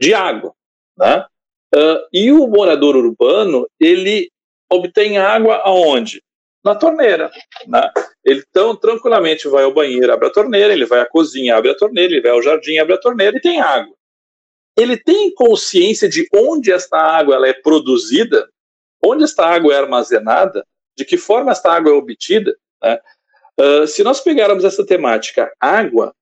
de 0.00 0.14
água, 0.14 0.54
né? 0.96 1.26
Uh, 1.74 2.06
e 2.12 2.32
o 2.32 2.46
morador 2.46 2.96
urbano 2.96 3.68
ele 3.78 4.30
obtém 4.70 5.18
água 5.18 5.56
aonde? 5.56 6.22
Na 6.64 6.74
torneira, 6.74 7.30
né? 7.66 7.90
Ele 8.26 8.42
tão 8.52 8.74
tranquilamente 8.74 9.46
vai 9.46 9.62
ao 9.62 9.72
banheiro, 9.72 10.12
abre 10.12 10.26
a 10.26 10.32
torneira, 10.32 10.72
ele 10.72 10.84
vai 10.84 10.98
à 10.98 11.06
cozinha, 11.06 11.56
abre 11.56 11.70
a 11.70 11.76
torneira, 11.76 12.12
ele 12.12 12.20
vai 12.20 12.32
ao 12.32 12.42
jardim, 12.42 12.76
abre 12.76 12.94
a 12.94 12.98
torneira 12.98 13.36
e 13.36 13.40
tem 13.40 13.60
água. 13.60 13.94
Ele 14.76 14.96
tem 14.96 15.32
consciência 15.32 16.08
de 16.08 16.26
onde 16.34 16.72
esta 16.72 16.98
água 16.98 17.36
ela 17.36 17.48
é 17.48 17.52
produzida, 17.52 18.48
onde 19.02 19.22
esta 19.22 19.46
água 19.46 19.72
é 19.72 19.78
armazenada, 19.78 20.66
de 20.98 21.04
que 21.04 21.16
forma 21.16 21.52
esta 21.52 21.72
água 21.72 21.92
é 21.92 21.94
obtida. 21.94 22.52
Né? 22.82 22.98
Uh, 23.60 23.86
se 23.86 24.02
nós 24.02 24.20
pegarmos 24.20 24.64
essa 24.64 24.84
temática 24.84 25.52
água, 25.60 26.12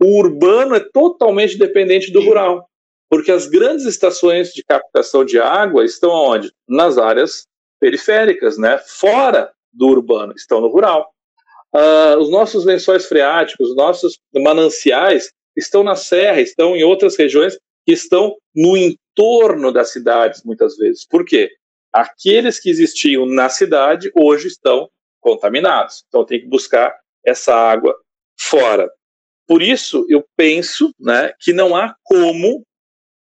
o 0.00 0.16
urbano 0.16 0.76
é 0.76 0.80
totalmente 0.80 1.58
dependente 1.58 2.12
do 2.12 2.22
rural, 2.22 2.70
porque 3.10 3.32
as 3.32 3.48
grandes 3.48 3.84
estações 3.84 4.52
de 4.52 4.62
captação 4.62 5.24
de 5.24 5.40
água 5.40 5.84
estão 5.84 6.10
onde? 6.10 6.52
Nas 6.68 6.98
áreas 6.98 7.48
periféricas, 7.80 8.56
né? 8.56 8.78
fora 8.78 9.52
do 9.72 9.88
urbano, 9.88 10.34
estão 10.36 10.60
no 10.60 10.68
rural. 10.68 11.12
Uh, 11.74 12.18
os 12.18 12.30
nossos 12.30 12.64
lençóis 12.64 13.06
freáticos, 13.06 13.70
os 13.70 13.76
nossos 13.76 14.18
mananciais 14.34 15.30
estão 15.56 15.82
na 15.82 15.94
serra, 15.94 16.40
estão 16.40 16.76
em 16.76 16.82
outras 16.82 17.16
regiões 17.16 17.58
que 17.86 17.92
estão 17.92 18.36
no 18.54 18.76
entorno 18.76 19.72
das 19.72 19.92
cidades, 19.92 20.42
muitas 20.44 20.76
vezes. 20.76 21.06
Por 21.06 21.24
quê? 21.24 21.50
aqueles 21.92 22.60
que 22.60 22.70
existiam 22.70 23.26
na 23.26 23.48
cidade 23.48 24.10
hoje 24.14 24.48
estão 24.48 24.88
contaminados. 25.20 26.04
Então 26.08 26.24
tem 26.24 26.40
que 26.40 26.46
buscar 26.46 26.96
essa 27.24 27.54
água 27.54 27.94
fora. 28.38 28.90
Por 29.46 29.62
isso 29.62 30.06
eu 30.08 30.24
penso, 30.36 30.92
né, 30.98 31.32
que 31.40 31.52
não 31.52 31.74
há 31.74 31.94
como 32.02 32.64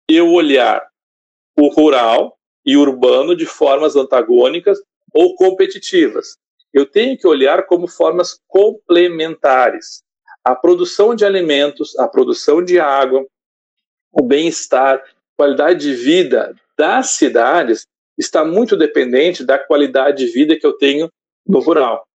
eu 0.09 0.33
olhar 0.33 0.87
o 1.57 1.69
rural 1.69 2.39
e 2.65 2.77
o 2.77 2.81
urbano 2.81 3.37
de 3.37 3.47
formas 3.47 3.97
antagônicas 3.97 4.79
ou 5.13 5.35
competitivas. 5.37 6.37
Eu 6.77 6.85
tenho 6.85 7.17
que 7.17 7.27
olhar 7.27 7.65
como 7.65 7.89
formas 7.89 8.39
complementares. 8.47 10.05
A 10.45 10.55
produção 10.55 11.15
de 11.15 11.25
alimentos, 11.25 11.99
a 11.99 12.07
produção 12.07 12.63
de 12.63 12.79
água, 12.79 13.27
o 14.13 14.23
bem-estar, 14.23 15.03
qualidade 15.39 15.81
de 15.81 15.95
vida 15.95 16.55
das 16.77 17.13
cidades 17.13 17.87
está 18.19 18.45
muito 18.45 18.77
dependente 18.77 19.43
da 19.43 19.59
qualidade 19.59 20.27
de 20.27 20.31
vida 20.31 20.55
que 20.55 20.67
eu 20.67 20.75
tenho 20.75 21.11
no 21.47 21.61
rural. 21.61 22.07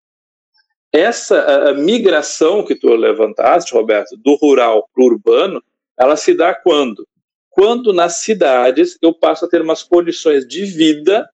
Essa 0.94 1.74
migração 1.74 2.64
que 2.64 2.76
tu 2.76 2.94
levantaste, 2.94 3.74
Roberto, 3.74 4.16
do 4.16 4.36
rural 4.36 4.88
para 4.94 5.04
o 5.04 5.08
urbano, 5.08 5.64
ela 6.00 6.16
se 6.16 6.36
dá 6.36 6.54
quando? 6.54 7.08
Quando 7.50 7.92
nas 7.92 8.18
cidades 8.18 8.96
eu 9.02 9.12
passo 9.12 9.46
a 9.46 9.50
ter 9.50 9.64
umas 9.64 9.82
condições 9.82 10.48
de 10.48 10.66
vida, 10.66 11.28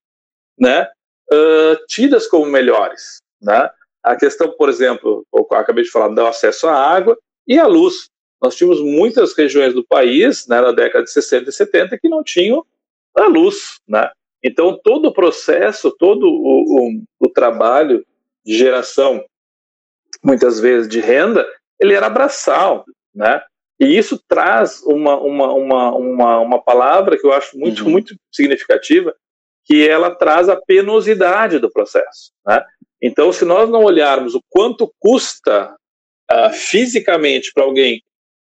né, 0.57 0.87
uh, 1.31 1.85
tidas 1.87 2.27
como 2.27 2.45
melhores, 2.45 3.21
né? 3.41 3.69
A 4.03 4.15
questão, 4.15 4.51
por 4.51 4.69
exemplo, 4.69 5.25
eu 5.33 5.45
acabei 5.51 5.83
de 5.83 5.91
falar, 5.91 6.07
do 6.09 6.25
acesso 6.25 6.67
à 6.67 6.73
água 6.73 7.17
e 7.45 7.59
à 7.59 7.67
luz. 7.67 8.09
Nós 8.41 8.55
tínhamos 8.55 8.81
muitas 8.81 9.35
regiões 9.35 9.73
do 9.73 9.85
país, 9.85 10.47
né, 10.47 10.61
na 10.61 10.71
década 10.71 11.03
de 11.03 11.11
60 11.11 11.49
e 11.49 11.53
70, 11.53 11.97
que 11.97 12.07
não 12.07 12.23
tinham 12.23 12.65
a 13.15 13.25
luz, 13.25 13.79
né? 13.87 14.09
Então, 14.43 14.79
todo 14.81 15.07
o 15.07 15.13
processo, 15.13 15.91
todo 15.91 16.27
o, 16.27 16.89
o, 16.89 17.03
o 17.19 17.29
trabalho 17.29 18.05
de 18.45 18.55
geração, 18.55 19.25
muitas 20.23 20.59
vezes 20.59 20.87
de 20.87 20.99
renda, 20.99 21.45
ele 21.79 21.93
era 21.93 22.09
braçal, 22.09 22.85
né? 23.13 23.41
E 23.79 23.97
isso 23.97 24.21
traz 24.27 24.81
uma, 24.83 25.17
uma, 25.19 25.53
uma, 25.53 25.95
uma, 25.95 26.39
uma 26.39 26.61
palavra 26.61 27.17
que 27.17 27.25
eu 27.25 27.33
acho 27.33 27.57
muito, 27.57 27.83
uhum. 27.83 27.91
muito 27.91 28.15
significativa, 28.31 29.15
que 29.67 29.87
ela 29.87 30.15
traz 30.15 30.47
a 30.47 30.55
penosidade 30.55 31.59
do 31.59 31.69
processo. 31.69 32.31
Né? 32.45 32.63
Então, 33.01 33.33
se 33.33 33.43
nós 33.43 33.69
não 33.69 33.83
olharmos 33.83 34.33
o 34.33 34.41
quanto 34.49 34.91
custa 34.97 35.75
uh, 36.31 36.53
fisicamente 36.53 37.51
para 37.53 37.65
alguém 37.65 38.01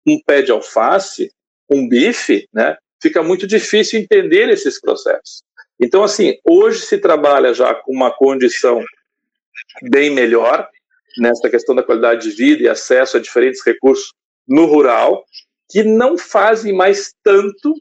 um 0.05 0.19
pé 0.25 0.41
de 0.41 0.51
alface, 0.51 1.31
um 1.69 1.87
bife, 1.87 2.49
né, 2.51 2.75
fica 3.01 3.21
muito 3.21 3.45
difícil 3.45 3.99
entender 3.99 4.49
esses 4.49 4.81
processos. 4.81 5.43
Então, 5.79 6.03
assim, 6.03 6.37
hoje 6.43 6.81
se 6.81 6.97
trabalha 6.97 7.53
já 7.53 7.73
com 7.75 7.93
uma 7.93 8.11
condição 8.11 8.83
bem 9.91 10.09
melhor 10.09 10.67
nessa 11.17 11.49
questão 11.49 11.75
da 11.75 11.83
qualidade 11.83 12.29
de 12.29 12.35
vida 12.35 12.63
e 12.63 12.67
acesso 12.67 13.17
a 13.17 13.19
diferentes 13.19 13.63
recursos 13.63 14.13
no 14.47 14.65
rural, 14.65 15.23
que 15.69 15.83
não 15.83 16.17
fazem 16.17 16.73
mais 16.73 17.13
tanto 17.23 17.73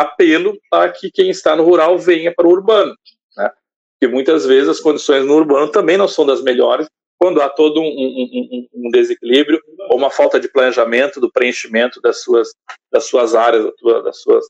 apelo 0.00 0.58
para 0.70 0.90
que 0.92 1.10
quem 1.10 1.30
está 1.30 1.54
no 1.56 1.64
rural 1.64 1.98
venha 1.98 2.32
para 2.34 2.46
o 2.46 2.50
urbano. 2.50 2.94
Né? 3.36 3.50
Porque 3.98 4.12
muitas 4.12 4.44
vezes 4.44 4.68
as 4.68 4.80
condições 4.80 5.24
no 5.24 5.34
urbano 5.34 5.70
também 5.70 5.96
não 5.96 6.08
são 6.08 6.26
das 6.26 6.42
melhores, 6.42 6.88
quando 7.18 7.40
há 7.40 7.48
todo 7.48 7.80
um, 7.80 7.86
um, 7.86 8.66
um, 8.74 8.90
desequilíbrio 8.90 9.60
ou 9.90 9.96
uma 9.96 10.10
falta 10.10 10.38
de 10.38 10.48
planejamento 10.48 11.18
do 11.18 11.32
preenchimento 11.32 12.00
das 12.00 12.22
suas, 12.22 12.50
das 12.92 13.04
suas 13.04 13.34
áreas, 13.34 13.72
das 14.04 14.20
suas 14.20 14.44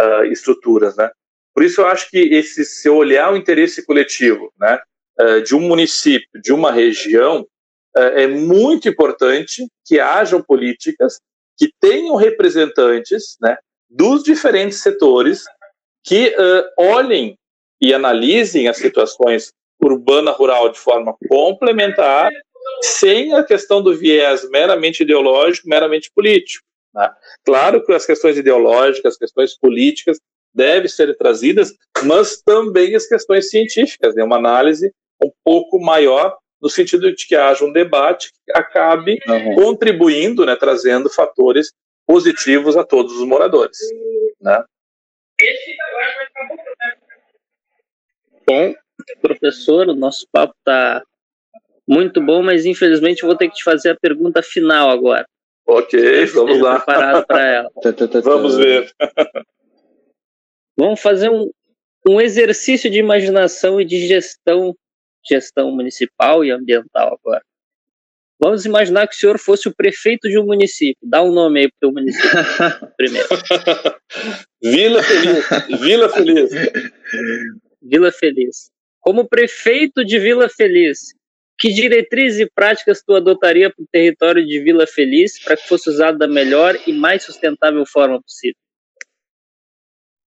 uh, 0.00 0.24
estruturas. 0.24 0.96
Né? 0.96 1.10
Por 1.56 1.62
isso 1.62 1.80
eu 1.80 1.86
acho 1.86 2.10
que 2.10 2.18
esse 2.18 2.64
se 2.64 2.88
olhar 2.88 3.32
o 3.32 3.36
interesse 3.36 3.84
coletivo, 3.84 4.52
né, 4.60 4.78
eh, 5.18 5.40
de 5.40 5.54
um 5.54 5.60
município, 5.60 6.28
de 6.42 6.52
uma 6.52 6.70
região, 6.70 7.46
eh, 7.96 8.24
é 8.24 8.26
muito 8.26 8.86
importante 8.90 9.66
que 9.86 9.98
hajam 9.98 10.42
políticas 10.42 11.18
que 11.56 11.72
tenham 11.80 12.14
representantes, 12.14 13.38
né, 13.40 13.56
dos 13.88 14.22
diferentes 14.22 14.80
setores 14.80 15.44
que 16.04 16.28
uh, 16.28 16.82
olhem 16.82 17.36
e 17.80 17.92
analisem 17.92 18.68
as 18.68 18.76
situações 18.76 19.52
urbana 19.82 20.30
rural 20.30 20.70
de 20.70 20.78
forma 20.78 21.14
complementar, 21.28 22.30
sem 22.82 23.34
a 23.34 23.44
questão 23.44 23.82
do 23.82 23.94
viés 23.94 24.48
meramente 24.50 25.02
ideológico, 25.02 25.68
meramente 25.68 26.10
político. 26.14 26.64
Né? 26.94 27.10
Claro 27.44 27.84
que 27.84 27.92
as 27.92 28.06
questões 28.06 28.36
ideológicas, 28.36 29.12
as 29.12 29.18
questões 29.18 29.58
políticas 29.58 30.18
devem 30.54 30.88
ser 30.88 31.14
trazidas, 31.16 31.74
mas 32.04 32.40
também 32.40 32.94
as 32.94 33.06
questões 33.06 33.50
científicas, 33.50 34.14
né? 34.14 34.24
uma 34.24 34.36
análise 34.36 34.90
um 35.22 35.30
pouco 35.44 35.78
maior 35.78 36.36
no 36.60 36.70
sentido 36.70 37.14
de 37.14 37.26
que 37.26 37.36
haja 37.36 37.64
um 37.64 37.72
debate 37.72 38.32
que 38.44 38.58
acabe 38.58 39.18
uhum. 39.28 39.54
contribuindo, 39.54 40.46
né, 40.46 40.56
trazendo 40.56 41.10
fatores 41.10 41.70
positivos 42.06 42.76
a 42.76 42.84
todos 42.84 43.12
os 43.16 43.26
moradores, 43.26 43.78
né? 44.40 44.64
Bom, 48.46 48.74
professor, 49.20 49.88
o 49.88 49.94
nosso 49.94 50.26
papo 50.30 50.54
está 50.58 51.02
muito 51.86 52.20
bom, 52.20 52.42
mas 52.42 52.64
infelizmente 52.64 53.22
eu 53.22 53.28
vou 53.28 53.36
ter 53.36 53.48
que 53.48 53.56
te 53.56 53.64
fazer 53.64 53.90
a 53.90 53.96
pergunta 53.96 54.42
final 54.42 54.90
agora. 54.90 55.26
Ok, 55.66 56.26
vamos 56.26 56.60
lá. 56.60 56.76
Preparado 56.76 57.26
para 57.26 57.42
ela. 57.46 57.70
vamos 58.22 58.56
ver. 58.56 58.92
Vamos 60.76 61.00
fazer 61.00 61.30
um, 61.30 61.50
um 62.08 62.20
exercício 62.20 62.90
de 62.90 62.98
imaginação 62.98 63.80
e 63.80 63.84
de 63.84 64.06
gestão, 64.06 64.76
gestão 65.28 65.72
municipal 65.72 66.44
e 66.44 66.50
ambiental 66.50 67.18
agora. 67.20 67.42
Vamos 68.38 68.66
imaginar 68.66 69.06
que 69.08 69.14
o 69.14 69.18
senhor 69.18 69.38
fosse 69.38 69.66
o 69.66 69.74
prefeito 69.74 70.28
de 70.28 70.38
um 70.38 70.44
município. 70.44 70.96
Dá 71.02 71.22
um 71.22 71.32
nome 71.32 71.60
aí 71.60 71.70
para 71.80 71.88
o 71.88 71.92
município 71.92 72.30
primeiro. 72.96 73.28
Vila 74.62 75.02
Feliz. 75.02 75.80
Vila 75.80 76.08
Feliz. 76.10 76.50
Vila 77.82 78.12
Feliz. 78.12 78.70
Como 79.00 79.28
prefeito 79.28 80.04
de 80.04 80.18
Vila 80.18 80.48
Feliz, 80.48 81.14
que 81.58 81.72
diretrizes 81.72 82.40
e 82.40 82.50
práticas 82.54 83.02
tu 83.02 83.14
adotaria 83.14 83.70
para 83.70 83.82
o 83.82 83.88
território 83.90 84.44
de 84.44 84.60
Vila 84.60 84.86
Feliz 84.86 85.42
para 85.42 85.56
que 85.56 85.66
fosse 85.66 85.88
usado 85.88 86.18
da 86.18 86.28
melhor 86.28 86.78
e 86.86 86.92
mais 86.92 87.22
sustentável 87.22 87.84
forma 87.86 88.20
possível? 88.20 88.56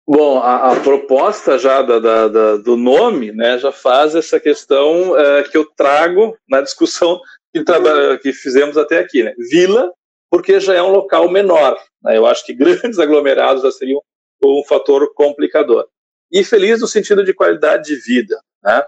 Bom, 0.07 0.39
a, 0.39 0.71
a 0.71 0.79
proposta 0.79 1.59
já 1.59 1.83
da, 1.83 1.99
da, 1.99 2.27
da, 2.27 2.57
do 2.57 2.75
nome 2.75 3.31
né, 3.31 3.59
já 3.59 3.71
faz 3.71 4.15
essa 4.15 4.39
questão 4.39 5.15
é, 5.15 5.43
que 5.43 5.55
eu 5.55 5.65
trago 5.77 6.35
na 6.49 6.61
discussão 6.61 7.21
que, 7.53 7.63
que 8.21 8.33
fizemos 8.33 8.77
até 8.77 8.99
aqui. 8.99 9.23
Né? 9.23 9.33
Vila, 9.49 9.91
porque 10.29 10.59
já 10.59 10.75
é 10.75 10.81
um 10.81 10.91
local 10.91 11.29
menor. 11.29 11.77
Né? 12.03 12.17
Eu 12.17 12.25
acho 12.25 12.45
que 12.45 12.53
grandes 12.55 12.99
aglomerados 12.99 13.63
já 13.63 13.71
seriam 13.71 14.01
um 14.43 14.63
fator 14.67 15.13
complicador. 15.13 15.87
E 16.31 16.43
feliz 16.43 16.81
no 16.81 16.87
sentido 16.87 17.23
de 17.23 17.33
qualidade 17.33 17.83
de 17.85 17.95
vida. 17.95 18.39
Né? 18.63 18.83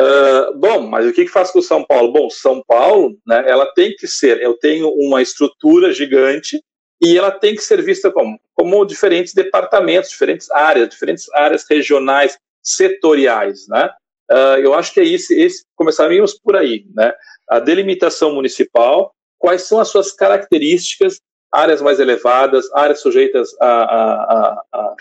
Uh, 0.00 0.58
bom, 0.58 0.80
mas 0.82 1.06
o 1.06 1.12
que, 1.12 1.24
que 1.24 1.30
faz 1.30 1.50
com 1.50 1.60
São 1.60 1.84
Paulo? 1.84 2.12
Bom, 2.12 2.30
São 2.30 2.62
Paulo, 2.66 3.16
né, 3.26 3.44
ela 3.46 3.66
tem 3.74 3.94
que 3.94 4.08
ser, 4.08 4.40
eu 4.40 4.54
tenho 4.54 4.88
uma 4.88 5.20
estrutura 5.20 5.92
gigante 5.92 6.62
e 7.00 7.16
ela 7.18 7.30
tem 7.30 7.54
que 7.54 7.62
ser 7.62 7.82
vista 7.82 8.10
como, 8.10 8.38
como 8.54 8.84
diferentes 8.84 9.34
departamentos, 9.34 10.10
diferentes 10.10 10.50
áreas, 10.50 10.88
diferentes 10.88 11.28
áreas 11.34 11.64
regionais, 11.68 12.38
setoriais, 12.62 13.66
né? 13.68 13.90
Uh, 14.30 14.58
eu 14.62 14.74
acho 14.74 14.94
que 14.94 15.00
é 15.00 15.04
isso, 15.04 15.32
esse, 15.32 15.64
começaríamos 15.76 16.38
por 16.38 16.56
aí, 16.56 16.86
né? 16.94 17.12
A 17.48 17.58
delimitação 17.58 18.34
municipal, 18.34 19.14
quais 19.38 19.62
são 19.62 19.78
as 19.78 19.88
suas 19.88 20.12
características, 20.12 21.20
áreas 21.52 21.82
mais 21.82 22.00
elevadas, 22.00 22.72
áreas 22.72 23.00
sujeitas 23.00 23.50
a, 23.60 23.66
a, 23.66 24.62
a, 24.72 24.96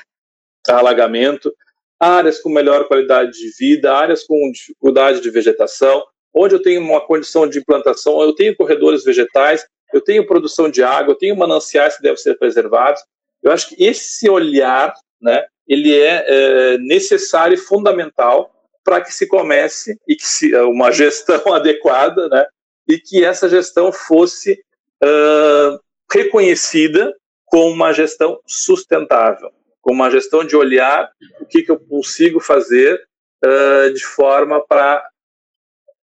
a 0.70 0.78
alagamento, 0.78 1.54
áreas 2.00 2.40
com 2.40 2.50
melhor 2.50 2.88
qualidade 2.88 3.32
de 3.32 3.52
vida, 3.58 3.94
áreas 3.94 4.24
com 4.24 4.52
dificuldade 4.52 5.22
de 5.22 5.30
vegetação, 5.30 6.04
onde 6.34 6.56
eu 6.56 6.62
tenho 6.62 6.82
uma 6.82 7.00
condição 7.00 7.48
de 7.48 7.60
implantação, 7.60 8.22
eu 8.22 8.34
tenho 8.34 8.56
corredores 8.56 9.04
vegetais, 9.04 9.66
eu 9.94 10.02
tenho 10.02 10.26
produção 10.26 10.70
de 10.70 10.84
água, 10.84 11.12
eu 11.12 11.18
tenho 11.18 11.38
mananciais 11.38 11.98
que 11.98 12.04
devem 12.04 12.18
ser 12.18 12.38
preservados. 12.38 13.02
Eu 13.44 13.52
acho 13.52 13.70
que 13.70 13.84
esse 13.84 14.30
olhar, 14.30 14.94
né, 15.22 15.46
ele 15.68 15.96
é, 15.96 16.26
é 16.28 16.78
necessário 16.80 17.56
e 17.56 17.58
fundamental 17.58 18.52
para 18.84 19.02
que 19.02 19.14
se 19.14 19.28
comece 19.28 19.98
e 20.08 20.16
que 20.16 20.26
se 20.26 20.56
uma 20.58 20.92
gestão 20.92 21.42
adequada, 21.54 22.28
né, 22.30 22.46
e 22.88 22.98
que 22.98 23.24
essa 23.24 23.48
gestão 23.48 23.92
fosse 23.92 24.62
uh, 25.04 25.80
reconhecida 26.12 27.14
como 27.46 27.72
uma 27.72 27.94
gestão 27.94 28.40
sustentável, 28.46 29.52
como 29.82 29.96
uma 29.96 30.10
gestão 30.10 30.46
de 30.46 30.56
olhar 30.56 31.10
o 31.40 31.46
que, 31.46 31.64
que 31.64 31.72
eu 31.72 31.80
consigo 31.80 32.40
fazer 32.40 33.02
uh, 33.44 33.94
de 33.94 34.06
forma 34.06 34.66
para 34.66 35.06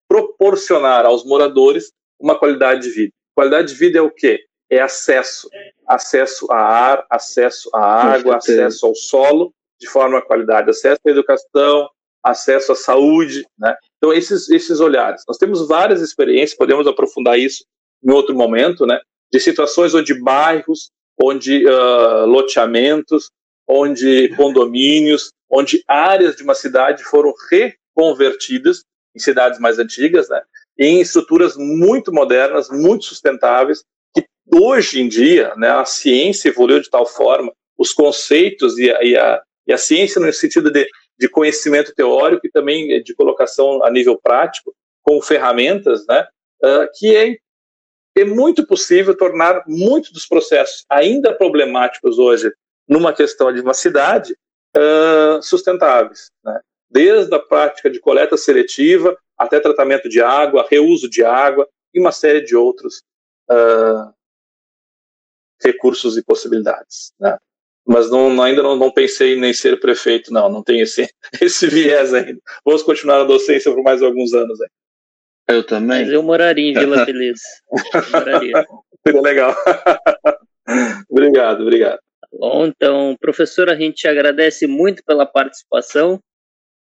proporcionar 0.08 1.04
aos 1.04 1.24
moradores 1.24 1.92
uma 2.18 2.38
qualidade 2.38 2.82
de 2.82 2.90
vida. 2.90 3.12
Qualidade 3.34 3.68
de 3.68 3.74
vida 3.74 3.98
é 3.98 4.02
o 4.02 4.10
quê? 4.10 4.44
É 4.70 4.80
acesso, 4.80 5.48
acesso 5.86 6.50
a 6.50 6.58
ar, 6.58 7.06
acesso 7.08 7.70
à 7.74 8.12
água, 8.14 8.36
acesso 8.36 8.86
ao 8.86 8.94
solo 8.94 9.52
de 9.78 9.86
forma 9.86 10.20
qualidade, 10.20 10.70
acesso 10.70 11.00
à 11.06 11.10
educação, 11.10 11.88
acesso 12.30 12.72
à 12.72 12.74
saúde, 12.74 13.44
né? 13.58 13.74
Então 13.96 14.12
esses 14.12 14.48
esses 14.50 14.80
olhares. 14.80 15.22
Nós 15.26 15.38
temos 15.38 15.66
várias 15.66 16.00
experiências, 16.00 16.56
podemos 16.56 16.86
aprofundar 16.86 17.38
isso 17.38 17.64
em 18.04 18.10
outro 18.12 18.34
momento, 18.34 18.86
né? 18.86 19.00
De 19.32 19.40
situações 19.40 19.94
onde 19.94 20.14
bairros, 20.20 20.90
onde 21.20 21.66
uh, 21.66 22.26
loteamentos, 22.26 23.30
onde 23.68 24.34
condomínios, 24.36 25.30
onde 25.50 25.82
áreas 25.86 26.36
de 26.36 26.42
uma 26.42 26.54
cidade 26.54 27.02
foram 27.04 27.32
reconvertidas 27.50 28.82
em 29.14 29.18
cidades 29.18 29.58
mais 29.58 29.78
antigas, 29.78 30.28
né? 30.28 30.40
Em 30.78 31.00
estruturas 31.00 31.56
muito 31.56 32.12
modernas, 32.12 32.68
muito 32.70 33.04
sustentáveis, 33.04 33.82
que 34.14 34.24
hoje 34.54 35.00
em 35.00 35.08
dia, 35.08 35.54
né? 35.56 35.70
A 35.70 35.84
ciência 35.84 36.48
evoluiu 36.48 36.80
de 36.80 36.88
tal 36.88 37.06
forma, 37.06 37.52
os 37.76 37.92
conceitos 37.92 38.78
e 38.78 38.90
a, 38.90 39.02
e 39.02 39.16
a, 39.16 39.42
e 39.66 39.72
a 39.72 39.78
ciência 39.78 40.20
no 40.20 40.32
sentido 40.32 40.70
de 40.70 40.88
de 41.18 41.28
conhecimento 41.28 41.94
teórico 41.94 42.46
e 42.46 42.50
também 42.50 43.02
de 43.02 43.14
colocação 43.14 43.84
a 43.84 43.90
nível 43.90 44.18
prático, 44.20 44.74
com 45.02 45.20
ferramentas, 45.20 46.06
né, 46.06 46.26
uh, 46.62 46.88
que 46.98 47.16
é, 47.16 47.36
é 48.20 48.24
muito 48.24 48.66
possível 48.66 49.16
tornar 49.16 49.64
muitos 49.66 50.12
dos 50.12 50.26
processos 50.26 50.84
ainda 50.88 51.34
problemáticos 51.34 52.18
hoje 52.18 52.52
numa 52.86 53.12
questão 53.12 53.52
de 53.52 53.60
uma 53.60 53.74
cidade 53.74 54.36
uh, 54.76 55.42
sustentáveis, 55.42 56.30
né? 56.44 56.60
desde 56.90 57.34
a 57.34 57.38
prática 57.38 57.90
de 57.90 58.00
coleta 58.00 58.36
seletiva 58.36 59.16
até 59.36 59.60
tratamento 59.60 60.08
de 60.08 60.20
água, 60.20 60.66
reuso 60.68 61.08
de 61.08 61.22
água 61.22 61.68
e 61.94 62.00
uma 62.00 62.12
série 62.12 62.40
de 62.40 62.56
outros 62.56 63.02
uh, 63.50 64.12
recursos 65.62 66.16
e 66.16 66.22
possibilidades. 66.22 67.12
Né? 67.20 67.38
Mas 67.88 68.10
não, 68.10 68.42
ainda 68.42 68.62
não, 68.62 68.76
não, 68.76 68.90
pensei 68.90 69.34
em 69.34 69.40
nem 69.40 69.54
ser 69.54 69.80
prefeito, 69.80 70.30
não, 70.30 70.50
não 70.50 70.62
tem 70.62 70.80
esse, 70.80 71.08
esse 71.40 71.66
viés 71.66 72.12
ainda. 72.12 72.38
Vamos 72.62 72.82
continuar 72.82 73.20
na 73.20 73.24
docência 73.24 73.72
por 73.72 73.82
mais 73.82 74.02
alguns 74.02 74.34
anos 74.34 74.60
aí. 74.60 74.68
Eu 75.56 75.64
também. 75.64 76.04
Mas 76.04 76.12
eu 76.12 76.22
moraria 76.22 76.70
em 76.70 76.74
Vila 76.74 77.02
Feliz. 77.06 77.40
moraria. 78.12 78.66
Seria 79.06 79.22
legal. 79.22 79.56
obrigado, 81.08 81.62
obrigado. 81.62 81.98
Bom, 82.30 82.66
então, 82.66 83.16
professor, 83.18 83.70
a 83.70 83.74
gente 83.74 83.96
te 83.96 84.08
agradece 84.08 84.66
muito 84.66 85.02
pela 85.02 85.24
participação 85.24 86.20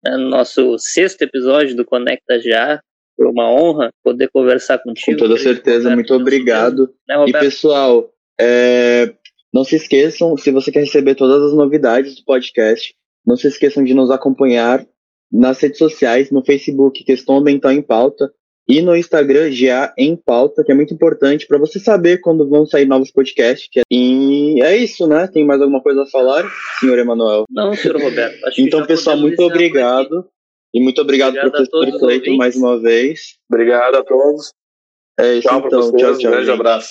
né, 0.04 0.14
no 0.18 0.28
nosso 0.28 0.78
sexto 0.78 1.22
episódio 1.22 1.74
do 1.74 1.86
Conecta 1.86 2.38
Já. 2.38 2.82
Foi 3.16 3.26
uma 3.26 3.50
honra 3.50 3.90
poder 4.04 4.28
conversar 4.28 4.78
contigo. 4.78 5.18
Com 5.18 5.24
toda 5.26 5.38
certeza, 5.38 5.88
muito 5.94 6.12
obrigado. 6.12 6.94
Né, 7.08 7.24
e 7.28 7.32
pessoal, 7.32 8.12
é, 8.38 9.14
não 9.52 9.64
se 9.64 9.76
esqueçam, 9.76 10.36
se 10.36 10.50
você 10.50 10.72
quer 10.72 10.80
receber 10.80 11.14
todas 11.14 11.42
as 11.42 11.56
novidades 11.56 12.16
do 12.16 12.24
podcast, 12.24 12.94
não 13.26 13.36
se 13.36 13.46
esqueçam 13.46 13.84
de 13.84 13.94
nos 13.94 14.10
acompanhar 14.10 14.84
nas 15.30 15.60
redes 15.60 15.78
sociais, 15.78 16.30
no 16.30 16.44
Facebook, 16.44 17.04
Questão 17.04 17.38
Ambiental 17.38 17.72
em 17.72 17.82
Pauta, 17.82 18.30
e 18.68 18.80
no 18.80 18.94
Instagram, 18.96 19.50
GA 19.50 19.92
em 19.98 20.16
Pauta, 20.16 20.62
que 20.64 20.70
é 20.70 20.74
muito 20.74 20.94
importante 20.94 21.46
para 21.46 21.58
você 21.58 21.80
saber 21.80 22.18
quando 22.18 22.48
vão 22.48 22.64
sair 22.64 22.86
novos 22.86 23.10
podcasts. 23.10 23.68
É- 23.76 23.82
e 23.90 24.62
é 24.62 24.76
isso, 24.76 25.06
né? 25.06 25.26
Tem 25.26 25.44
mais 25.44 25.60
alguma 25.60 25.82
coisa 25.82 26.02
a 26.02 26.06
falar, 26.06 26.44
senhor 26.78 26.98
Emanuel? 26.98 27.44
Não, 27.50 27.74
senhor 27.74 28.00
Roberto. 28.00 28.38
então, 28.58 28.86
pessoal, 28.86 29.16
muito 29.16 29.42
obrigado. 29.42 30.26
E 30.74 30.80
muito 30.80 31.02
obrigado, 31.02 31.36
obrigado 31.36 31.50
professor 31.50 31.98
Cleiton, 31.98 32.36
mais 32.36 32.56
uma 32.56 32.80
vez. 32.80 33.36
Obrigado 33.50 33.96
a 33.96 34.04
todos. 34.04 34.52
É 35.20 35.34
isso, 35.34 35.48
tchau, 35.48 35.62
então. 35.66 35.92
Tchau, 35.96 36.16
tchau. 36.16 36.30
Um 36.30 36.34
grande 36.34 36.50
abraço. 36.50 36.88